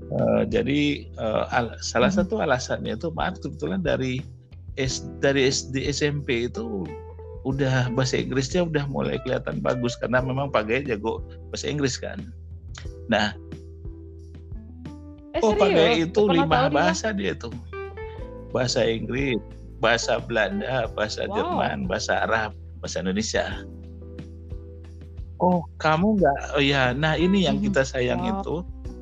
Uh, 0.08 0.42
jadi 0.48 1.08
uh, 1.20 1.46
al- 1.52 1.78
salah 1.80 2.08
mm-hmm. 2.08 2.28
satu 2.28 2.40
alasannya 2.40 2.96
itu 2.96 3.08
maaf 3.12 3.38
kebetulan 3.38 3.84
dari 3.84 4.20
S 4.80 5.04
dari 5.20 5.48
SD 5.48 5.88
SMP 5.88 6.48
itu 6.48 6.84
udah 7.46 7.92
bahasa 7.94 8.18
Inggrisnya 8.18 8.66
udah 8.66 8.84
mulai 8.90 9.20
kelihatan 9.22 9.62
bagus 9.62 9.94
karena 9.98 10.18
memang 10.18 10.50
Pak 10.50 10.70
jago 10.86 11.22
bahasa 11.52 11.66
Inggris 11.70 11.94
kan. 11.98 12.18
Nah, 13.06 13.34
eh, 15.34 15.42
oh 15.42 15.54
Pak 15.54 15.70
itu 15.98 16.22
lima 16.26 16.70
bahasa 16.70 17.14
dia 17.14 17.34
tuh, 17.38 17.54
bahasa 18.50 18.82
Inggris, 18.82 19.38
bahasa 19.78 20.18
Belanda, 20.18 20.90
bahasa 20.92 21.26
wow. 21.26 21.34
Jerman, 21.34 21.86
bahasa 21.86 22.26
Arab, 22.26 22.52
bahasa 22.82 23.02
Indonesia. 23.02 23.46
Oh 25.38 25.62
kamu 25.78 26.18
nggak? 26.18 26.38
Oh 26.58 26.62
ya, 26.62 26.90
nah 26.90 27.14
ini 27.14 27.46
yang 27.46 27.62
mm-hmm. 27.62 27.70
kita 27.70 27.82
sayang 27.86 28.22
wow. 28.26 28.42
itu 28.42 28.56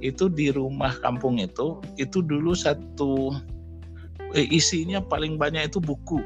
itu 0.04 0.28
di 0.28 0.52
rumah 0.52 0.92
kampung 1.00 1.40
itu 1.40 1.80
itu 1.96 2.20
dulu 2.20 2.52
satu 2.52 3.32
eh, 4.36 4.44
isinya 4.52 5.00
paling 5.00 5.40
banyak 5.40 5.72
itu 5.72 5.80
buku. 5.80 6.20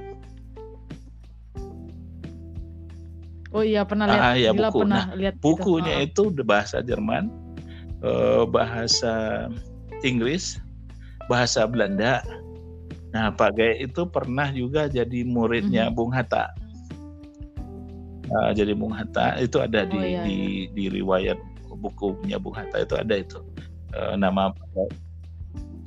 Oh 3.51 3.67
iya 3.67 3.83
pernah 3.83 4.07
lihat. 4.07 4.23
Ah, 4.23 4.35
ya, 4.39 4.51
buku. 4.55 4.87
pernah 4.87 5.11
nah, 5.11 5.19
lihat 5.19 5.35
bukunya 5.43 5.95
gitu. 6.07 6.31
itu 6.31 6.43
bahasa 6.47 6.79
Jerman, 6.87 7.31
eh, 8.03 8.43
bahasa 8.47 9.47
Inggris, 10.07 10.63
bahasa 11.27 11.67
Belanda. 11.67 12.23
Nah, 13.11 13.35
Pak 13.35 13.59
Gaya 13.59 13.83
itu 13.83 14.07
pernah 14.07 14.55
juga 14.55 14.87
jadi 14.87 15.27
muridnya 15.27 15.91
mm 15.91 15.91
-hmm. 15.91 15.99
Bung 15.99 16.15
Hatta. 16.15 16.47
Nah, 18.31 18.55
jadi 18.55 18.71
Bung 18.79 18.95
Hatta 18.95 19.35
itu 19.43 19.59
ada 19.59 19.83
oh, 19.83 19.91
di, 19.91 19.99
iya, 19.99 20.23
di 20.23 20.39
iya. 20.39 20.71
di 20.71 20.85
riwayat 20.87 21.39
bukunya 21.81 22.39
Bung 22.39 22.55
Hatta 22.55 22.87
itu 22.87 22.95
ada 22.95 23.15
itu 23.19 23.43
uh, 23.97 24.15
nama 24.15 24.55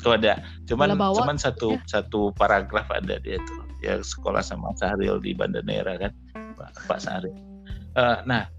itu 0.04 0.10
ada 0.12 0.44
cuman 0.68 1.00
cuman 1.00 1.38
satu 1.40 1.80
ya. 1.80 2.02
satu 2.02 2.36
paragraf 2.36 2.90
ada 2.92 3.22
dia 3.24 3.40
itu 3.40 3.56
ya 3.80 4.02
sekolah 4.04 4.44
sama 4.44 4.76
Sahril 4.76 5.22
di 5.24 5.32
Banda 5.32 5.64
Neira 5.64 5.96
kan 5.96 6.12
Pak, 6.60 6.92
Pak 6.92 7.00
Sahril 7.00 7.53
uh, 8.00 8.22
nah 8.26 8.50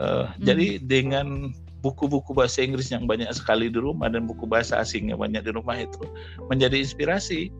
uh, 0.00 0.28
hmm. 0.28 0.42
jadi 0.44 0.66
dengan 0.84 1.52
buku-buku 1.82 2.30
bahasa 2.30 2.62
Inggris 2.62 2.94
yang 2.94 3.10
banyak 3.10 3.26
sekali 3.34 3.66
di 3.66 3.78
rumah 3.82 4.06
dan 4.06 4.30
buku 4.30 4.46
bahasa 4.46 4.78
asing 4.78 5.10
yang 5.10 5.18
banyak 5.18 5.42
di 5.42 5.50
rumah 5.50 5.74
itu 5.74 6.06
menjadi 6.46 6.78
inspirasi 6.78 7.50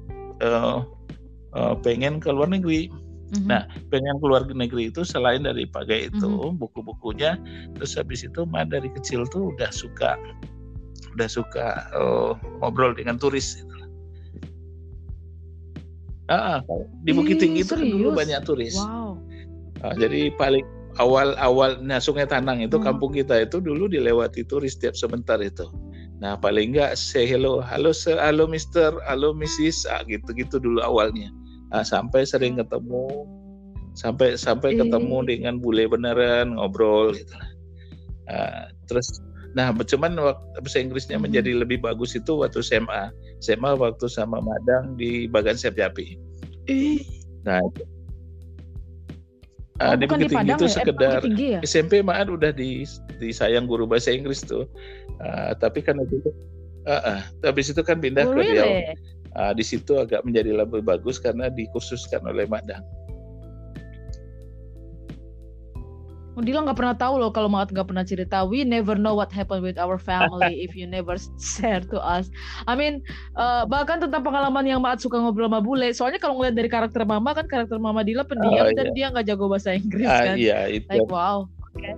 uh, 0.40 0.87
uh, 1.59 1.75
pengen 1.83 2.23
ke 2.23 2.31
luar 2.31 2.49
negeri 2.49 2.88
Mm-hmm. 3.33 3.49
Nah, 3.49 3.64
pengen 3.88 4.21
keluar 4.21 4.45
negeri 4.45 4.92
itu 4.92 5.09
selain 5.09 5.49
dari 5.49 5.64
pakai 5.64 6.12
itu 6.12 6.29
mm-hmm. 6.29 6.61
buku-bukunya, 6.61 7.40
terus 7.73 7.97
habis 7.97 8.21
itu 8.29 8.45
mah 8.45 8.68
dari 8.68 8.92
kecil 8.92 9.25
tuh 9.25 9.57
udah 9.57 9.73
suka 9.73 10.21
udah 11.16 11.29
suka 11.29 11.88
uh, 11.97 12.37
ngobrol 12.61 12.92
dengan 12.92 13.16
turis 13.16 13.57
gitu. 13.57 13.73
Ah, 16.29 16.61
di 17.05 17.12
Bukit 17.12 17.40
Tinggi 17.40 17.64
itu 17.64 17.73
kan 17.73 17.88
dulu 17.88 18.12
banyak 18.12 18.40
turis. 18.45 18.77
Wow. 18.77 19.16
Ah, 19.81 19.97
jadi 19.97 20.33
paling 20.37 20.64
awal-awal 21.00 21.81
nah 21.81 21.96
Sungai 22.02 22.28
Tanang 22.28 22.61
itu 22.61 22.76
hmm. 22.76 22.85
kampung 22.85 23.12
kita 23.16 23.40
itu 23.44 23.62
dulu 23.62 23.88
dilewati 23.88 24.44
turis 24.44 24.76
setiap 24.76 24.96
sebentar 24.96 25.40
itu. 25.40 25.68
Nah 26.20 26.37
paling 26.37 26.74
enggak 26.76 26.94
say 26.98 27.24
hello, 27.24 27.62
halo 27.64 27.90
sir, 27.94 28.18
halo 28.20 28.44
mister, 28.44 28.92
halo 29.09 29.33
missis, 29.33 29.88
ah, 29.88 30.05
gitu-gitu 30.05 30.61
dulu 30.61 30.85
awalnya. 30.85 31.33
Ah, 31.72 31.83
sampai 31.83 32.28
sering 32.28 32.61
ketemu, 32.61 33.24
sampai 33.96 34.37
sampai 34.37 34.76
ketemu 34.76 35.24
dengan 35.24 35.55
bule 35.59 35.88
beneran 35.88 36.57
ngobrol 36.59 37.16
gitu. 37.16 37.35
Ah, 38.28 38.68
terus 38.87 39.22
Nah, 39.52 39.68
cuman 39.85 40.16
waktu 40.16 40.64
bahasa 40.64 40.81
Inggrisnya 40.81 41.20
hmm. 41.20 41.24
menjadi 41.28 41.50
lebih 41.52 41.85
bagus 41.85 42.16
itu 42.16 42.40
waktu 42.40 42.64
SMA. 42.64 43.12
SMA 43.44 43.76
waktu 43.76 44.09
sama 44.09 44.40
Madang 44.40 44.96
di 44.96 45.28
Bagan. 45.28 45.57
Eh. 46.72 47.05
Nah, 47.44 47.61
itu. 47.61 47.91
Oh, 49.81 49.97
di 49.97 50.05
Bukit 50.05 50.29
Tinggi 50.29 50.53
itu 50.53 50.69
ya? 50.69 50.75
sekedar 50.77 51.21
eh, 51.25 51.57
ya? 51.57 51.61
SMP 51.65 52.05
maaf 52.05 52.29
udah 52.29 52.53
di 52.53 52.85
disayang 53.17 53.65
guru 53.65 53.89
bahasa 53.89 54.13
Inggris 54.13 54.45
tuh. 54.45 54.69
Uh, 55.17 55.57
tapi 55.57 55.81
kan 55.81 55.97
itu 56.03 56.21
uh, 56.85 56.93
uh, 57.17 57.21
habis 57.41 57.73
itu 57.73 57.81
kan 57.81 57.97
pindah 57.97 58.29
oh, 58.29 58.37
ke 58.37 58.53
Riau. 58.53 58.69
Uh, 59.33 59.53
di 59.57 59.65
situ 59.65 59.97
agak 59.97 60.29
menjadi 60.29 60.61
lebih 60.61 60.85
bagus 60.85 61.17
karena 61.17 61.49
dikhususkan 61.49 62.21
oleh 62.29 62.45
Madang. 62.45 62.85
Dila 66.40 66.64
nggak 66.64 66.79
pernah 66.81 66.97
tahu 66.97 67.21
loh 67.21 67.29
kalau 67.29 67.53
Maat 67.53 67.77
nggak 67.77 67.92
pernah 67.92 68.01
cerita. 68.09 68.40
We 68.49 68.64
never 68.64 68.97
know 68.97 69.12
what 69.12 69.29
happened 69.29 69.61
with 69.61 69.77
our 69.77 70.01
family 70.01 70.61
if 70.64 70.73
you 70.73 70.88
never 70.88 71.21
share 71.37 71.85
to 71.92 72.01
us. 72.01 72.33
I 72.64 72.73
mean, 72.73 73.05
uh, 73.37 73.68
bahkan 73.68 74.01
tentang 74.01 74.25
pengalaman 74.25 74.64
yang 74.64 74.81
Maat 74.81 75.05
suka 75.05 75.21
ngobrol 75.21 75.53
sama 75.53 75.61
bule. 75.61 75.92
Soalnya 75.92 76.16
kalau 76.25 76.40
ngeliat 76.40 76.57
dari 76.57 76.73
karakter 76.73 77.05
Mama 77.05 77.37
kan 77.37 77.45
karakter 77.45 77.77
Mama 77.77 78.01
Dila 78.01 78.25
pendiam 78.25 78.64
oh, 78.64 78.73
dan 78.73 78.88
iya. 78.90 78.95
dia 78.97 79.07
nggak 79.12 79.27
jago 79.29 79.53
bahasa 79.53 79.77
Inggris 79.77 80.09
uh, 80.09 80.33
kan. 80.33 80.37
Iya 80.40 80.59
itu. 80.73 80.88
Like 80.88 81.12
wow. 81.12 81.45
Okay. 81.77 81.95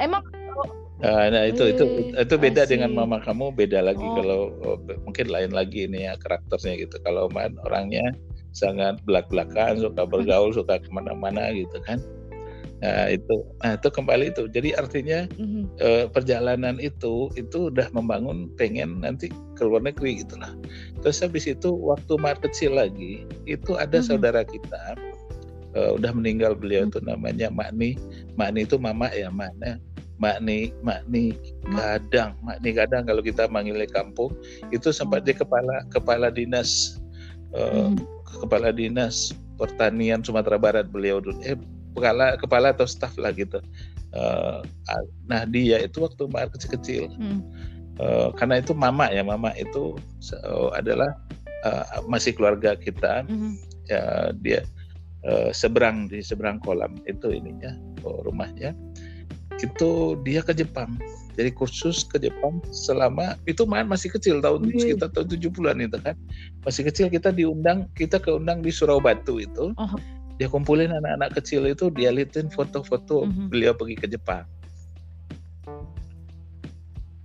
Emang 0.00 0.24
Uh, 1.00 1.32
nah 1.32 1.48
itu 1.48 1.64
itu 1.64 2.12
itu 2.12 2.34
beda 2.36 2.68
dengan 2.68 2.92
mama 2.92 3.24
kamu 3.24 3.56
beda 3.56 3.80
lagi 3.80 4.04
oh. 4.04 4.20
kalau 4.20 4.40
oh, 4.60 4.76
mungkin 5.08 5.32
lain 5.32 5.48
lagi 5.48 5.88
ini 5.88 6.04
ya 6.04 6.12
karakternya 6.20 6.76
gitu 6.76 7.00
kalau 7.00 7.24
man 7.32 7.56
orangnya 7.64 8.12
sangat 8.52 9.00
belak 9.08 9.24
belakan 9.32 9.80
suka 9.80 10.04
bergaul 10.04 10.52
suka 10.52 10.76
ke 10.76 10.92
mana-mana 10.92 11.56
gitu 11.56 11.80
kan 11.88 12.04
Nah 12.80 13.12
itu, 13.12 13.44
nah 13.60 13.76
itu 13.76 13.88
kembali 13.92 14.32
itu. 14.32 14.48
Jadi 14.48 14.72
artinya 14.72 15.28
mm-hmm. 15.36 15.64
eh, 15.84 16.04
perjalanan 16.08 16.80
itu 16.80 17.28
itu 17.36 17.68
udah 17.68 17.92
membangun 17.92 18.48
pengen 18.56 19.04
nanti 19.04 19.28
ke 19.56 19.62
luar 19.62 19.84
negeri 19.84 20.24
gitulah. 20.24 20.56
Terus 21.04 21.20
habis 21.20 21.44
itu 21.44 21.68
waktu 21.76 22.16
Mar 22.16 22.40
kecil 22.40 22.80
lagi 22.80 23.28
itu 23.44 23.76
ada 23.76 24.00
mm-hmm. 24.00 24.08
saudara 24.08 24.42
kita 24.48 24.96
eh, 25.76 25.90
udah 25.92 26.10
meninggal 26.16 26.56
beliau 26.56 26.88
mm-hmm. 26.88 27.04
itu 27.04 27.08
namanya 27.08 27.48
Makni. 27.52 28.00
Makni 28.40 28.64
itu 28.64 28.80
mama 28.80 29.12
ya 29.12 29.28
mana. 29.28 29.76
Makni, 30.20 30.68
Makni 30.84 31.32
Gadang, 31.64 32.36
Makni 32.44 32.76
Gadang 32.76 33.08
kalau 33.08 33.24
kita 33.24 33.48
manggilnya 33.48 33.88
kampung 33.88 34.36
itu 34.68 34.92
sempat 34.92 35.24
di 35.24 35.32
kepala 35.32 35.80
kepala 35.92 36.28
dinas 36.32 37.00
eh, 37.52 37.88
mm-hmm. 37.88 38.40
kepala 38.44 38.72
dinas 38.72 39.36
pertanian 39.60 40.24
Sumatera 40.24 40.56
Barat 40.56 40.88
beliau 40.88 41.20
dulu. 41.20 41.36
Eh 41.44 41.56
kepala 41.94 42.38
kepala 42.38 42.66
atau 42.72 42.86
staff 42.86 43.14
lah 43.18 43.34
gitu. 43.34 43.58
Uh, 44.10 44.62
nah 45.30 45.46
dia 45.46 45.86
itu 45.86 46.02
waktu 46.02 46.26
Mbak 46.26 46.58
kecil-kecil, 46.58 47.14
hmm. 47.14 47.40
uh, 48.02 48.34
karena 48.34 48.58
itu 48.58 48.74
mama 48.74 49.06
ya 49.06 49.22
mama 49.22 49.54
itu 49.54 49.94
uh, 50.42 50.74
adalah 50.74 51.14
uh, 51.62 52.02
masih 52.10 52.34
keluarga 52.34 52.74
kita, 52.74 53.22
hmm. 53.30 53.54
ya 53.86 54.34
dia 54.42 54.66
uh, 55.30 55.54
seberang 55.54 56.10
di 56.10 56.18
seberang 56.26 56.58
kolam 56.58 56.98
itu 57.06 57.30
ininya 57.30 57.78
oh, 58.02 58.26
rumahnya, 58.26 58.74
itu 59.62 60.18
dia 60.26 60.42
ke 60.42 60.58
Jepang. 60.58 60.98
Jadi 61.38 61.54
kursus 61.54 62.02
ke 62.02 62.18
Jepang 62.18 62.58
selama 62.74 63.38
itu 63.46 63.62
man 63.62 63.86
masih 63.86 64.10
kecil 64.10 64.42
tahun 64.42 64.66
hmm. 64.66 64.74
sekitar 64.74 65.14
tahun 65.14 65.38
70-an 65.38 65.78
itu 65.86 65.98
kan. 66.02 66.18
Masih 66.66 66.82
kecil 66.82 67.06
kita 67.06 67.30
diundang, 67.30 67.86
kita 67.94 68.18
keundang 68.18 68.58
di 68.60 68.74
Surau 68.74 68.98
Batu 68.98 69.38
itu. 69.38 69.70
Oh 69.78 69.94
dia 70.40 70.48
kumpulin 70.48 70.88
anak-anak 70.88 71.36
kecil 71.36 71.68
itu 71.68 71.92
dia 71.92 72.08
liatin 72.08 72.48
foto-foto 72.48 73.28
mm-hmm. 73.28 73.52
beliau 73.52 73.76
pergi 73.76 73.96
ke 74.00 74.08
Jepang 74.08 74.48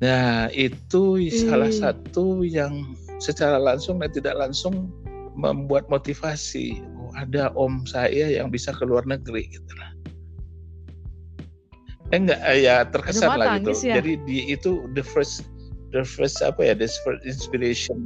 nah 0.04 0.52
itu 0.52 1.16
mm. 1.16 1.48
salah 1.48 1.72
satu 1.72 2.44
yang 2.44 2.92
secara 3.24 3.56
langsung 3.56 4.04
dan 4.04 4.12
tidak 4.12 4.36
langsung 4.36 4.92
membuat 5.40 5.88
motivasi 5.88 6.84
oh, 7.00 7.16
ada 7.16 7.56
om 7.56 7.88
saya 7.88 8.36
yang 8.36 8.52
bisa 8.52 8.76
ke 8.76 8.84
luar 8.84 9.08
negeri 9.08 9.48
gitu 9.48 9.72
lah 9.80 9.96
eh, 12.12 12.20
enggak 12.20 12.44
eh, 12.44 12.68
ya 12.68 12.84
terkesan 12.84 13.40
lah 13.40 13.56
gitu 13.64 13.72
ya? 13.80 14.04
jadi 14.04 14.20
di 14.28 14.52
itu 14.52 14.92
the 14.92 15.04
first 15.16 15.48
the 15.96 16.04
first 16.04 16.44
apa 16.44 16.60
ya 16.60 16.74
the 16.76 16.92
first 17.08 17.24
inspiration 17.24 18.04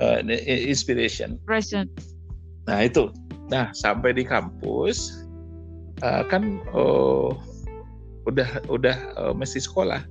uh, 0.00 0.24
inspiration 0.48 1.36
Present. 1.44 1.92
nah 2.64 2.88
itu 2.88 3.12
Nah, 3.50 3.74
sampai 3.74 4.14
di 4.14 4.22
kampus 4.22 5.26
uh, 6.06 6.22
kan 6.30 6.62
oh, 6.70 7.34
udah 8.30 8.62
udah 8.70 8.96
uh, 9.18 9.34
mesti 9.34 9.58
sekolah. 9.58 10.06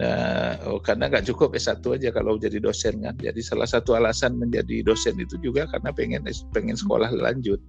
Nah, 0.00 0.56
oh, 0.64 0.80
karena 0.80 1.12
nggak 1.12 1.28
cukup 1.28 1.52
S1 1.52 1.84
aja 1.84 2.08
kalau 2.16 2.40
jadi 2.40 2.56
dosen 2.58 3.04
kan. 3.04 3.12
Jadi 3.20 3.44
salah 3.44 3.68
satu 3.68 3.92
alasan 3.92 4.40
menjadi 4.40 4.80
dosen 4.80 5.20
itu 5.20 5.36
juga 5.44 5.68
karena 5.68 5.92
pengen 5.92 6.24
pengen 6.56 6.76
sekolah 6.80 7.12
lanjut. 7.12 7.60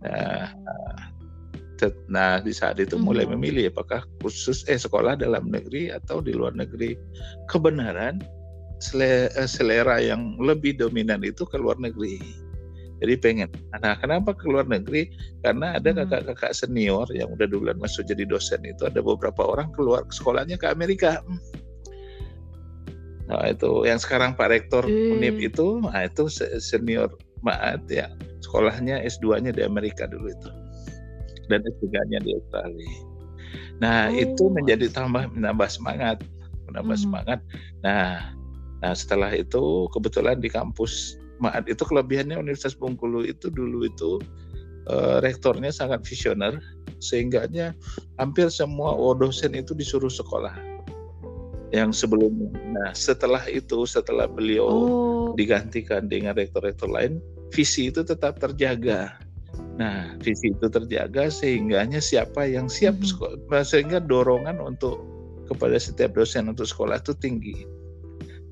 Nah, 0.00 0.56
nah 2.08 2.40
di 2.40 2.52
saat 2.52 2.80
itu 2.80 2.96
mulai 2.96 3.28
mm-hmm. 3.28 3.36
memilih 3.36 3.64
apakah 3.72 4.04
khusus 4.24 4.64
eh 4.68 4.80
sekolah 4.80 5.20
dalam 5.20 5.52
negeri 5.52 5.92
atau 5.92 6.24
di 6.24 6.32
luar 6.32 6.56
negeri. 6.56 6.96
Kebenaran 7.52 8.24
eh, 8.96 9.28
selera 9.44 10.00
yang 10.00 10.40
lebih 10.40 10.80
dominan 10.80 11.20
itu 11.20 11.44
ke 11.44 11.60
luar 11.60 11.76
negeri. 11.76 12.48
Jadi 13.00 13.14
pengen. 13.16 13.48
Nah, 13.80 13.96
kenapa 13.96 14.36
ke 14.36 14.44
luar 14.44 14.68
negeri? 14.68 15.08
Karena 15.40 15.80
ada 15.80 15.88
mm-hmm. 15.88 16.12
kakak-kakak 16.12 16.52
senior 16.52 17.08
yang 17.16 17.32
udah 17.32 17.48
duluan 17.48 17.80
masuk 17.80 18.04
jadi 18.04 18.28
dosen 18.28 18.60
itu 18.68 18.84
ada 18.84 19.00
beberapa 19.00 19.40
orang 19.40 19.72
keluar 19.72 20.04
sekolahnya 20.12 20.60
ke 20.60 20.68
Amerika. 20.68 21.24
Nah, 23.30 23.46
itu 23.48 23.88
yang 23.88 23.96
sekarang 24.02 24.34
Pak 24.34 24.50
Rektor 24.50 24.84
hmm. 24.84 25.16
Unip 25.16 25.38
itu, 25.38 25.78
nah 25.86 26.02
itu 26.02 26.26
senior 26.58 27.14
Maat 27.40 27.88
ya. 27.88 28.10
Sekolahnya 28.44 29.00
S2-nya 29.00 29.54
di 29.54 29.62
Amerika 29.64 30.04
dulu 30.04 30.28
itu. 30.28 30.50
Dan 31.48 31.64
S3-nya 31.64 32.20
di 32.20 32.36
Australia. 32.36 32.92
Nah, 33.80 34.12
oh. 34.12 34.18
itu 34.18 34.44
menjadi 34.52 34.92
tambah 34.92 35.32
menambah 35.32 35.68
semangat, 35.70 36.20
menambah 36.68 36.96
hmm. 36.98 37.04
semangat. 37.06 37.40
Nah, 37.80 38.34
nah 38.84 38.92
setelah 38.92 39.32
itu 39.32 39.88
kebetulan 39.94 40.42
di 40.42 40.52
kampus 40.52 41.19
Maat 41.40 41.66
itu 41.72 41.82
kelebihannya 41.82 42.36
Universitas 42.36 42.76
Bengkulu 42.76 43.24
itu 43.24 43.48
dulu 43.48 43.88
itu 43.88 44.20
uh, 44.92 45.24
rektornya 45.24 45.72
sangat 45.72 46.04
visioner 46.04 46.60
sehingga 47.00 47.48
hampir 48.20 48.52
semua 48.52 48.92
dosen 49.16 49.56
itu 49.56 49.72
disuruh 49.72 50.12
sekolah 50.12 50.52
yang 51.70 51.94
sebelumnya. 51.94 52.50
Nah, 52.74 52.90
setelah 52.92 53.46
itu, 53.46 53.86
setelah 53.86 54.26
beliau 54.26 54.66
oh. 54.66 55.26
digantikan 55.38 56.10
dengan 56.10 56.34
rektor-rektor 56.34 56.90
lain, 56.90 57.22
visi 57.54 57.88
itu 57.88 58.02
tetap 58.02 58.42
terjaga. 58.42 59.16
Nah, 59.78 60.18
visi 60.20 60.50
itu 60.50 60.66
terjaga 60.66 61.30
sehingganya 61.30 62.02
siapa 62.02 62.44
yang 62.44 62.66
siap 62.66 62.98
mm 62.98 63.06
-hmm. 63.06 63.10
sekolah, 63.48 63.62
sehingga 63.64 64.02
dorongan 64.02 64.58
untuk 64.58 65.00
kepada 65.46 65.78
setiap 65.78 66.14
dosen 66.14 66.50
untuk 66.50 66.66
sekolah 66.66 66.98
itu 66.98 67.14
tinggi. 67.18 67.66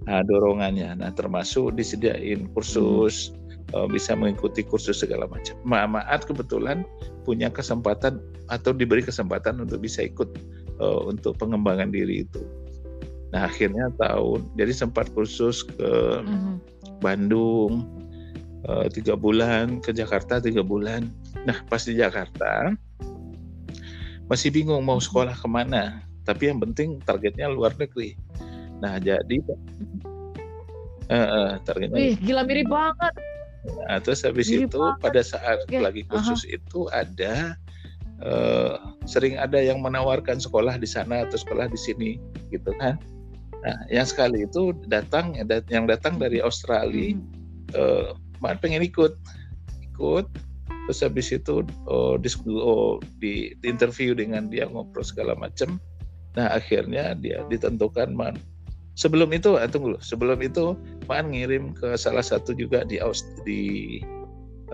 Nah, 0.08 0.24
dorongannya, 0.24 0.96
nah 0.96 1.12
termasuk 1.12 1.76
disediain 1.76 2.48
kursus, 2.56 3.36
mm. 3.76 3.92
bisa 3.92 4.16
mengikuti 4.16 4.64
kursus 4.64 5.04
segala 5.04 5.28
macam. 5.28 5.52
Ma 5.68 5.84
Maat 5.84 6.24
kebetulan 6.24 6.80
punya 7.28 7.52
kesempatan 7.52 8.16
atau 8.48 8.72
diberi 8.72 9.04
kesempatan 9.04 9.60
untuk 9.60 9.84
bisa 9.84 10.00
ikut 10.00 10.32
uh, 10.80 11.04
untuk 11.04 11.36
pengembangan 11.36 11.92
diri 11.92 12.24
itu. 12.24 12.40
Nah 13.36 13.44
akhirnya 13.44 13.92
tahun 14.00 14.48
jadi 14.56 14.72
sempat 14.72 15.12
kursus 15.12 15.60
ke 15.60 15.92
mm-hmm. 16.24 16.56
Bandung 17.04 17.84
uh, 18.64 18.88
tiga 18.88 19.12
bulan, 19.12 19.84
ke 19.84 19.92
Jakarta 19.92 20.40
tiga 20.40 20.64
bulan. 20.64 21.12
Nah 21.44 21.60
pas 21.68 21.84
di 21.84 22.00
Jakarta 22.00 22.72
masih 24.32 24.48
bingung 24.48 24.80
mau 24.88 24.96
sekolah 24.96 25.36
ke 25.36 25.48
mana. 25.48 26.00
Tapi 26.24 26.52
yang 26.52 26.60
penting 26.60 27.00
targetnya 27.04 27.48
luar 27.48 27.72
negeri. 27.76 28.16
Nah 28.78 29.00
jadi 29.02 29.36
uh, 31.10 31.14
uh, 31.14 31.50
targetnya. 31.64 31.96
Wih, 31.96 32.14
gila 32.20 32.42
mirip 32.44 32.68
banget. 32.70 33.14
Nah, 33.88 33.98
terus 34.00 34.22
habis 34.22 34.48
mirip 34.48 34.70
itu 34.70 34.80
banget. 34.80 35.02
pada 35.02 35.20
saat 35.24 35.58
okay. 35.66 35.82
lagi 35.82 36.02
kursus 36.06 36.46
uh-huh. 36.46 36.56
itu 36.56 36.80
ada 36.94 37.58
uh, 38.22 38.78
sering 39.04 39.36
ada 39.36 39.58
yang 39.58 39.82
menawarkan 39.82 40.38
sekolah 40.38 40.78
di 40.78 40.88
sana 40.88 41.26
atau 41.26 41.36
sekolah 41.40 41.66
di 41.68 41.78
sini 41.78 42.10
gitu 42.54 42.70
kan. 42.78 42.96
Nah, 43.58 43.78
yang 43.90 44.06
sekali 44.06 44.46
itu 44.46 44.70
datang 44.86 45.34
yang 45.66 45.90
datang 45.90 46.14
dari 46.14 46.38
Australia, 46.38 47.18
hmm. 47.18 47.74
uh, 47.74 48.54
pengen 48.62 48.86
ikut, 48.86 49.18
ikut, 49.82 50.26
terus 50.86 51.00
habis 51.02 51.34
itu 51.34 51.66
oh, 51.90 52.14
disku, 52.14 52.46
oh, 52.54 53.02
di, 53.18 53.58
di 53.58 53.66
interview 53.66 54.14
dengan 54.14 54.46
dia 54.46 54.70
ngobrol 54.70 55.02
segala 55.02 55.34
macam. 55.34 55.82
Nah 56.38 56.54
akhirnya 56.54 57.18
dia 57.18 57.42
ditentukan 57.50 58.14
man. 58.14 58.38
Sebelum 58.98 59.30
itu, 59.30 59.54
ah, 59.54 59.70
tunggu 59.70 59.94
sebelum 60.02 60.42
itu 60.42 60.74
man 61.06 61.30
ngirim 61.30 61.70
ke 61.70 61.94
salah 61.94 62.24
satu 62.26 62.50
juga 62.50 62.82
di 62.82 62.98
Aust 62.98 63.30
di 63.46 64.02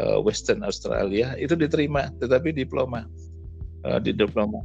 uh, 0.01 0.17
Western 0.25 0.65
Australia 0.65 1.37
itu 1.37 1.53
diterima, 1.53 2.09
tetapi 2.25 2.57
diploma, 2.57 3.05
uh, 3.85 4.01
di 4.01 4.17
diploma. 4.17 4.65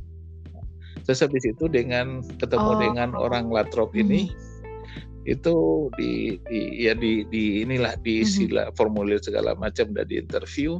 Terus 1.03 1.25
habis 1.25 1.43
itu 1.43 1.67
dengan 1.67 2.23
ketemu 2.39 2.71
oh. 2.71 2.79
dengan 2.79 3.09
orang 3.19 3.51
Latrop 3.51 3.91
ini 3.99 4.31
hmm. 4.31 5.27
itu 5.27 5.89
di, 5.99 6.39
di 6.47 6.85
ya 6.87 6.95
di, 6.95 7.27
di 7.27 7.65
inilah 7.65 7.99
di 7.99 8.23
hmm. 8.23 8.29
sila 8.29 8.63
formulir 8.79 9.19
segala 9.19 9.59
macam 9.59 9.91
dan 9.91 10.07
di 10.07 10.23
interview. 10.23 10.79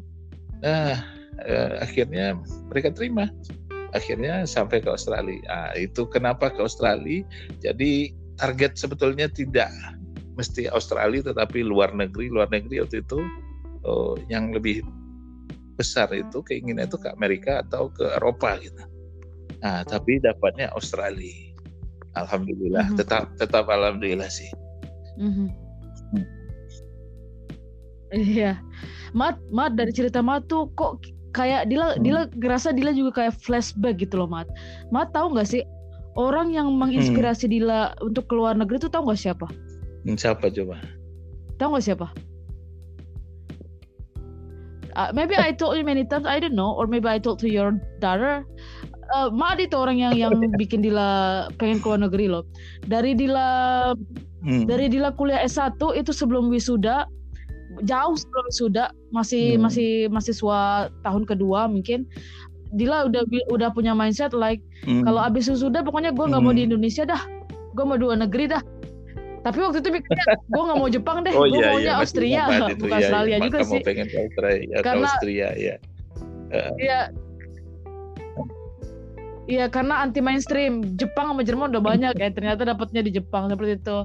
Nah, 0.64 1.04
eh, 1.44 1.74
akhirnya 1.84 2.40
mereka 2.72 2.96
terima. 2.96 3.28
Akhirnya 3.90 4.46
sampai 4.46 4.86
ke 4.86 4.90
Australia. 4.94 5.42
Nah, 5.50 5.74
itu 5.74 6.06
kenapa 6.06 6.54
ke 6.54 6.62
Australia? 6.62 7.26
Jadi 7.58 8.14
target 8.40 8.80
sebetulnya 8.80 9.28
tidak 9.28 9.70
mesti 10.40 10.72
Australia 10.72 11.20
tetapi 11.36 11.62
luar 11.68 11.92
negeri. 11.92 12.32
Luar 12.32 12.48
negeri 12.48 12.80
waktu 12.80 13.04
itu 13.04 13.20
oh, 13.84 14.16
yang 14.32 14.56
lebih 14.56 14.82
besar 15.76 16.12
itu 16.12 16.44
keinginan 16.44 16.88
itu 16.88 17.00
ke 17.00 17.12
Amerika 17.12 17.64
atau 17.68 17.92
ke 17.92 18.08
Eropa 18.20 18.56
gitu. 18.60 18.84
Nah, 19.60 19.84
tapi 19.84 20.24
dapatnya 20.24 20.72
Australia. 20.72 21.52
Alhamdulillah, 22.18 22.90
mm 22.90 22.92
-hmm. 22.96 23.00
tetap 23.00 23.32
tetap 23.38 23.70
alhamdulillah 23.70 24.28
sih. 24.28 24.50
Mm 25.20 25.32
-hmm. 25.32 25.48
hmm. 26.16 26.28
Iya, 28.10 28.58
Mat, 29.14 29.38
Mat 29.54 29.78
dari 29.78 29.94
cerita 29.94 30.26
Mat 30.26 30.50
tuh 30.50 30.74
kok 30.74 31.06
kayak 31.34 31.70
Dila, 31.70 31.96
hmm. 31.96 32.02
Dila 32.02 32.22
ngerasa 32.34 32.74
Dila 32.74 32.92
juga 32.92 33.24
kayak 33.24 33.38
flashback 33.38 34.02
gitu 34.02 34.20
loh 34.20 34.30
Mat. 34.30 34.50
Mat 34.90 35.14
tahu 35.14 35.38
nggak 35.38 35.48
sih 35.48 35.62
orang 36.20 36.52
yang 36.52 36.68
menginspirasi 36.76 37.48
hmm. 37.48 37.54
Dila 37.56 37.82
untuk 38.04 38.28
keluar 38.28 38.60
negeri 38.60 38.84
tuh 38.84 38.92
tahu 38.92 39.08
nggak 39.08 39.22
siapa? 39.24 39.48
Hmm, 40.04 40.20
siapa 40.20 40.52
coba? 40.52 40.84
Tahu 41.56 41.70
nggak 41.72 41.86
siapa? 41.88 42.08
Uh, 45.00 45.16
maybe 45.16 45.40
I 45.40 45.56
told 45.56 45.80
you 45.80 45.88
many 45.88 46.04
times, 46.04 46.28
I 46.28 46.44
don't 46.44 46.60
know, 46.60 46.76
or 46.76 46.84
maybe 46.84 47.08
I 47.08 47.24
told 47.24 47.40
to 47.46 47.48
your 47.48 47.80
daughter 48.04 48.44
uh, 49.16 49.28
eh, 49.28 49.30
Maat 49.32 49.64
itu 49.64 49.76
orang 49.80 49.98
yang 49.98 50.14
yang 50.18 50.34
bikin 50.62 50.84
Dila 50.84 51.48
pengen 51.58 51.80
keluar 51.80 52.04
negeri 52.04 52.28
loh. 52.28 52.44
Dari 52.86 53.16
Dila 53.16 53.92
hmm. 54.44 54.66
dari 54.68 54.92
Dila 54.92 55.16
kuliah 55.16 55.42
S1 55.46 55.80
itu 55.96 56.12
sebelum 56.12 56.52
wisuda 56.52 57.08
jauh 57.86 58.16
sebelum 58.18 58.44
wisuda 58.50 58.92
masih 59.16 59.56
hmm. 59.56 59.62
masih 59.64 59.90
mahasiswa 60.12 60.92
tahun 61.06 61.24
kedua 61.24 61.70
mungkin 61.72 62.04
Dila 62.70 63.10
udah 63.10 63.26
udah 63.50 63.70
punya 63.74 63.98
mindset 63.98 64.32
like 64.36 64.62
hmm. 64.86 65.02
kalau 65.02 65.22
abis 65.26 65.50
wisuda 65.50 65.82
pokoknya 65.82 66.14
gue 66.14 66.26
nggak 66.26 66.42
hmm. 66.42 66.50
mau 66.50 66.54
di 66.54 66.62
hmm. 66.66 66.70
Indonesia 66.74 67.04
dah 67.06 67.22
gue 67.74 67.84
mau 67.86 67.98
dua 67.98 68.14
negeri 68.18 68.46
dah 68.52 68.62
tapi 69.40 69.58
waktu 69.64 69.80
itu 69.80 69.90
mikirnya 69.90 70.26
gue 70.52 70.64
nggak 70.68 70.78
mau 70.78 70.90
Jepang 70.92 71.18
deh 71.24 71.34
oh, 71.34 71.48
gue 71.48 71.60
iya, 71.64 71.70
maunya 71.72 71.94
iya, 71.96 72.02
Austria 72.02 72.44
bukan 72.76 72.92
iya, 72.92 73.00
Australia 73.00 73.38
iya. 73.40 73.46
juga 73.48 73.60
sih 73.64 73.80
pengen 73.82 74.08
ke 74.12 74.18
Australia, 74.20 74.78
karena 74.84 75.08
Austria 75.08 75.50
ya 75.56 75.76
uh. 76.54 76.74
iya 76.78 77.02
Iya 79.50 79.66
karena 79.66 80.06
anti 80.06 80.22
mainstream 80.22 80.94
Jepang 80.94 81.34
sama 81.34 81.42
Jerman 81.42 81.74
udah 81.74 81.82
banyak 81.82 82.14
ya 82.22 82.30
ternyata 82.30 82.70
dapatnya 82.70 83.02
di 83.02 83.18
Jepang 83.18 83.50
seperti 83.50 83.82
itu. 83.82 83.98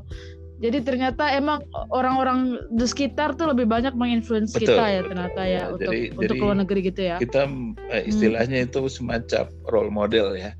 Jadi 0.62 0.86
ternyata 0.86 1.34
emang 1.34 1.66
orang-orang 1.90 2.62
di 2.70 2.86
sekitar 2.86 3.34
tuh 3.34 3.50
lebih 3.50 3.66
banyak 3.66 3.90
menginfluence 3.98 4.54
kita 4.54 4.86
ya 4.86 5.00
ternyata 5.02 5.42
ya, 5.42 5.50
ya 5.50 5.62
untuk 5.74 5.90
jadi, 5.90 6.14
untuk 6.14 6.36
luar 6.38 6.56
negeri 6.62 6.80
gitu 6.86 7.00
ya. 7.10 7.16
Kita 7.18 7.50
eh, 7.90 8.02
istilahnya 8.06 8.62
hmm. 8.62 8.66
itu 8.70 8.80
semacam 8.86 9.44
role 9.66 9.90
model 9.90 10.38
ya. 10.38 10.54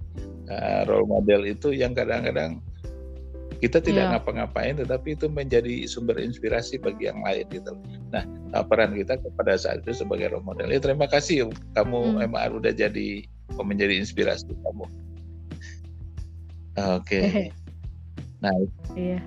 Uh, 0.44 0.84
role 0.90 1.08
model 1.08 1.46
itu 1.48 1.72
yang 1.72 1.96
kadang-kadang 1.96 2.60
kita 3.64 3.80
tidak 3.80 4.04
yeah. 4.04 4.12
ngapa-ngapain 4.18 4.76
tetapi 4.76 5.16
itu 5.16 5.24
menjadi 5.30 5.88
sumber 5.88 6.20
inspirasi 6.20 6.76
bagi 6.76 7.08
yang 7.08 7.22
lain 7.24 7.48
gitu. 7.48 7.72
Nah, 8.12 8.26
peran 8.66 8.92
kita 8.92 9.16
kepada 9.16 9.56
saat 9.56 9.86
itu 9.86 10.04
sebagai 10.04 10.34
role 10.34 10.44
model. 10.44 10.68
Ya 10.68 10.82
terima 10.82 11.06
kasih 11.08 11.48
kamu 11.72 12.18
hmm. 12.18 12.28
MR 12.34 12.50
udah 12.60 12.72
jadi 12.74 13.24
menjadi 13.56 13.94
inspirasi 13.96 14.52
kamu. 14.52 14.84
Oke. 16.76 16.98
Okay. 17.06 17.22
nah. 18.42 18.52
Iya. 18.98 19.22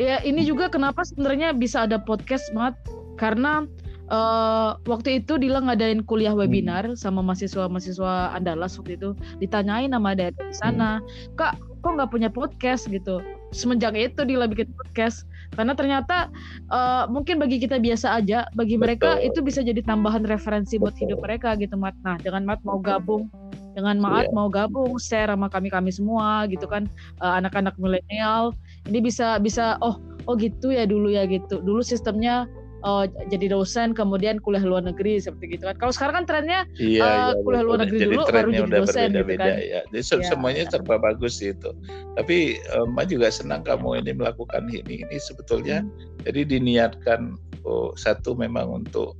Ya 0.00 0.24
ini 0.24 0.44
juga 0.46 0.72
kenapa 0.72 1.04
sebenarnya 1.04 1.52
bisa 1.52 1.84
ada 1.84 2.00
podcast 2.00 2.48
banget 2.56 2.76
karena 3.20 3.68
uh, 4.08 4.80
waktu 4.88 5.20
itu 5.20 5.36
Dila 5.36 5.60
ngadain 5.60 6.04
kuliah 6.04 6.32
webinar 6.32 6.88
hmm. 6.88 6.96
sama 6.96 7.20
mahasiswa-mahasiswa 7.20 8.32
Andalas 8.32 8.80
waktu 8.80 8.96
itu 8.96 9.12
ditanyain 9.40 9.92
nama 9.92 10.16
dari 10.16 10.32
sana, 10.56 11.00
hmm. 11.00 11.36
kak 11.36 11.60
kok 11.82 11.92
nggak 11.98 12.10
punya 12.10 12.28
podcast 12.32 12.88
gitu. 12.88 13.20
Semenjak 13.52 13.92
itu 13.92 14.24
Dila 14.24 14.48
bikin 14.48 14.72
podcast 14.72 15.28
karena 15.52 15.76
ternyata 15.76 16.32
uh, 16.72 17.04
mungkin 17.12 17.36
bagi 17.36 17.60
kita 17.60 17.76
biasa 17.76 18.16
aja 18.16 18.48
bagi 18.56 18.80
mereka 18.80 19.20
Betul. 19.20 19.28
itu 19.28 19.38
bisa 19.44 19.60
jadi 19.60 19.84
tambahan 19.84 20.24
referensi 20.24 20.80
buat 20.80 20.96
hidup 20.96 21.20
mereka 21.20 21.52
gitu 21.60 21.76
mat 21.76 21.92
nah 22.00 22.16
dengan 22.16 22.48
mat 22.48 22.64
mau 22.64 22.80
gabung 22.80 23.28
dengan 23.72 23.96
Maat 23.98 24.28
yeah. 24.28 24.36
mau 24.36 24.48
gabung 24.52 25.00
share 25.00 25.32
sama 25.32 25.48
kami 25.48 25.72
kami 25.72 25.90
semua 25.92 26.44
gitu 26.48 26.68
kan 26.68 26.86
uh, 27.24 27.40
anak-anak 27.40 27.74
milenial 27.80 28.52
ini 28.90 28.98
bisa 29.04 29.38
bisa 29.38 29.78
oh 29.84 29.98
oh 30.26 30.34
gitu 30.38 30.70
ya 30.74 30.86
dulu 30.86 31.10
ya 31.10 31.26
gitu 31.26 31.62
dulu 31.62 31.82
sistemnya 31.82 32.46
uh, 32.82 33.04
jadi 33.30 33.54
dosen 33.54 33.94
kemudian 33.94 34.38
kuliah 34.42 34.62
luar 34.62 34.84
negeri 34.84 35.18
seperti 35.22 35.56
gitu 35.58 35.70
kan. 35.70 35.76
Kalau 35.78 35.92
sekarang 35.94 36.14
kan 36.22 36.24
trennya 36.28 36.60
iya, 36.76 37.02
uh, 37.02 37.10
iya, 37.32 37.42
kuliah 37.42 37.62
luar 37.64 37.78
negeri 37.86 37.98
dulu 38.10 38.22
baru 38.28 38.50
jadi 38.50 38.70
dosen 38.70 39.08
gitu 39.14 39.34
kan. 39.38 39.48
Ya. 39.58 39.80
Jadi 39.90 40.02
ya. 40.02 40.26
semuanya 40.28 40.62
serba 40.68 40.98
bagus 40.98 41.38
itu. 41.40 41.70
Tapi 42.18 42.60
um, 42.76 42.98
juga 43.06 43.30
senang 43.32 43.62
kamu 43.64 44.02
ini 44.04 44.12
melakukan 44.14 44.68
ini. 44.68 45.06
Ini 45.06 45.16
sebetulnya 45.22 45.82
hmm. 45.82 46.26
jadi 46.28 46.40
diniatkan 46.46 47.38
oh, 47.64 47.94
satu 47.94 48.34
memang 48.36 48.84
untuk 48.84 49.14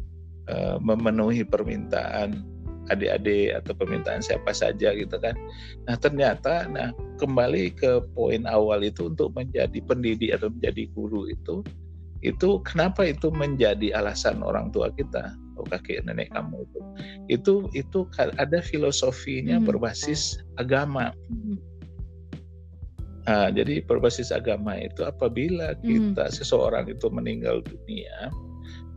uh, 0.51 0.77
memenuhi 0.83 1.47
permintaan 1.47 2.52
adik-adik 2.93 3.57
atau 3.63 3.73
permintaan 3.77 4.21
siapa 4.21 4.53
saja 4.53 4.93
gitu 4.93 5.17
kan. 5.19 5.35
Nah 5.89 5.97
ternyata, 5.99 6.69
nah 6.69 6.93
kembali 7.19 7.75
ke 7.75 8.05
poin 8.13 8.45
awal 8.47 8.85
itu 8.85 9.09
untuk 9.09 9.33
menjadi 9.33 9.79
pendidik 9.85 10.37
atau 10.37 10.53
menjadi 10.53 10.89
guru 10.93 11.29
itu, 11.29 11.65
itu 12.23 12.63
kenapa 12.63 13.09
itu 13.11 13.35
menjadi 13.35 13.99
alasan 13.99 14.41
orang 14.47 14.71
tua 14.71 14.95
kita, 14.95 15.35
oh 15.59 15.67
kakek 15.67 16.07
nenek 16.07 16.31
kamu 16.31 16.63
itu, 16.63 16.81
itu 17.29 17.55
itu 17.75 17.99
ada 18.19 18.59
filosofinya 18.63 19.59
hmm. 19.59 19.67
berbasis 19.67 20.39
agama. 20.57 21.11
Hmm. 21.29 21.59
Nah, 23.23 23.55
jadi 23.55 23.87
berbasis 23.87 24.35
agama 24.35 24.75
itu 24.83 25.07
apabila 25.07 25.79
hmm. 25.79 25.83
kita 25.83 26.27
hmm. 26.27 26.35
seseorang 26.35 26.91
itu 26.91 27.07
meninggal 27.11 27.63
dunia, 27.63 28.31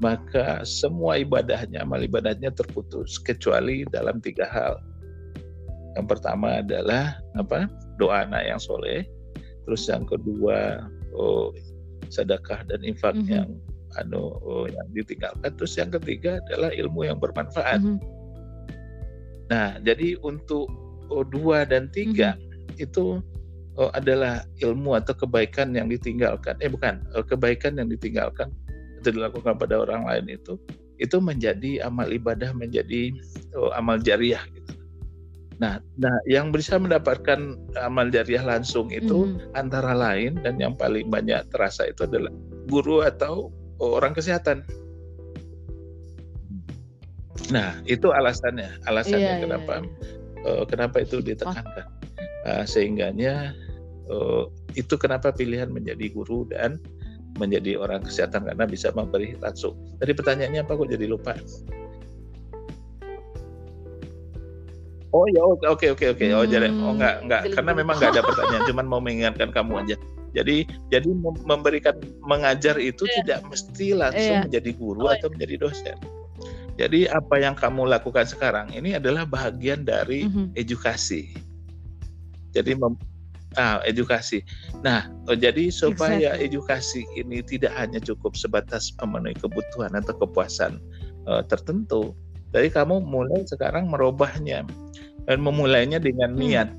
maka 0.04 0.64
semua 0.68 1.16
ibadahnya, 1.20 1.88
amal 1.88 2.04
ibadahnya 2.04 2.52
terputus 2.52 3.16
kecuali 3.16 3.88
dalam 3.88 4.20
tiga 4.20 4.44
hal. 4.52 4.76
Yang 5.96 6.08
pertama 6.12 6.60
adalah 6.60 7.16
apa? 7.40 7.72
Doa 7.96 8.28
anak 8.28 8.44
yang 8.44 8.60
soleh. 8.60 9.08
Terus 9.64 9.88
yang 9.88 10.04
kedua 10.04 10.84
oh, 11.16 11.56
sedekah 12.12 12.68
dan 12.68 12.84
infak 12.84 13.16
mm 13.16 13.24
-hmm. 13.24 13.36
yang 13.40 13.50
anu 13.96 14.36
oh, 14.44 14.68
yang 14.68 14.88
ditinggalkan. 14.92 15.52
Terus 15.56 15.80
yang 15.80 15.96
ketiga 15.96 16.44
adalah 16.44 16.76
ilmu 16.76 17.08
yang 17.08 17.16
bermanfaat. 17.16 17.80
Mm 17.80 17.96
-hmm. 17.96 18.00
Nah, 19.48 19.80
jadi 19.80 20.20
untuk 20.20 20.68
oh, 21.08 21.24
dua 21.24 21.64
dan 21.64 21.88
tiga 21.96 22.36
mm 22.36 22.44
-hmm. 22.44 22.84
itu 22.84 23.24
oh, 23.80 23.90
adalah 23.96 24.44
ilmu 24.60 25.00
atau 25.00 25.16
kebaikan 25.16 25.72
yang 25.72 25.88
ditinggalkan. 25.88 26.60
Eh 26.60 26.68
bukan, 26.68 27.00
oh, 27.16 27.24
kebaikan 27.24 27.80
yang 27.80 27.88
ditinggalkan 27.88 28.52
dilakukan 29.12 29.58
pada 29.58 29.82
orang 29.82 30.06
lain 30.06 30.38
itu 30.40 30.56
itu 30.96 31.20
menjadi 31.20 31.84
amal 31.84 32.08
ibadah 32.08 32.56
menjadi 32.56 33.12
oh, 33.58 33.72
amal 33.76 34.00
jariah 34.00 34.42
gitu. 34.56 34.74
Nah, 35.56 35.80
nah 35.96 36.12
yang 36.28 36.52
bisa 36.52 36.76
mendapatkan 36.76 37.56
amal 37.80 38.12
jariah 38.12 38.44
langsung 38.44 38.92
itu 38.92 39.32
mm. 39.32 39.56
antara 39.56 39.96
lain 39.96 40.40
dan 40.44 40.60
yang 40.60 40.76
paling 40.76 41.08
banyak 41.08 41.48
terasa 41.52 41.88
itu 41.88 42.04
adalah 42.04 42.32
guru 42.68 43.04
atau 43.04 43.52
orang 43.80 44.12
kesehatan. 44.12 44.68
Nah, 47.52 47.78
itu 47.86 48.10
alasannya, 48.10 48.84
alasannya 48.90 49.22
yeah, 49.22 49.38
iya, 49.38 49.44
kenapa 49.44 49.74
yeah, 49.80 49.88
yeah. 49.88 50.24
Uh, 50.46 50.64
kenapa 50.70 51.02
itu 51.02 51.20
ditekankan. 51.26 51.88
Uh, 52.46 52.62
sehingganya 52.62 53.58
uh, 54.12 54.46
itu 54.78 54.94
kenapa 55.02 55.34
pilihan 55.34 55.72
menjadi 55.72 56.14
guru 56.14 56.46
dan 56.46 56.78
menjadi 57.36 57.76
orang 57.80 58.04
kesehatan 58.04 58.48
karena 58.48 58.66
bisa 58.68 58.92
memberi 58.96 59.36
langsung. 59.40 59.76
Tadi 60.00 60.12
pertanyaannya 60.16 60.62
apa 60.64 60.72
kok 60.76 60.88
jadi 60.88 61.06
lupa? 61.08 61.36
Oh 65.16 65.24
ya 65.32 65.42
oke 65.48 65.64
oke 65.64 65.86
oke 65.96 66.06
oke. 66.16 66.26
Oh 66.36 66.44
jadi 66.44 66.68
oh 66.68 66.92
enggak 66.92 67.24
enggak 67.24 67.42
karena 67.56 67.72
memang 67.72 67.96
enggak 67.96 68.20
ada 68.20 68.24
pertanyaan, 68.24 68.64
cuman 68.70 68.86
mau 68.88 69.00
mengingatkan 69.00 69.50
kamu 69.52 69.74
aja. 69.88 69.96
Jadi 70.36 70.68
jadi 70.92 71.08
memberikan 71.48 71.96
mengajar 72.28 72.76
itu 72.76 73.08
yeah. 73.08 73.16
tidak 73.24 73.40
mesti 73.48 73.88
langsung 73.96 74.36
yeah. 74.36 74.44
menjadi 74.44 74.72
guru 74.76 75.08
oh, 75.08 75.12
atau 75.16 75.32
menjadi 75.32 75.56
dosen. 75.64 75.98
Jadi 76.76 77.08
apa 77.08 77.40
yang 77.40 77.56
kamu 77.56 77.88
lakukan 77.88 78.28
sekarang 78.28 78.68
ini 78.76 79.00
adalah 79.00 79.24
bagian 79.24 79.88
dari 79.88 80.28
mm 80.28 80.32
-hmm. 80.32 80.46
edukasi. 80.60 81.32
Jadi 82.52 82.76
ah, 83.56 83.80
edukasi. 83.88 84.44
Nah, 84.84 85.08
oh, 85.28 85.38
jadi 85.38 85.72
supaya 85.72 86.36
exactly. 86.36 86.46
edukasi 86.48 87.02
ini 87.16 87.40
tidak 87.44 87.74
hanya 87.76 88.00
cukup 88.00 88.36
sebatas 88.36 88.92
memenuhi 89.04 89.36
kebutuhan 89.40 89.96
atau 89.96 90.16
kepuasan 90.16 90.80
uh, 91.28 91.44
tertentu, 91.48 92.16
jadi 92.56 92.72
kamu 92.72 93.04
mulai 93.04 93.44
sekarang 93.44 93.92
merubahnya 93.92 94.64
dan 95.28 95.38
memulainya 95.44 96.00
dengan 96.00 96.32
hmm. 96.32 96.40
niat 96.40 96.70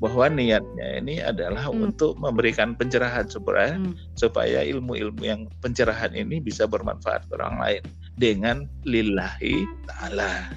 bahwa 0.00 0.32
niatnya 0.32 0.96
ini 0.96 1.20
adalah 1.20 1.68
hmm. 1.68 1.92
untuk 1.92 2.16
memberikan 2.16 2.72
pencerahan 2.72 3.28
supaya 3.28 3.76
hmm. 3.76 3.92
supaya 4.16 4.64
ilmu-ilmu 4.64 5.20
yang 5.20 5.44
pencerahan 5.60 6.16
ini 6.16 6.40
bisa 6.40 6.64
bermanfaat 6.64 7.28
ke 7.28 7.36
orang 7.36 7.60
lain 7.60 7.82
dengan 8.16 8.64
lillahi 8.88 9.68
taala. 9.92 10.48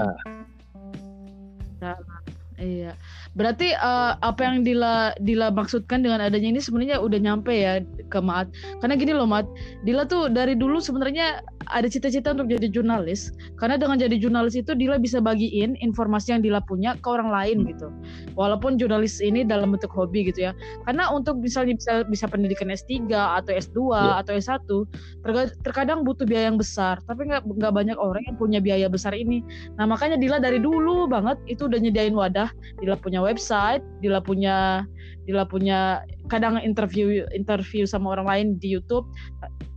Nah. 0.00 0.16
Iya. 2.60 2.92
Berarti 3.38 3.70
uh, 3.78 4.18
apa 4.20 4.42
yang 4.42 4.66
Dila 4.66 5.14
Dila 5.22 5.54
maksudkan 5.54 6.02
dengan 6.02 6.18
adanya 6.18 6.50
ini 6.50 6.60
sebenarnya 6.60 6.98
udah 6.98 7.18
nyampe 7.18 7.54
ya 7.54 7.78
ke 8.10 8.18
Maat. 8.18 8.50
Karena 8.82 8.94
gini 8.98 9.12
loh 9.14 9.28
Maat, 9.28 9.46
Dila 9.86 10.02
tuh 10.06 10.26
dari 10.26 10.58
dulu 10.58 10.82
sebenarnya 10.82 11.44
ada 11.70 11.86
cita-cita 11.86 12.34
untuk 12.34 12.50
jadi 12.50 12.66
jurnalis. 12.66 13.30
Karena 13.54 13.78
dengan 13.78 14.02
jadi 14.02 14.18
jurnalis 14.18 14.58
itu 14.58 14.74
Dila 14.74 14.98
bisa 14.98 15.22
bagiin 15.22 15.78
informasi 15.78 16.34
yang 16.34 16.42
Dila 16.42 16.58
punya 16.66 16.98
ke 16.98 17.06
orang 17.06 17.30
lain 17.30 17.70
gitu. 17.70 17.94
Walaupun 18.34 18.80
jurnalis 18.82 19.22
ini 19.22 19.46
dalam 19.46 19.70
bentuk 19.70 19.94
hobi 19.94 20.26
gitu 20.26 20.50
ya. 20.50 20.52
Karena 20.88 21.06
untuk 21.14 21.38
misalnya 21.38 21.78
bisa 21.78 22.02
bisa 22.06 22.26
pendidikan 22.26 22.66
S3 22.66 23.06
atau 23.14 23.52
S2 23.54 23.78
yeah. 23.94 24.14
atau 24.18 24.32
S1 24.34 24.68
terkadang 25.62 26.02
butuh 26.02 26.26
biaya 26.26 26.50
yang 26.50 26.58
besar, 26.58 26.98
tapi 27.06 27.28
nggak 27.28 27.46
nggak 27.46 27.72
banyak 27.72 27.96
orang 27.96 28.22
yang 28.26 28.36
punya 28.36 28.58
biaya 28.58 28.90
besar 28.90 29.14
ini. 29.14 29.44
Nah, 29.78 29.86
makanya 29.86 30.18
Dila 30.18 30.42
dari 30.42 30.58
dulu 30.58 31.06
banget 31.06 31.38
itu 31.46 31.70
udah 31.70 31.78
nyediain 31.78 32.16
wadah, 32.16 32.50
Dila 32.82 32.98
punya 32.98 33.19
punya 33.20 33.28
website, 33.36 33.82
Dila 34.00 34.20
punya 34.24 34.88
Dila 35.28 35.44
punya 35.44 36.00
kadang 36.32 36.56
interview 36.64 37.28
interview 37.36 37.84
sama 37.84 38.16
orang 38.16 38.26
lain 38.26 38.46
di 38.56 38.72
YouTube 38.72 39.04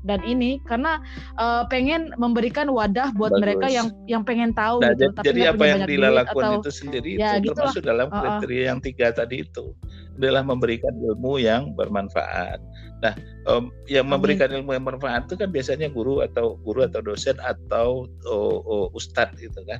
dan 0.04 0.20
ini 0.28 0.60
karena 0.68 1.00
uh, 1.40 1.64
pengen 1.72 2.12
memberikan 2.20 2.68
wadah 2.68 3.12
buat 3.16 3.32
Bagus. 3.36 3.42
mereka 3.44 3.68
yang 3.72 3.88
yang 4.08 4.24
pengen 4.24 4.52
tahu 4.52 4.84
nah, 4.84 4.92
gitu. 4.96 5.12
Tapi 5.16 5.28
jadi 5.32 5.42
apa 5.56 5.64
yang 5.64 5.82
Dila 5.88 6.10
lakukan 6.12 6.60
atau, 6.60 6.60
itu 6.64 6.72
sendiri 6.72 7.12
ya, 7.20 7.40
itu 7.40 7.52
gitu 7.52 7.60
termasuk 7.60 7.84
lah. 7.84 7.90
dalam 7.92 8.08
kriteria 8.12 8.56
uh, 8.56 8.64
uh. 8.64 8.68
yang 8.72 8.80
tiga 8.84 9.08
tadi 9.16 9.36
itu 9.44 9.76
adalah 10.20 10.44
memberikan 10.46 10.94
ilmu 10.94 11.40
yang 11.42 11.72
bermanfaat. 11.74 12.60
Nah, 13.04 13.14
um, 13.48 13.72
yang 13.88 14.08
memberikan 14.08 14.48
ilmu 14.52 14.76
yang 14.76 14.84
bermanfaat 14.88 15.28
itu 15.28 15.36
kan 15.40 15.50
biasanya 15.52 15.88
guru 15.92 16.24
atau 16.24 16.56
guru 16.64 16.88
atau 16.88 17.04
dosen 17.04 17.36
atau 17.44 18.08
oh, 18.28 18.58
oh, 18.64 18.86
ustadz 18.96 19.40
gitu 19.40 19.64
kan. 19.68 19.80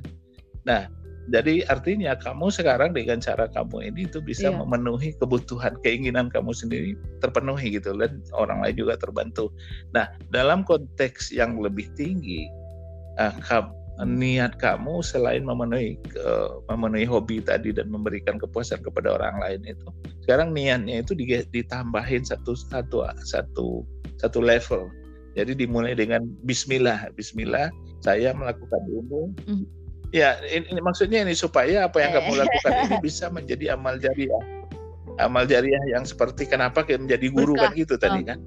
Nah, 0.64 0.88
jadi 1.32 1.64
artinya 1.72 2.12
kamu 2.20 2.52
sekarang 2.52 2.92
dengan 2.92 3.16
cara 3.16 3.48
kamu 3.48 3.88
ini 3.88 4.04
itu 4.04 4.20
bisa 4.20 4.52
yeah. 4.52 4.60
memenuhi 4.60 5.16
kebutuhan 5.16 5.72
keinginan 5.80 6.28
kamu 6.28 6.52
sendiri 6.52 7.00
terpenuhi 7.24 7.80
gitu 7.80 7.96
dan 7.96 8.20
orang 8.36 8.60
lain 8.60 8.76
juga 8.76 9.00
terbantu. 9.00 9.48
Nah 9.96 10.12
dalam 10.28 10.68
konteks 10.68 11.32
yang 11.32 11.56
lebih 11.56 11.88
tinggi 11.96 12.44
uh, 13.16 13.32
niat 14.04 14.58
kamu 14.60 15.00
selain 15.00 15.48
memenuhi 15.48 15.96
uh, 16.20 16.60
memenuhi 16.68 17.08
hobi 17.08 17.40
tadi 17.40 17.72
dan 17.72 17.88
memberikan 17.88 18.36
kepuasan 18.36 18.84
kepada 18.84 19.16
orang 19.16 19.38
lain 19.40 19.62
itu 19.64 19.88
sekarang 20.26 20.52
niatnya 20.52 21.00
itu 21.00 21.16
ditambahin 21.48 22.26
satu 22.26 22.52
satu 22.52 23.06
satu 23.24 23.86
satu 24.20 24.38
level. 24.44 24.92
Jadi 25.34 25.66
dimulai 25.66 25.98
dengan 25.98 26.30
Bismillah, 26.46 27.10
Bismillah 27.16 27.72
saya 28.04 28.30
melakukan 28.36 28.82
ini. 28.86 29.22
Mm 29.48 29.83
Ya, 30.14 30.38
ini, 30.46 30.70
ini 30.70 30.78
maksudnya 30.78 31.26
ini 31.26 31.34
supaya 31.34 31.90
apa 31.90 31.98
yang 31.98 32.14
kamu 32.14 32.46
lakukan 32.46 32.72
ini 32.86 32.96
bisa 33.02 33.26
menjadi 33.34 33.74
amal 33.74 33.98
jariah. 33.98 34.44
Amal 35.18 35.42
jariah 35.50 35.82
yang 35.90 36.06
seperti 36.06 36.46
kenapa 36.46 36.86
menjadi 36.86 37.34
guru 37.34 37.58
Berkah. 37.58 37.74
kan 37.74 37.80
gitu 37.82 37.94
tadi 37.98 38.20
oh. 38.22 38.26
kan. 38.30 38.38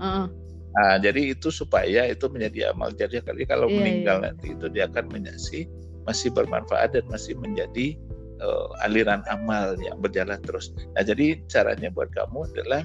Uh. 0.00 0.26
Nah, 0.70 0.96
jadi 0.96 1.36
itu 1.36 1.52
supaya 1.52 2.08
itu 2.08 2.24
menjadi 2.32 2.72
amal 2.72 2.88
jariah 2.96 3.20
kali 3.20 3.44
kalau 3.44 3.68
yeah, 3.68 3.76
meninggal 3.76 4.16
yeah. 4.22 4.32
nanti 4.32 4.46
itu 4.56 4.66
dia 4.72 4.88
akan 4.88 5.12
menyaksi 5.12 5.68
masih 6.08 6.32
bermanfaat 6.32 6.96
dan 6.96 7.04
masih 7.12 7.36
menjadi 7.36 8.00
uh, 8.40 8.72
aliran 8.88 9.20
amal 9.28 9.76
yang 9.76 10.00
berjalan 10.00 10.40
terus. 10.40 10.72
Nah, 10.96 11.04
jadi 11.04 11.36
caranya 11.52 11.92
buat 11.92 12.08
kamu 12.16 12.48
adalah 12.54 12.82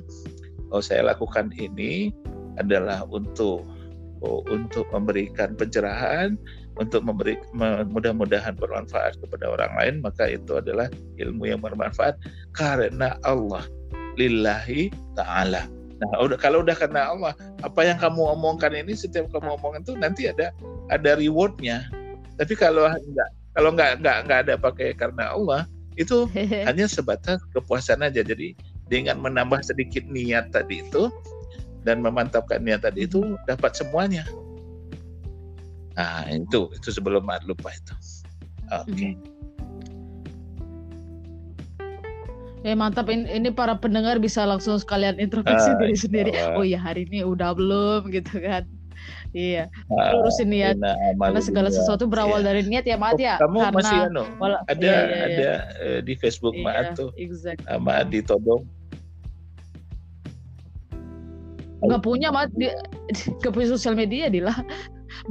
oh 0.76 0.84
saya 0.84 1.08
lakukan 1.08 1.56
ini 1.56 2.12
adalah 2.60 3.08
untuk 3.08 3.64
oh, 4.28 4.44
untuk 4.52 4.92
memberikan 4.92 5.56
pencerahan 5.56 6.36
untuk 6.76 7.08
memberi 7.08 7.40
mudah-mudahan 7.88 8.56
bermanfaat 8.60 9.16
kepada 9.24 9.48
orang 9.48 9.72
lain 9.80 9.94
maka 10.04 10.28
itu 10.28 10.60
adalah 10.60 10.92
ilmu 11.16 11.48
yang 11.48 11.64
bermanfaat 11.64 12.20
karena 12.52 13.16
Allah 13.24 13.64
lillahi 14.20 14.92
taala. 15.16 15.68
Nah, 15.96 16.12
udah 16.20 16.36
kalau 16.36 16.60
udah 16.60 16.76
karena 16.76 17.08
Allah, 17.08 17.32
apa 17.64 17.88
yang 17.88 17.96
kamu 17.96 18.36
omongkan 18.36 18.76
ini 18.76 18.92
setiap 18.92 19.32
kamu 19.32 19.56
omongkan 19.56 19.82
itu 19.88 19.94
nanti 19.96 20.28
ada 20.28 20.52
ada 20.92 21.16
rewardnya. 21.16 21.88
Tapi 22.36 22.52
kalau 22.60 22.92
enggak 22.92 23.30
kalau 23.56 23.70
enggak 23.72 24.04
enggak 24.04 24.18
enggak 24.28 24.40
ada 24.48 24.54
pakai 24.60 24.92
karena 24.92 25.32
Allah, 25.32 25.62
itu 25.96 26.28
hanya 26.68 26.92
sebatas 26.92 27.40
kepuasan 27.56 28.04
aja. 28.04 28.24
Jadi 28.24 28.56
dengan 28.92 29.24
menambah 29.24 29.64
sedikit 29.64 30.04
niat 30.12 30.52
tadi 30.52 30.84
itu 30.84 31.08
dan 31.88 32.04
memantapkan 32.04 32.60
niat 32.60 32.84
tadi 32.84 33.08
itu 33.08 33.40
dapat 33.48 33.72
semuanya. 33.72 34.28
Nah 35.96 36.28
itu 36.28 36.72
itu 36.76 36.90
sebelum 36.92 37.24
mat 37.24 37.44
lupa 37.48 37.72
itu. 37.72 37.96
Oke. 38.72 38.92
Okay. 38.92 39.12
Hmm. 39.16 39.36
Ya 42.66 42.74
mantap 42.74 43.06
ini, 43.14 43.30
ini 43.30 43.54
para 43.54 43.78
pendengar 43.78 44.18
bisa 44.18 44.42
langsung 44.42 44.82
sekalian 44.82 45.22
introspeksi 45.22 45.70
ah, 45.70 45.78
diri 45.78 45.94
sendiri. 45.94 46.32
Oh 46.58 46.66
ya 46.66 46.82
hari 46.82 47.06
ini 47.06 47.22
udah 47.22 47.54
belum 47.54 48.10
gitu 48.10 48.42
kan. 48.42 48.66
Iya, 49.38 49.68
ah, 49.92 50.18
lurusin 50.18 50.50
niat. 50.50 50.80
Karena 51.20 51.42
segala 51.44 51.70
sesuatu 51.70 52.10
berawal 52.10 52.42
iya. 52.42 52.48
dari 52.50 52.62
niat 52.66 52.86
ya, 52.88 52.98
Maat 52.98 53.20
ya. 53.20 53.36
Kamu 53.38 53.70
Karena, 53.70 53.76
masih 53.78 53.98
anu, 54.08 54.24
wala, 54.40 54.64
ada 54.66 54.80
iya, 54.82 54.96
iya, 54.96 55.06
iya. 55.06 55.26
ada 55.28 55.52
uh, 55.84 56.00
di 56.02 56.14
Facebook 56.18 56.56
iya, 56.56 56.64
Maat 56.64 56.86
tuh, 56.96 57.12
exactly. 57.20 57.68
sama 57.68 58.02
di 58.08 58.20
Todong. 58.24 58.64
Gak 61.86 62.02
punya 62.02 62.32
Maat, 62.32 62.50
di, 62.56 62.72
gak 63.44 63.52
punya 63.52 63.68
sosial 63.76 63.94
media 63.94 64.32
Dila. 64.32 64.56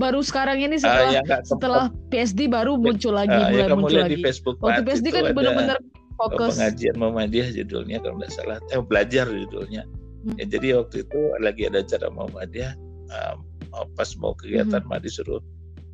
Baru 0.00 0.20
sekarang 0.24 0.60
ini 0.60 0.80
setelah 0.80 1.10
uh, 1.10 1.14
ya, 1.14 1.22
setelah 1.44 1.84
PSD 2.08 2.48
baru 2.48 2.80
muncul 2.80 3.14
lagi, 3.14 3.34
uh, 3.34 3.48
mulai 3.52 3.68
ya, 3.68 3.74
muncul 3.76 3.98
lagi. 4.00 4.16
Di 4.16 4.24
Facebook, 4.24 4.56
Waktu 4.60 4.82
PSD 4.84 5.06
kan 5.12 5.24
benar-benar 5.36 5.78
fokus. 6.16 6.56
Pengajian 6.56 6.96
Muhammadiyah 6.96 7.48
judulnya 7.52 8.00
kalau 8.00 8.16
nggak 8.18 8.32
salah, 8.32 8.58
eh 8.72 8.80
belajar 8.80 9.28
judulnya. 9.28 9.84
Hmm. 10.24 10.36
Ya, 10.40 10.44
jadi 10.48 10.80
waktu 10.80 11.04
itu 11.04 11.20
lagi 11.42 11.68
ada 11.68 11.84
acara 11.84 12.08
Muhammadiyah, 12.08 12.72
um, 13.12 13.44
Oh, 13.74 13.90
pas 13.98 14.06
mau 14.22 14.38
kegiatan 14.38 14.86
mah 14.86 15.02
disuruh 15.02 15.42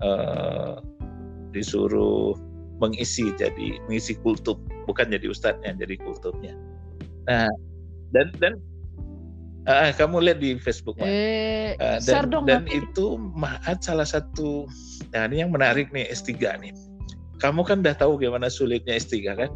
uh, 0.04 0.84
disuruh 1.56 2.36
mengisi 2.76 3.32
jadi 3.40 3.80
mengisi 3.88 4.20
kultum 4.20 4.60
bukan 4.84 5.08
jadi 5.08 5.32
ustadznya 5.32 5.72
jadi 5.80 5.96
kultumnya 5.96 6.52
nah 7.24 7.48
dan 8.12 8.28
dan 8.36 8.60
uh, 9.68 9.90
kamu 9.96 10.16
lihat 10.30 10.38
di 10.40 10.56
Facebook 10.56 10.96
eh, 11.02 11.76
uh, 11.76 11.98
dan, 12.00 12.30
dong, 12.32 12.44
dan 12.48 12.64
itu 12.70 13.20
maat 13.36 13.84
salah 13.84 14.06
satu 14.06 14.64
nah 15.10 15.26
ini 15.26 15.42
yang 15.42 15.50
menarik 15.50 15.90
nih 15.90 16.06
S3 16.08 16.38
nih. 16.62 16.72
Kamu 17.40 17.64
kan 17.64 17.80
udah 17.80 17.96
tahu 17.96 18.20
gimana 18.20 18.52
sulitnya 18.52 18.96
S3 19.00 19.16
kan? 19.32 19.50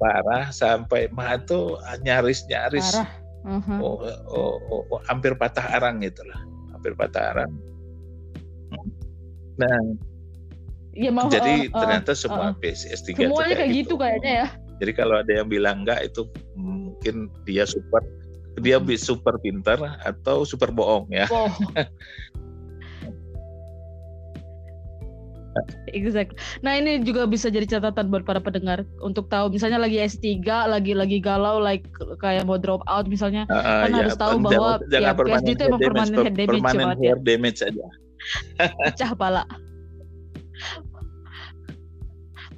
Parah 0.00 0.50
sampai 0.50 1.12
maat 1.12 1.46
tuh 1.46 1.78
nyaris 2.02 2.44
nyaris 2.48 2.96
parah. 2.96 3.10
Uh-huh. 3.48 3.78
oh, 3.80 3.96
oh, 4.34 4.54
oh, 4.66 4.82
oh, 4.90 5.00
hampir 5.06 5.32
patah 5.38 5.78
arang 5.78 6.02
itulah 6.02 6.42
hampir 6.74 6.92
patah 6.98 7.32
arang. 7.34 7.52
Nah. 9.58 9.78
Ya, 10.98 11.14
mau, 11.14 11.30
jadi 11.30 11.70
uh, 11.70 11.78
ternyata 11.78 12.10
semua 12.18 12.50
uh, 12.50 12.58
PSS 12.58 13.06
3 13.06 13.30
semuanya 13.30 13.54
kayak 13.54 13.70
gitu, 13.70 13.94
gitu 13.94 13.94
kayaknya 14.02 14.32
ya 14.34 14.48
jadi 14.78 14.92
kalau 14.94 15.20
ada 15.20 15.32
yang 15.42 15.48
bilang 15.50 15.84
enggak 15.84 16.06
itu 16.06 16.26
mungkin 16.54 17.30
dia 17.46 17.66
super 17.66 18.02
dia 18.58 18.82
hmm. 18.82 18.98
super 18.98 19.38
pintar 19.38 19.78
atau 20.02 20.42
super 20.42 20.70
bohong 20.74 21.06
ya 21.10 21.26
oh. 21.30 21.50
Exact. 25.90 26.38
Nah 26.62 26.78
ini 26.78 27.02
juga 27.02 27.26
bisa 27.26 27.50
jadi 27.50 27.66
catatan 27.66 28.12
buat 28.12 28.22
para 28.22 28.38
pendengar 28.38 28.86
untuk 29.02 29.26
tahu 29.26 29.50
misalnya 29.50 29.82
lagi 29.82 29.98
S3 29.98 30.38
lagi 30.46 30.92
lagi 30.94 31.18
galau 31.18 31.58
like 31.58 31.82
kayak 32.22 32.46
mau 32.46 32.60
drop 32.60 32.84
out 32.86 33.10
misalnya 33.10 33.42
uh, 33.50 33.82
kan 33.82 33.90
ya, 33.90 33.96
harus 34.06 34.14
tahu 34.14 34.38
bahwa 34.38 34.78
jangan, 34.86 35.02
ya 35.02 35.12
PSD 35.18 35.48
itu 35.58 35.62
emang 35.66 35.80
permanen 35.82 36.16
head 36.22 36.36
damage 36.38 36.62
permanen 36.62 36.86
ya. 36.86 36.94
hair 37.02 37.18
damage 37.26 37.60
aja. 37.64 37.86
Pecah 38.86 39.12
pala. 39.18 39.42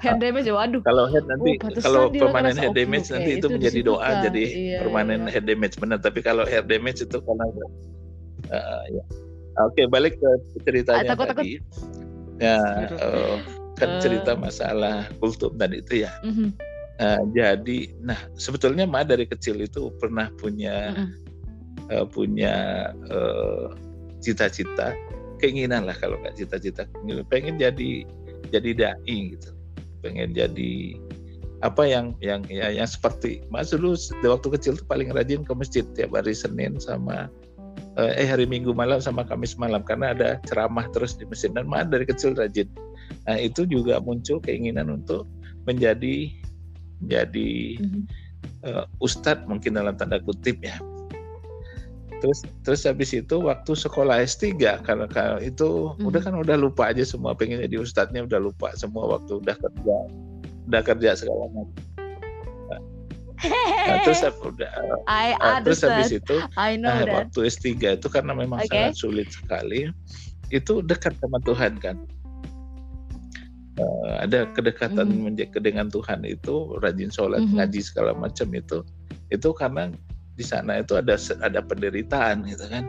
Head 0.00 0.18
damage 0.18 0.48
waduh. 0.48 0.80
Kalau 0.82 1.04
head 1.12 1.24
nanti 1.28 1.60
oh, 1.60 1.70
kalau 1.84 2.02
permanen 2.08 2.56
head 2.56 2.72
damage 2.72 3.08
okay. 3.08 3.14
nanti 3.20 3.30
itu, 3.36 3.46
itu 3.46 3.46
menjadi 3.52 3.80
doa 3.84 4.00
suka. 4.00 4.22
jadi 4.26 4.44
iya, 4.48 4.78
permanen 4.80 5.20
iya. 5.28 5.30
head 5.36 5.44
damage 5.44 5.76
benar 5.76 5.98
tapi 6.00 6.24
kalau 6.24 6.42
hair 6.48 6.64
damage 6.64 7.04
itu 7.04 7.18
karena 7.20 7.44
uh, 8.50 8.84
ya. 8.88 9.04
Oke, 9.60 9.82
okay, 9.82 9.86
balik 9.90 10.14
ke 10.16 10.30
ceritanya 10.64 11.12
takut, 11.12 11.26
tadi. 11.36 11.60
Takut 11.60 12.00
ya 12.40 12.56
uh, 12.96 13.36
kan 13.76 13.90
uh, 13.96 14.00
cerita 14.00 14.32
masalah 14.34 15.06
kultum 15.20 15.54
dan 15.60 15.76
itu 15.76 16.08
ya 16.08 16.10
uh-huh. 16.24 16.50
uh, 16.98 17.22
jadi 17.36 17.92
nah 18.00 18.16
sebetulnya 18.40 18.88
Ma 18.88 19.04
dari 19.04 19.28
kecil 19.28 19.60
itu 19.60 19.92
pernah 20.00 20.32
punya 20.40 20.96
uh-huh. 20.96 22.00
uh, 22.00 22.06
punya 22.08 22.54
uh, 23.12 23.76
cita-cita 24.24 24.96
keinginan 25.38 25.84
lah 25.84 25.96
kalau 26.00 26.16
nggak 26.24 26.36
cita-cita 26.40 26.88
pengen 27.28 27.60
jadi 27.60 28.08
jadi 28.48 28.70
dai 28.72 29.16
gitu 29.36 29.52
pengen 30.00 30.32
jadi 30.32 30.96
apa 31.60 31.84
yang 31.84 32.16
yang 32.24 32.40
ya 32.48 32.72
yang 32.72 32.88
seperti 32.88 33.44
Mas 33.52 33.68
dulu 33.68 33.92
waktu 34.24 34.48
kecil 34.56 34.80
tuh 34.80 34.86
paling 34.88 35.12
rajin 35.12 35.44
ke 35.44 35.52
masjid 35.52 35.84
tiap 35.92 36.16
hari 36.16 36.32
Senin 36.32 36.80
sama 36.80 37.28
Eh, 37.98 38.22
eh 38.22 38.28
hari 38.28 38.46
Minggu 38.46 38.70
malam 38.70 39.02
sama 39.02 39.26
Kamis 39.26 39.58
malam 39.58 39.82
karena 39.82 40.14
ada 40.14 40.28
ceramah 40.46 40.86
terus 40.94 41.18
di 41.18 41.26
mesin 41.26 41.58
dan 41.58 41.66
mah 41.66 41.82
dari 41.82 42.06
kecil 42.06 42.38
rajin. 42.38 42.70
Nah 43.26 43.36
itu 43.36 43.66
juga 43.66 43.98
muncul 43.98 44.38
keinginan 44.38 44.88
untuk 44.94 45.26
menjadi 45.66 46.30
menjadi 47.02 47.82
mm-hmm. 47.82 48.02
uh, 48.62 48.86
ustadz 49.02 49.44
mungkin 49.50 49.74
dalam 49.74 49.98
tanda 49.98 50.22
kutip 50.22 50.62
ya. 50.62 50.78
Terus 52.20 52.44
terus 52.60 52.80
habis 52.84 53.10
itu 53.16 53.36
waktu 53.40 53.72
sekolah 53.72 54.20
S3 54.20 54.60
karena, 54.84 55.08
karena 55.08 55.40
itu 55.40 55.96
mm-hmm. 55.96 56.08
udah 56.08 56.20
kan 56.20 56.34
udah 56.36 56.56
lupa 56.60 56.92
aja 56.92 57.00
semua 57.00 57.32
pengen 57.32 57.64
jadi 57.64 57.80
ustadznya 57.80 58.28
udah 58.28 58.36
lupa 58.36 58.76
semua 58.76 59.16
waktu 59.16 59.40
udah 59.40 59.56
kerja 59.56 59.96
udah 60.68 60.82
kerja 60.84 61.10
segala 61.16 61.48
macam 61.50 61.80
Nah, 63.40 64.04
terus 64.04 64.20
udah 64.52 64.68
I 65.08 65.32
uh, 65.40 65.64
terus 65.64 65.80
habis 65.80 66.12
itu 66.12 66.44
I 66.60 66.76
know 66.76 66.92
that. 66.92 67.08
waktu 67.08 67.48
S3 67.48 67.96
itu 67.96 68.06
karena 68.12 68.36
memang 68.36 68.60
okay. 68.60 68.92
sangat 68.92 69.00
sulit 69.00 69.28
sekali 69.32 69.88
itu 70.52 70.84
dekat 70.84 71.16
sama 71.24 71.40
Tuhan 71.40 71.80
kan 71.80 71.96
uh, 73.80 74.14
ada 74.20 74.44
kedekatan 74.52 75.08
mm 75.08 75.40
-hmm. 75.40 75.56
dengan 75.64 75.88
Tuhan 75.88 76.20
itu 76.28 76.76
rajin 76.84 77.08
sholat 77.08 77.40
mm 77.40 77.48
-hmm. 77.48 77.56
ngaji 77.64 77.80
segala 77.80 78.12
macam 78.12 78.52
itu 78.52 78.84
itu 79.32 79.48
karena 79.56 79.88
di 80.40 80.44
sana 80.44 80.80
itu 80.80 80.96
ada 80.96 81.20
ada 81.44 81.60
penderitaan 81.60 82.48
gitu 82.48 82.64
kan 82.72 82.88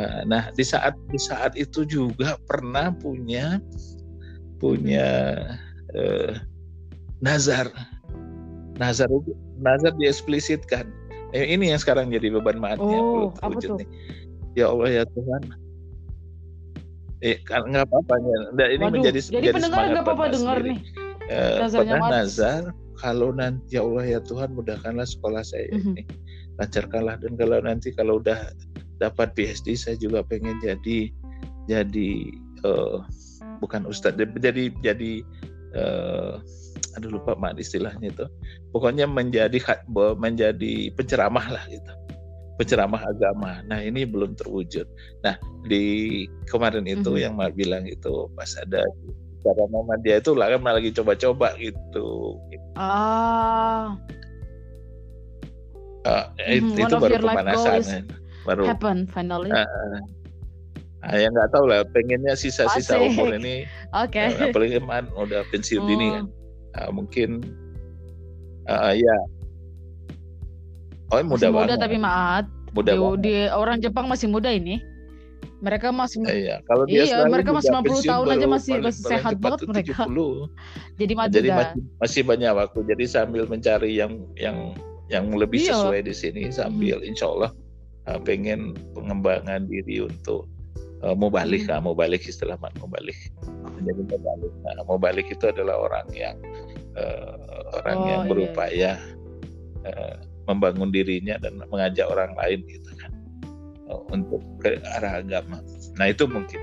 uh, 0.00 0.24
nah 0.24 0.48
di 0.56 0.64
saat 0.64 0.96
di 1.12 1.20
saat 1.20 1.52
itu 1.60 1.84
juga 1.84 2.40
pernah 2.48 2.88
punya 2.96 3.60
punya 4.56 5.36
uh, 5.92 6.32
nazar 7.20 7.68
nazar 8.80 9.08
itu 9.12 9.32
nazar 9.60 9.92
dieksplisitkan. 9.96 10.88
Eh, 11.32 11.48
ini 11.48 11.72
yang 11.72 11.80
sekarang 11.80 12.12
jadi 12.12 12.28
beban 12.28 12.60
maatnya 12.60 12.98
oh, 13.00 13.32
apa 13.40 13.56
tuh? 13.62 13.80
Nih. 13.80 13.88
Ya 14.52 14.68
Allah 14.68 14.88
ya 15.00 15.04
Tuhan. 15.08 15.42
Eh, 17.22 17.38
kan 17.46 17.64
nggak 17.70 17.88
apa-apa 17.88 18.14
ya. 18.20 18.38
ini 18.68 18.84
Waduh, 18.84 18.92
menjadi 18.98 19.20
jadi 19.22 19.32
menjadi 19.32 19.54
pendengar 19.56 19.82
nggak 19.88 20.04
apa-apa 20.04 20.24
dengar 20.28 20.56
nih. 20.60 20.78
Eh, 21.30 21.56
pernah 21.70 22.10
nazar 22.10 22.62
kalau 23.00 23.32
nanti 23.32 23.78
ya 23.78 23.86
Allah 23.86 24.04
ya 24.04 24.20
Tuhan 24.20 24.52
mudahkanlah 24.52 25.08
sekolah 25.08 25.40
saya 25.46 25.70
mm 25.72 25.80
-hmm. 25.80 25.94
ini 25.96 26.02
lancarkanlah. 26.60 27.16
Dan 27.20 27.38
kalau 27.38 27.58
nanti 27.62 27.94
kalau 27.94 28.20
udah 28.20 28.52
dapat 29.00 29.34
PhD 29.34 29.74
saya 29.74 29.96
juga 29.98 30.22
pengen 30.22 30.58
jadi 30.62 31.10
jadi 31.66 32.10
uh, 32.66 33.02
bukan 33.58 33.86
ustadz 33.86 34.22
jadi 34.38 34.70
jadi 34.82 35.12
uh, 35.78 36.38
aduh 36.98 37.10
lupa 37.18 37.32
mak 37.38 37.56
istilahnya 37.56 38.12
itu. 38.12 38.26
Pokoknya 38.74 39.08
menjadi 39.08 39.58
menjadi 40.16 40.92
penceramah 40.92 41.46
lah 41.48 41.64
gitu. 41.68 41.92
Penceramah 42.60 43.00
agama. 43.00 43.64
Nah 43.64 43.80
ini 43.80 44.04
belum 44.04 44.36
terwujud. 44.36 44.84
Nah 45.24 45.40
di 45.66 46.26
kemarin 46.46 46.84
itu 46.84 47.16
mm-hmm. 47.16 47.22
yang 47.24 47.34
mak 47.38 47.56
bilang 47.56 47.88
itu 47.88 48.28
pas 48.36 48.52
ada 48.60 48.84
cara 49.42 49.64
mama 49.66 49.98
dia 49.98 50.22
itu 50.22 50.38
lah 50.38 50.54
kan 50.54 50.62
lagi 50.62 50.94
coba-coba 50.94 51.56
gitu. 51.58 52.38
Ah 52.78 53.96
uh, 56.06 56.30
mm-hmm. 56.38 56.74
itu, 56.74 56.80
itu 56.82 56.94
baru 56.98 57.14
pemanasan 57.22 58.06
baru 58.42 58.62
happen 58.66 59.06
finally. 59.10 59.50
Uh, 59.50 59.66
Nah, 61.02 61.18
ya 61.18 61.26
nggak 61.34 61.50
tahu 61.50 61.66
lah, 61.66 61.82
pengennya 61.90 62.38
sisa-sisa 62.38 62.94
umur 62.94 63.34
ini, 63.34 63.66
okay. 63.90 64.38
uh, 64.38 64.54
apalagi 64.54 64.78
man 64.78 65.10
udah 65.18 65.42
pensiun 65.50 65.82
hmm. 65.82 65.90
dini 65.90 66.06
kan, 66.14 66.24
uh, 66.78 66.90
mungkin 66.94 67.42
uh, 68.70 68.94
ya, 68.94 69.16
oh 71.10 71.18
muda 71.26 71.50
masih 71.50 71.58
muda 71.58 71.74
tapi 71.74 71.98
maat, 71.98 72.46
muda 72.70 72.94
di, 72.94 73.02
di 73.18 73.34
orang 73.50 73.82
Jepang 73.82 74.06
masih 74.06 74.30
muda 74.30 74.46
ini, 74.46 74.78
mereka 75.58 75.90
masih, 75.90 76.22
uh, 76.22 76.30
iya, 76.30 76.62
kalau 76.70 76.86
dia 76.86 77.02
iya 77.02 77.26
mereka 77.26 77.50
masih 77.50 77.74
50 77.74 78.06
tahun 78.06 78.26
aja 78.38 78.46
masih 78.46 78.74
paling, 78.78 78.86
masih 78.86 79.02
sehat 79.02 79.34
banget 79.42 79.58
mereka, 79.66 80.06
70. 80.06 81.02
jadi 81.02 81.12
maju 81.18 81.34
jadi 81.34 81.50
masih, 81.50 81.80
masih 81.98 82.22
banyak 82.22 82.52
waktu, 82.54 82.78
jadi 82.94 83.04
sambil 83.10 83.44
mencari 83.50 83.98
yang 83.98 84.22
yang 84.38 84.70
yang 85.10 85.30
lebih 85.34 85.66
iya. 85.66 85.74
sesuai 85.74 86.06
di 86.06 86.14
sini 86.14 86.42
sambil 86.52 87.02
hmm. 87.02 87.08
insya 87.08 87.26
Allah 87.30 87.50
uh, 88.10 88.20
pengen 88.22 88.76
pengembangan 88.94 89.66
diri 89.66 90.06
untuk 90.06 90.46
uh, 91.02 91.14
mau 91.16 91.30
balik 91.32 91.66
hmm. 91.66 91.82
mau 91.82 91.94
balik 91.96 92.22
istilah 92.26 92.54
mau 92.60 92.88
balik 92.90 93.18
jadi 93.82 94.00
mau 94.06 94.20
balik 94.20 94.52
nah, 94.62 94.84
mau 94.86 94.98
balik 94.98 95.26
itu 95.30 95.44
adalah 95.50 95.90
orang 95.90 96.06
yang 96.14 96.36
uh, 96.94 97.34
orang 97.82 97.98
oh, 97.98 98.06
yang 98.08 98.22
iya, 98.22 98.30
berupaya 98.30 98.70
iya. 98.72 98.92
Uh, 99.82 100.14
membangun 100.46 100.90
dirinya 100.90 101.38
dan 101.38 101.58
mengajak 101.70 102.06
orang 102.10 102.34
lain 102.38 102.62
gitu 102.66 102.90
kan 102.98 103.12
uh, 103.90 104.02
untuk 104.10 104.42
ke 104.62 104.78
arah 104.98 105.22
agama. 105.22 105.62
Nah 105.98 106.06
itu 106.10 106.24
mungkin. 106.26 106.60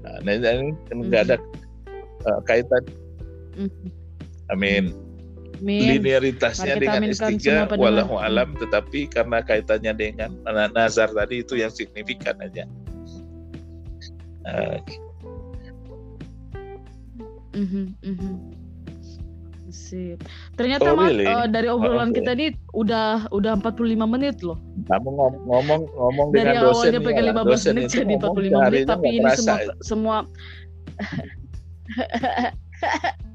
Nah, 0.00 0.16
ini 0.24 0.64
nggak 0.88 1.22
ada 1.28 1.36
uh, 2.24 2.40
kaitan. 2.48 2.84
Amin. 4.48 4.96
Amin. 5.58 5.98
Linearitasnya 5.98 6.78
dengan 6.78 7.10
S3 7.10 7.66
walau 7.74 8.16
alam 8.16 8.54
tetapi 8.56 9.10
karena 9.10 9.42
kaitannya 9.42 9.92
dengan 9.92 10.30
nazar 10.72 11.10
tadi 11.10 11.42
itu 11.42 11.58
yang 11.58 11.68
signifikan 11.68 12.38
aja. 12.40 12.64
Uh, 14.46 14.78
mm-hmm, 17.52 17.86
mm-hmm. 18.00 18.34
Sip. 19.70 20.18
Ternyata 20.58 20.90
oh, 20.90 20.98
really? 20.98 21.28
uh, 21.28 21.46
dari 21.46 21.70
obrolan 21.70 22.10
oh, 22.10 22.12
okay. 22.14 22.26
kita 22.26 22.30
ini 22.34 22.46
udah 22.74 23.30
udah 23.30 23.54
45 23.62 24.02
menit 24.02 24.42
loh. 24.42 24.58
Kamu 24.90 25.14
ngomong 25.14 25.46
ngomong, 25.46 25.80
ngomong 25.94 26.26
dari 26.34 26.50
dengan 26.50 26.66
dosen. 26.66 26.90
Dari 26.90 26.98
awalnya 26.98 27.06
pengen 27.06 27.24
15 27.30 27.70
menit 27.70 27.86
jadi 27.94 28.18
45 28.18 28.66
menit 28.66 28.90
tapi 28.90 29.08
ini 29.14 29.30
semua 29.38 29.62
semua 29.78 30.16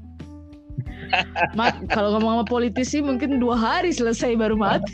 Mat, 1.58 1.76
kalau 1.92 2.16
ngomong 2.16 2.40
sama 2.40 2.44
politisi 2.46 3.04
mungkin 3.04 3.38
dua 3.38 3.56
hari 3.56 3.92
selesai 3.92 4.34
baru 4.34 4.58
mat. 4.58 4.82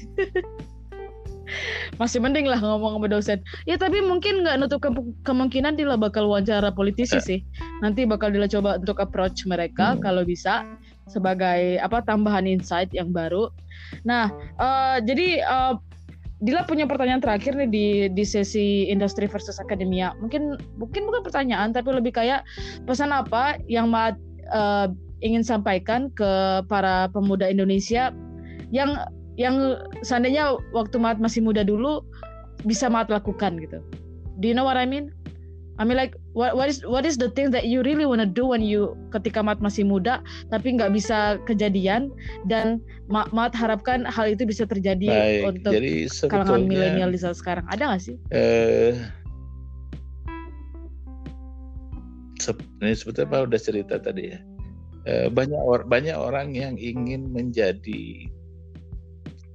Masih 2.01 2.25
mending 2.25 2.49
lah 2.49 2.57
ngomong 2.59 2.97
sama 2.97 3.09
dosen. 3.13 3.39
Ya 3.69 3.77
tapi 3.77 4.01
mungkin 4.01 4.41
nggak 4.41 4.57
nutup 4.57 4.81
ke 4.81 4.91
kemungkinan 5.29 5.77
dia 5.77 5.93
bakal 5.95 6.27
wawancara 6.27 6.73
politisi 6.73 7.21
sih. 7.21 7.39
Nanti 7.85 8.09
bakal 8.09 8.33
dia 8.33 8.49
coba 8.49 8.81
untuk 8.81 8.99
approach 9.03 9.45
mereka 9.45 9.95
hmm. 9.95 10.01
kalau 10.01 10.25
bisa 10.25 10.65
sebagai 11.11 11.77
apa 11.83 12.01
tambahan 12.07 12.49
insight 12.49 12.89
yang 12.97 13.13
baru. 13.13 13.53
Nah, 14.09 14.33
uh, 14.57 14.97
jadi 15.05 15.45
uh, 15.45 15.75
Dila 16.43 16.67
punya 16.67 16.91
pertanyaan 16.91 17.23
terakhir 17.23 17.55
nih 17.55 17.71
di 17.71 17.87
di 18.11 18.25
sesi 18.27 18.91
industri 18.91 19.31
versus 19.31 19.63
akademia. 19.63 20.11
Mungkin 20.19 20.59
mungkin 20.75 21.07
bukan 21.07 21.23
pertanyaan 21.23 21.71
tapi 21.71 21.95
lebih 21.95 22.19
kayak 22.19 22.43
pesan 22.83 23.15
apa 23.15 23.63
yang 23.71 23.95
Mat 23.95 24.19
uh, 24.51 24.91
ingin 25.23 25.47
sampaikan 25.47 26.11
ke 26.13 26.63
para 26.67 27.09
pemuda 27.15 27.47
Indonesia 27.47 28.11
yang 28.75 28.99
yang 29.41 29.81
seandainya 30.05 30.61
waktu 30.77 31.01
Mat 31.01 31.17
masih 31.17 31.41
muda 31.41 31.65
dulu 31.65 32.05
bisa 32.69 32.91
Mat 32.91 33.09
lakukan 33.09 33.57
gitu. 33.63 33.81
Do 34.43 34.45
you 34.51 34.55
know 34.57 34.67
what 34.67 34.77
I 34.77 34.85
mean? 34.85 35.15
I 35.81 35.89
mean 35.89 35.97
like 35.97 36.13
what 36.37 36.53
what 36.53 36.69
is 36.69 36.85
what 36.85 37.09
is 37.09 37.17
the 37.17 37.33
thing 37.33 37.49
that 37.49 37.65
you 37.65 37.81
really 37.81 38.05
wanna 38.05 38.29
do 38.29 38.45
when 38.45 38.61
you 38.61 38.93
ketika 39.09 39.41
Mat 39.41 39.57
masih 39.65 39.89
muda 39.89 40.21
tapi 40.53 40.77
nggak 40.77 40.93
bisa 40.93 41.41
kejadian 41.49 42.13
dan 42.45 42.79
Mat, 43.09 43.33
Mat 43.33 43.57
harapkan 43.57 44.05
hal 44.05 44.37
itu 44.37 44.45
bisa 44.45 44.69
terjadi 44.69 45.09
Baik, 45.09 45.43
untuk 45.49 45.73
jadi 45.73 46.13
kalangan 46.29 46.69
milenial 46.69 47.09
di 47.09 47.19
saat 47.19 47.41
sekarang. 47.41 47.65
Ada 47.73 47.89
nggak 47.89 48.03
sih? 48.05 48.17
Eh, 48.37 48.95
ini 52.85 52.93
sebetulnya 52.93 53.47
udah 53.49 53.61
cerita 53.61 53.97
tadi 53.97 54.35
ya 54.35 54.39
banyak 55.07 55.59
or, 55.59 55.83
banyak 55.83 56.15
orang 56.15 56.55
yang 56.55 56.79
ingin 56.79 57.27
menjadi 57.31 58.31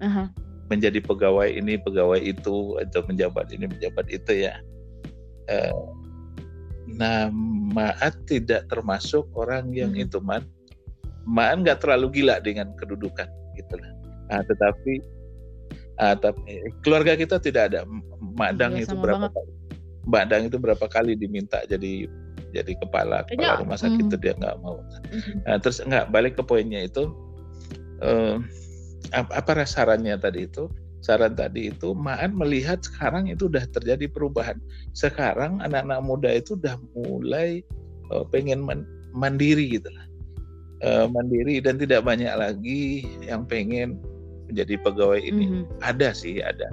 uh-huh. 0.03 0.27
menjadi 0.67 0.99
pegawai 0.99 1.47
ini 1.47 1.79
pegawai 1.79 2.19
itu 2.19 2.75
atau 2.83 3.01
menjabat 3.07 3.47
ini 3.55 3.71
menjabat 3.71 4.05
itu 4.11 4.47
ya 4.47 4.59
uh, 5.51 5.87
nah 6.87 7.31
Maat 7.67 8.25
tidak 8.25 8.65
termasuk 8.71 9.27
orang 9.35 9.71
yang 9.71 9.95
uh-huh. 9.95 10.07
itu 10.07 10.19
man 10.19 10.43
Maat 11.27 11.63
nggak 11.63 11.83
terlalu 11.83 12.23
gila 12.23 12.39
dengan 12.43 12.71
kedudukan 12.79 13.27
gitu 13.55 13.75
lah 13.79 13.91
nah, 14.31 14.41
tetapi 14.43 14.93
uh, 15.99 16.15
tapi 16.15 16.71
keluarga 16.83 17.15
kita 17.15 17.39
tidak 17.39 17.73
ada 17.73 17.87
Madang 18.37 18.77
ya, 18.77 18.85
itu 18.85 18.95
berapa 18.95 19.27
banget. 19.27 19.35
kali 19.35 19.51
Madang 20.07 20.43
itu 20.47 20.57
berapa 20.59 20.85
kali 20.87 21.19
diminta 21.19 21.59
jadi 21.67 22.07
jadi 22.55 22.73
kepala 22.79 23.27
kepala 23.27 23.59
ya. 23.59 23.61
rumah 23.61 23.77
sakit 23.79 24.07
mm. 24.07 24.09
itu 24.11 24.17
dia 24.19 24.33
nggak 24.37 24.57
mau. 24.63 24.79
Mm. 25.11 25.43
Nah, 25.43 25.57
terus 25.59 25.77
nggak 25.83 26.11
balik 26.11 26.39
ke 26.39 26.43
poinnya 26.43 26.87
itu 26.87 27.11
uh, 28.03 28.39
apa, 29.13 29.63
sarannya 29.63 30.15
tadi 30.19 30.47
itu? 30.47 30.67
Saran 31.05 31.37
tadi 31.37 31.71
itu 31.71 31.93
Maan 31.93 32.35
melihat 32.35 32.83
sekarang 32.83 33.31
itu 33.31 33.47
udah 33.47 33.63
terjadi 33.69 34.09
perubahan. 34.11 34.57
Sekarang 34.91 35.61
anak-anak 35.63 36.03
muda 36.03 36.29
itu 36.33 36.57
udah 36.57 36.75
mulai 36.97 37.63
uh, 38.11 38.25
pengen 38.27 38.65
man, 38.65 38.83
mandiri 39.15 39.77
gitu 39.79 39.87
lah. 39.93 40.05
Uh, 40.83 41.05
mandiri 41.09 41.57
dan 41.63 41.79
tidak 41.79 42.05
banyak 42.05 42.29
lagi 42.33 43.07
yang 43.23 43.47
pengen 43.47 43.97
menjadi 44.51 44.75
pegawai 44.83 45.21
ini. 45.21 45.45
Mm 45.47 45.53
-hmm. 45.53 45.63
Ada 45.85 46.09
sih, 46.11 46.43
ada 46.43 46.67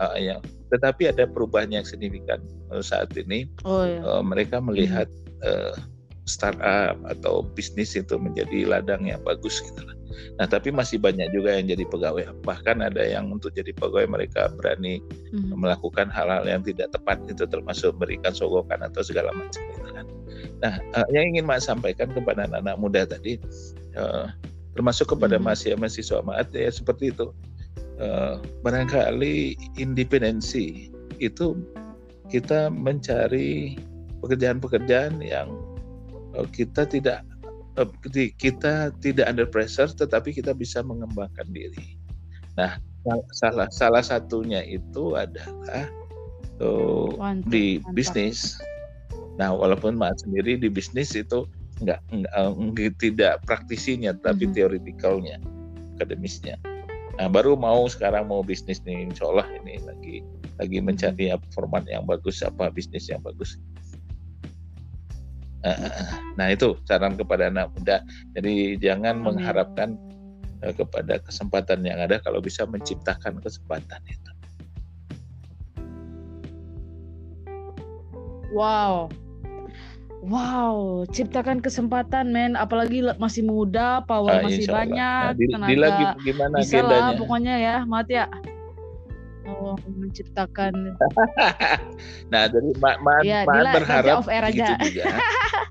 uh, 0.00 0.16
yang 0.16 0.40
tetapi 0.72 1.12
ada 1.12 1.28
perubahan 1.28 1.70
yang 1.70 1.84
signifikan 1.84 2.40
uh, 2.72 2.80
saat 2.80 3.12
ini. 3.14 3.46
Oh, 3.62 3.84
iya. 3.84 4.00
uh, 4.00 4.24
mereka 4.24 4.58
melihat 4.58 5.06
uh, 5.44 5.76
startup 6.24 6.96
atau 7.10 7.42
bisnis 7.42 7.98
itu 7.98 8.14
menjadi 8.16 8.66
ladang 8.66 9.04
yang 9.04 9.20
bagus 9.26 9.60
gitu 9.60 9.82
lah. 9.82 9.96
Nah, 10.38 10.46
tapi 10.46 10.70
masih 10.70 11.02
banyak 11.02 11.30
juga 11.34 11.58
yang 11.58 11.70
jadi 11.70 11.84
pegawai. 11.86 12.24
Bahkan 12.46 12.82
ada 12.82 13.02
yang 13.02 13.30
untuk 13.34 13.50
jadi 13.54 13.74
pegawai 13.74 14.06
mereka 14.06 14.50
berani 14.54 15.02
mm-hmm. 15.02 15.54
melakukan 15.58 16.06
hal-hal 16.10 16.46
yang 16.46 16.62
tidak 16.62 16.92
tepat 16.94 17.18
itu 17.26 17.46
termasuk 17.46 17.94
memberikan 17.98 18.34
sogokan 18.34 18.80
atau 18.84 19.02
segala 19.02 19.34
macam 19.34 19.58
gitu 19.58 19.90
kan. 19.90 20.06
Nah, 20.60 20.74
uh, 20.96 21.06
yang 21.10 21.34
ingin 21.34 21.44
Mas 21.48 21.66
sampaikan 21.66 22.12
kepada 22.14 22.46
anak-anak 22.46 22.76
muda 22.78 23.02
tadi 23.08 23.40
uh, 23.98 24.30
termasuk 24.76 25.10
kepada 25.10 25.36
mm-hmm. 25.38 25.50
mahasiswa-mahasiswa 25.50 26.18
maat 26.22 26.48
ya 26.54 26.70
seperti 26.70 27.10
itu 27.10 27.34
uh, 28.00 28.40
barangkali 28.64 29.54
independensi 29.76 30.90
itu 31.20 31.54
kita 32.32 32.72
mencari 32.72 33.76
pekerjaan-pekerjaan 34.24 35.20
yang 35.20 35.52
uh, 36.34 36.46
kita 36.50 36.88
tidak 36.88 37.22
uh, 37.76 37.88
kita 38.40 38.90
tidak 38.98 39.26
under 39.28 39.46
pressure 39.46 39.90
tetapi 39.92 40.32
kita 40.34 40.56
bisa 40.56 40.80
mengembangkan 40.80 41.46
diri. 41.52 42.00
Nah, 42.58 42.80
salah 43.36 43.68
salah 43.70 44.02
satunya 44.02 44.64
itu 44.64 45.14
adalah 45.16 45.88
uh, 46.60 47.08
mantap, 47.16 47.48
di 47.52 47.78
mantap. 47.80 47.94
bisnis. 47.94 48.38
Nah, 49.40 49.56
walaupun 49.56 49.96
Mak 49.96 50.20
sendiri 50.20 50.60
di 50.60 50.68
bisnis 50.68 51.16
itu 51.16 51.48
enggak, 51.80 52.04
enggak, 52.12 52.92
tidak 53.00 53.40
praktisinya 53.48 54.12
tapi 54.12 54.44
mm 54.44 54.52
-hmm. 54.52 54.56
teorikalnya, 54.56 55.36
akademisnya. 55.96 56.60
Nah, 57.20 57.28
baru 57.28 57.52
mau 57.52 57.84
sekarang 57.84 58.32
mau 58.32 58.40
bisnis 58.40 58.80
nih, 58.88 59.04
insya 59.04 59.28
Allah 59.28 59.44
ini 59.60 59.76
lagi 59.84 60.24
lagi 60.56 60.80
mencari 60.80 61.28
format 61.52 61.84
yang 61.84 62.08
bagus, 62.08 62.40
apa 62.40 62.72
bisnis 62.72 63.12
yang 63.12 63.20
bagus. 63.20 63.60
Nah 66.40 66.48
itu 66.48 66.80
saran 66.88 67.20
kepada 67.20 67.52
anak 67.52 67.68
muda. 67.76 68.00
Jadi 68.32 68.80
jangan 68.80 69.20
Amin. 69.20 69.36
mengharapkan 69.36 70.00
kepada 70.80 71.20
kesempatan 71.20 71.84
yang 71.84 72.00
ada 72.00 72.16
kalau 72.24 72.40
bisa 72.40 72.64
menciptakan 72.64 73.36
kesempatan 73.44 74.00
itu. 74.08 74.32
Wow, 78.56 79.12
Wow, 80.20 81.08
ciptakan 81.08 81.64
kesempatan 81.64 82.28
men, 82.28 82.52
apalagi 82.52 83.00
masih 83.16 83.40
muda, 83.40 84.04
power 84.04 84.36
ah, 84.36 84.44
masih 84.44 84.68
banyak, 84.68 85.32
nah, 85.32 85.32
di, 85.32 85.48
tenaga 85.48 85.70
di 85.72 85.76
lagi 85.80 86.04
gimana 86.28 86.54
bisa 86.60 86.84
lah 86.84 87.16
pokoknya 87.16 87.54
ya, 87.56 87.76
mati 87.88 88.20
ya. 88.20 88.28
Oh, 89.48 89.80
menciptakan. 89.88 90.92
nah, 92.32 92.52
dari 92.52 92.70
Ma, 92.76 93.00
Ma, 93.00 93.24
ya, 93.24 93.48
Ma 93.48 93.64
Dila, 93.64 93.70
berharap 93.80 94.14
off 94.20 94.28
air 94.28 94.44
aja. 94.44 94.76
juga. 94.84 95.04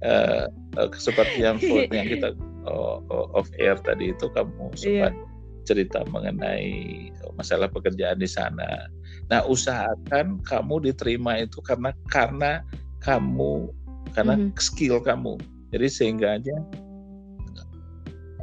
uh, 0.02 0.46
seperti 1.06 1.46
yang 1.46 1.62
yang 1.94 2.10
kita 2.10 2.34
uh, 2.66 2.98
off 3.38 3.54
air 3.62 3.78
tadi 3.86 4.18
itu 4.18 4.26
kamu 4.34 4.74
sempat 4.74 5.14
yeah. 5.14 5.30
cerita 5.70 6.02
mengenai 6.10 7.14
masalah 7.38 7.70
pekerjaan 7.70 8.18
di 8.18 8.26
sana. 8.26 8.90
Nah, 9.30 9.46
usahakan 9.46 10.42
kamu 10.42 10.90
diterima 10.90 11.38
itu 11.38 11.62
karena 11.62 11.94
karena 12.10 12.66
kamu 13.00 13.72
karena 14.14 14.36
mm 14.38 14.44
-hmm. 14.52 14.62
skill 14.62 14.98
kamu. 15.02 15.36
Jadi 15.70 15.88
sehingga 15.88 16.42
aja 16.42 16.56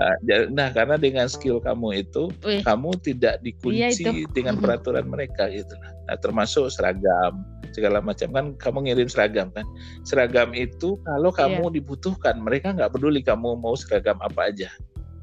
uh, 0.00 0.16
nah 0.52 0.68
karena 0.72 0.96
dengan 1.00 1.26
skill 1.26 1.58
kamu 1.60 2.04
itu 2.06 2.28
Wih. 2.44 2.60
kamu 2.62 2.96
tidak 3.00 3.40
dikunci 3.40 3.80
iya 3.80 3.90
itu. 3.92 4.28
dengan 4.32 4.60
peraturan 4.60 5.08
mereka 5.08 5.48
gitu. 5.48 5.72
Nah, 6.06 6.16
termasuk 6.20 6.70
seragam 6.70 7.42
segala 7.74 8.00
macam 8.00 8.30
kan 8.32 8.46
kamu 8.56 8.88
ngirim 8.88 9.08
seragam 9.08 9.48
kan. 9.52 9.66
Seragam 10.06 10.52
itu 10.52 11.00
kalau 11.04 11.30
iya. 11.32 11.38
kamu 11.44 11.64
yeah. 11.68 11.74
dibutuhkan 11.80 12.36
mereka 12.40 12.72
nggak 12.72 12.92
peduli 12.92 13.20
kamu 13.24 13.56
mau 13.58 13.74
seragam 13.76 14.16
apa 14.22 14.52
aja. 14.52 14.70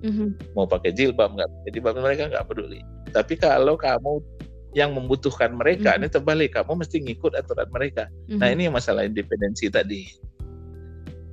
Mm-hmm. 0.04 0.58
Mau 0.60 0.68
pakai 0.68 0.92
jilbab 0.92 1.32
nggak 1.40 1.50
jadi 1.70 1.80
jilbab 1.80 1.96
mereka 2.02 2.24
nggak 2.30 2.46
peduli. 2.50 2.84
Tapi 3.14 3.34
kalau 3.40 3.80
kamu 3.80 4.20
yang 4.74 4.92
membutuhkan 4.92 5.54
mereka 5.54 5.96
mm-hmm. 5.96 6.10
ini 6.10 6.14
terbalik 6.14 6.50
kamu 6.58 6.82
mesti 6.84 6.98
ngikut 7.00 7.38
aturan 7.38 7.70
mereka. 7.72 8.10
Mm-hmm. 8.28 8.40
Nah 8.42 8.48
ini 8.52 8.64
masalah 8.68 9.08
independensi 9.08 9.70
tadi. 9.72 10.33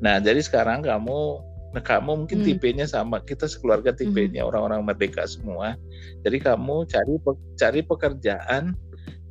Nah, 0.01 0.17
jadi 0.21 0.41
sekarang 0.41 0.81
kamu 0.83 1.51
Nah, 1.71 1.83
kamu 1.83 2.27
mungkin 2.27 2.43
hmm. 2.43 2.47
tipenya 2.51 2.87
sama, 2.87 3.23
kita 3.23 3.47
sekeluarga 3.47 3.95
tipenya 3.95 4.43
hmm. 4.43 4.51
orang-orang 4.51 4.83
merdeka 4.91 5.23
semua. 5.23 5.79
Jadi 6.27 6.43
kamu 6.43 6.83
cari 6.91 7.15
cari 7.55 7.81
pekerjaan 7.87 8.75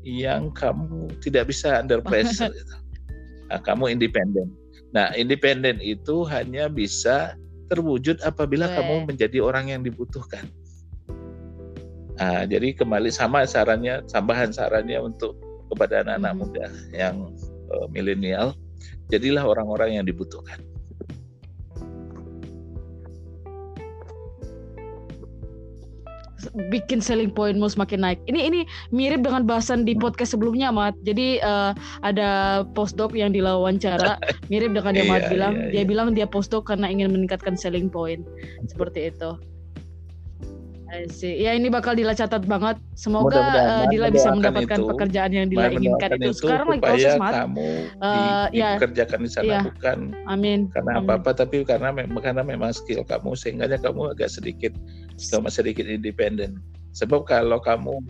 yang 0.07 0.47
kamu 0.55 1.11
tidak 1.19 1.51
bisa 1.51 1.83
under 1.83 1.99
pressure. 1.99 2.47
gitu. 2.55 2.75
Nah, 3.51 3.59
kamu 3.59 3.91
independen. 3.99 4.55
Nah, 4.95 5.11
independen 5.19 5.83
itu 5.83 6.23
hanya 6.31 6.71
bisa 6.71 7.35
terwujud 7.67 8.23
apabila 8.23 8.71
Wee. 8.71 8.75
kamu 8.79 8.95
menjadi 9.11 9.37
orang 9.43 9.75
yang 9.75 9.81
dibutuhkan. 9.83 10.47
Nah, 12.19 12.47
jadi 12.47 12.71
kembali 12.71 13.11
sama 13.11 13.43
sarannya, 13.43 14.03
tambahan 14.07 14.55
sarannya 14.55 14.99
untuk 14.99 15.35
kepada 15.69 16.07
anak-anak 16.07 16.31
hmm. 16.33 16.39
muda 16.39 16.65
yang 16.95 17.15
uh, 17.69 17.87
milenial, 17.91 18.55
jadilah 19.09 19.43
orang-orang 19.45 19.99
yang 20.01 20.05
dibutuhkan. 20.05 20.61
bikin 26.71 26.99
selling 26.99 27.31
pointmu 27.31 27.67
semakin 27.69 27.99
naik. 28.03 28.19
Ini 28.25 28.39
ini 28.51 28.59
mirip 28.89 29.21
dengan 29.23 29.45
bahasan 29.45 29.85
di 29.85 29.93
podcast 29.95 30.33
sebelumnya, 30.33 30.73
Mat. 30.73 30.95
Jadi 31.05 31.39
uh, 31.43 31.71
ada 32.01 32.63
postdoc 32.73 33.13
yang 33.13 33.31
diwawancara 33.35 34.17
mirip 34.51 34.73
dengan 34.73 34.93
yang 34.95 35.07
Mat 35.13 35.27
iya, 35.27 35.31
bilang. 35.31 35.53
Iya, 35.55 35.69
dia 35.71 35.83
iya. 35.83 35.85
bilang 35.85 36.07
dia 36.15 36.27
postdoc 36.27 36.67
karena 36.67 36.89
ingin 36.89 37.13
meningkatkan 37.13 37.55
selling 37.55 37.87
point. 37.87 38.23
Seperti 38.65 39.13
itu. 39.13 39.35
Ya 41.21 41.53
ini 41.53 41.69
bakal 41.69 41.93
Dila 41.93 42.17
catat 42.17 42.49
banget. 42.49 42.81
Semoga 42.97 43.37
uh, 43.37 43.85
Dila 43.93 44.09
bisa 44.09 44.33
mendapatkan 44.33 44.79
itu, 44.81 44.89
pekerjaan 44.89 45.31
yang 45.31 45.47
Dila 45.47 45.69
inginkan 45.69 46.17
itu. 46.17 46.33
Sekarang 46.33 46.67
lagi 46.73 46.81
proses 46.81 47.13
mat. 47.21 47.33
Kamu 47.45 47.69
uh, 48.01 48.45
di, 48.49 48.59
ya, 48.59 48.69
dikerjakan 48.75 49.19
di 49.21 49.29
sana 49.29 49.45
ya. 49.47 49.61
bukan 49.61 49.97
Amin. 50.25 50.67
karena 50.73 50.91
apa-apa 50.97 51.31
tapi 51.45 51.61
karena 51.61 51.93
karena 51.93 52.41
memang 52.41 52.73
skill 52.73 53.05
kamu 53.05 53.37
sehingga 53.37 53.69
kamu 53.77 54.17
agak 54.17 54.33
sedikit 54.33 54.73
cuma 55.17 55.53
sedikit 55.53 55.85
independen. 55.85 56.57
Sebab 56.97 57.29
kalau 57.29 57.61
kamu 57.61 58.01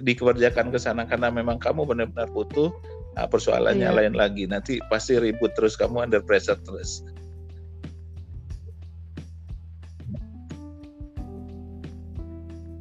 dikerjakan 0.00 0.70
ke 0.70 0.78
sana 0.78 1.04
karena 1.04 1.28
memang 1.34 1.58
kamu 1.58 1.82
benar-benar 1.82 2.30
butuh, 2.30 2.70
nah 3.18 3.26
persoalannya 3.26 3.90
iya. 3.90 3.96
lain 3.96 4.14
lagi. 4.14 4.46
Nanti 4.46 4.78
pasti 4.86 5.18
ribut 5.18 5.50
terus 5.58 5.74
kamu 5.74 6.06
under 6.06 6.22
pressure 6.22 6.56
terus. 6.62 7.02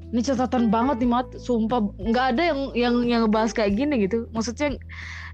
Ini 0.09 0.21
catatan 0.25 0.73
banget 0.73 1.05
nih 1.05 1.09
mat 1.09 1.27
sumpah 1.37 1.85
nggak 2.01 2.25
ada 2.35 2.43
yang 2.53 2.59
yang 2.73 2.95
yang 3.05 3.19
ngebahas 3.25 3.53
kayak 3.53 3.77
gini 3.77 4.09
gitu 4.09 4.25
maksudnya 4.33 4.77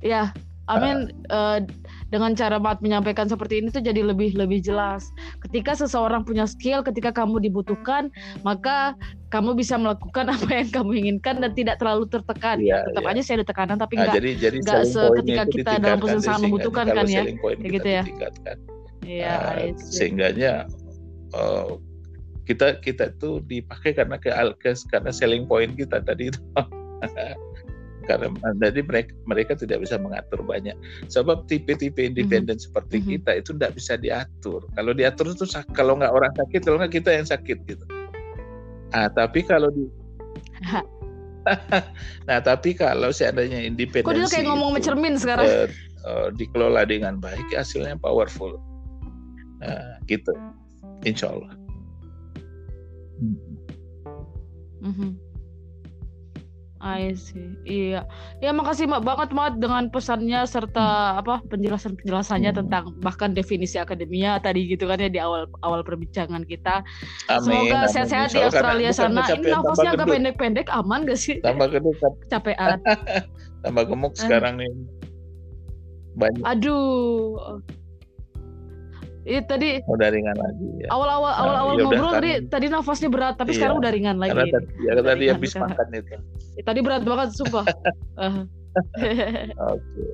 ya 0.03 0.36
Amin 0.65 1.13
uh, 1.30 1.61
dengan 2.09 2.34
cara 2.34 2.57
mat 2.57 2.82
menyampaikan 2.82 3.30
seperti 3.30 3.61
ini 3.61 3.69
tuh 3.69 3.86
jadi 3.86 4.01
lebih 4.01 4.34
lebih 4.34 4.65
jelas. 4.65 5.13
Ketika 5.45 5.78
seseorang 5.78 6.26
punya 6.26 6.49
skill, 6.49 6.82
ketika 6.82 7.13
kamu 7.13 7.38
dibutuhkan, 7.38 8.09
maka 8.41 8.97
kamu 9.30 9.53
bisa 9.53 9.78
melakukan 9.78 10.26
apa 10.34 10.49
yang 10.49 10.69
kamu 10.73 10.91
inginkan 11.05 11.38
dan 11.38 11.53
tidak 11.53 11.78
terlalu 11.78 12.09
tertekan. 12.09 12.57
Ya, 12.65 12.82
Tetap 12.89 13.05
ya. 13.05 13.09
aja 13.13 13.21
saya 13.21 13.36
ada 13.41 13.47
tekanan, 13.53 13.78
tapi 13.78 13.93
nah, 13.93 14.09
nggak 14.09 14.15
jadi, 14.17 14.57
nggak 14.65 14.82
seketika 14.89 15.43
kita 15.53 15.71
dalam 15.78 15.97
posisi 16.01 16.26
sangat 16.26 16.41
membutuhkan 16.49 16.86
kan 16.89 17.05
ya, 17.05 17.23
kayak 17.30 17.57
gitu 17.69 17.89
ya. 18.01 18.03
Iya, 19.05 19.34
uh, 19.38 19.69
sehingganya 19.78 20.65
uh, 21.38 21.78
kita 22.45 22.77
kita 22.79 23.09
itu 23.17 23.41
dipakai 23.49 23.97
karena 23.97 24.21
ke 24.21 24.29
alkes 24.29 24.85
karena 24.87 25.09
selling 25.09 25.49
point 25.49 25.73
kita 25.73 26.01
tadi 26.01 26.29
itu. 26.29 26.41
Karena 28.05 28.29
jadi 28.61 28.85
mereka 28.85 29.17
mereka 29.25 29.57
tidak 29.57 29.81
bisa 29.81 29.97
mengatur 29.97 30.45
banyak. 30.45 30.77
Sebab 31.09 31.49
tipe-tipe 31.49 32.05
mhm. 32.05 32.13
independen 32.13 32.53
mm-hmm. 32.53 32.69
seperti 32.69 33.01
mm-hmm. 33.01 33.13
kita 33.17 33.31
itu 33.41 33.49
tidak 33.57 33.73
bisa 33.73 33.93
diatur. 33.97 34.61
Kalau 34.77 34.93
diatur 34.93 35.33
itu 35.33 35.45
kalau 35.73 35.97
nggak 35.97 36.13
orang 36.13 36.29
sakit 36.37 36.61
kalau 36.61 36.77
nggak 36.85 36.93
kita 36.93 37.09
yang 37.17 37.25
sakit 37.25 37.57
gitu. 37.65 37.85
Ah 38.93 39.09
tapi 39.09 39.41
kalau 39.41 39.73
di 39.73 39.89
nah 42.29 42.37
tapi 42.41 42.77
kalau 42.77 43.09
seandainya 43.09 43.65
independen 43.65 44.05
kok 44.05 44.13
dia 44.13 44.29
kayak 44.29 44.53
ngomong 44.53 44.77
mencermin 44.77 45.17
sekarang? 45.17 45.45
uh, 45.45 45.65
uh, 46.05 46.27
dikelola 46.29 46.85
dengan 46.85 47.17
baik 47.17 47.57
hasilnya 47.57 47.97
powerful. 47.97 48.53
Nah 49.65 49.97
gitu. 50.05 50.33
Insya 51.05 51.33
Allah 51.33 51.64
Mm-hmm. 53.20 55.11
I 56.86 57.18
see. 57.18 57.57
Iya. 57.66 58.05
Ya 58.45 58.53
makasih 58.53 58.86
Mak 58.86 59.01
banget 59.01 59.30
Mak 59.34 59.57
dengan 59.57 59.89
pesannya 59.89 60.45
serta 60.45 61.18
apa 61.18 61.41
penjelasan-penjelasannya 61.49 62.53
hmm. 62.53 62.59
tentang 62.61 62.93
bahkan 63.01 63.34
definisi 63.34 63.82
akademia 63.82 64.38
tadi 64.38 64.70
gitu 64.70 64.86
kan 64.86 65.01
ya 65.01 65.09
di 65.09 65.18
awal 65.18 65.49
awal 65.66 65.82
perbincangan 65.82 66.45
kita. 66.45 66.86
Amin, 67.34 67.74
Semoga 67.74 67.89
sehat-sehat 67.89 68.38
di 68.38 68.41
Australia 68.45 68.93
sana. 68.93 69.26
Ini 69.26 69.49
nafasnya 69.49 69.97
agak 69.97 70.07
pendek-pendek 70.13 70.70
aman 70.70 71.09
gak 71.09 71.18
sih? 71.18 71.41
Tambah 71.41 71.74
geduk. 71.74 71.97
Capean. 72.30 72.78
tambah 73.66 73.84
gemuk 73.89 74.13
eh. 74.13 74.22
sekarang 74.22 74.61
nih. 74.61 74.70
Banyak. 76.22 76.43
Aduh. 76.45 77.66
Iya 79.26 79.41
tadi 79.41 79.82
udah 79.89 80.07
ringan 80.13 80.38
lagi 80.38 80.86
ya. 80.86 80.88
Awal-awal 80.93 81.32
nah, 81.34 81.41
awal-awal 81.41 81.73
ya 81.82 81.86
ngobrol 81.89 82.13
kan, 82.13 82.21
tadi 82.21 82.32
tadi 82.45 82.65
nafasnya 82.69 83.09
berat 83.09 83.36
tapi 83.41 83.51
iya, 83.51 83.57
sekarang 83.57 83.76
udah 83.82 83.91
ringan 83.91 84.17
lagi. 84.21 84.38
Karena 84.38 84.53
tadi, 84.53 84.67
ya, 84.86 84.91
tadi 85.01 85.26
habis 85.34 85.51
kan. 85.57 85.61
makan 85.65 85.88
itu. 85.97 86.15
Ya, 86.53 86.61
tadi 86.61 86.80
berat 86.86 87.01
banget 87.01 87.30
sumpah. 87.34 87.65
Oke. 89.73 90.05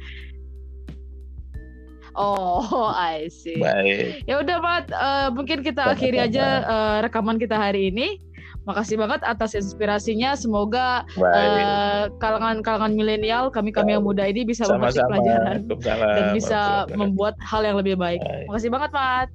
Oh, 2.12 2.92
I 2.92 3.32
see. 3.32 3.60
Baik. 3.60 4.28
Ya 4.28 4.44
udah, 4.44 4.58
Mat. 4.60 4.86
Uh, 4.92 5.28
mungkin 5.32 5.64
kita 5.64 5.96
akhiri 5.96 6.20
aja 6.20 6.46
uh, 6.68 6.98
rekaman 7.08 7.40
kita 7.40 7.56
hari 7.56 7.88
ini. 7.88 8.20
Makasih 8.62 8.98
banget 9.02 9.26
atas 9.26 9.58
inspirasinya. 9.58 10.38
Semoga 10.38 11.02
uh, 11.18 12.14
kalangan-kalangan 12.22 12.94
milenial, 12.94 13.50
kami-kami 13.50 13.98
yang 13.98 14.06
muda 14.06 14.30
ini 14.30 14.46
bisa 14.46 14.70
memetik 14.70 15.02
pelajaran 15.10 15.66
dan 15.82 16.26
bisa 16.38 16.86
membuat 16.94 17.34
hal 17.42 17.66
yang 17.66 17.82
lebih 17.82 17.98
baik. 17.98 18.22
Baik. 18.22 18.46
Makasih 18.54 18.70
banget, 18.70 18.90
Pak. 18.94 19.28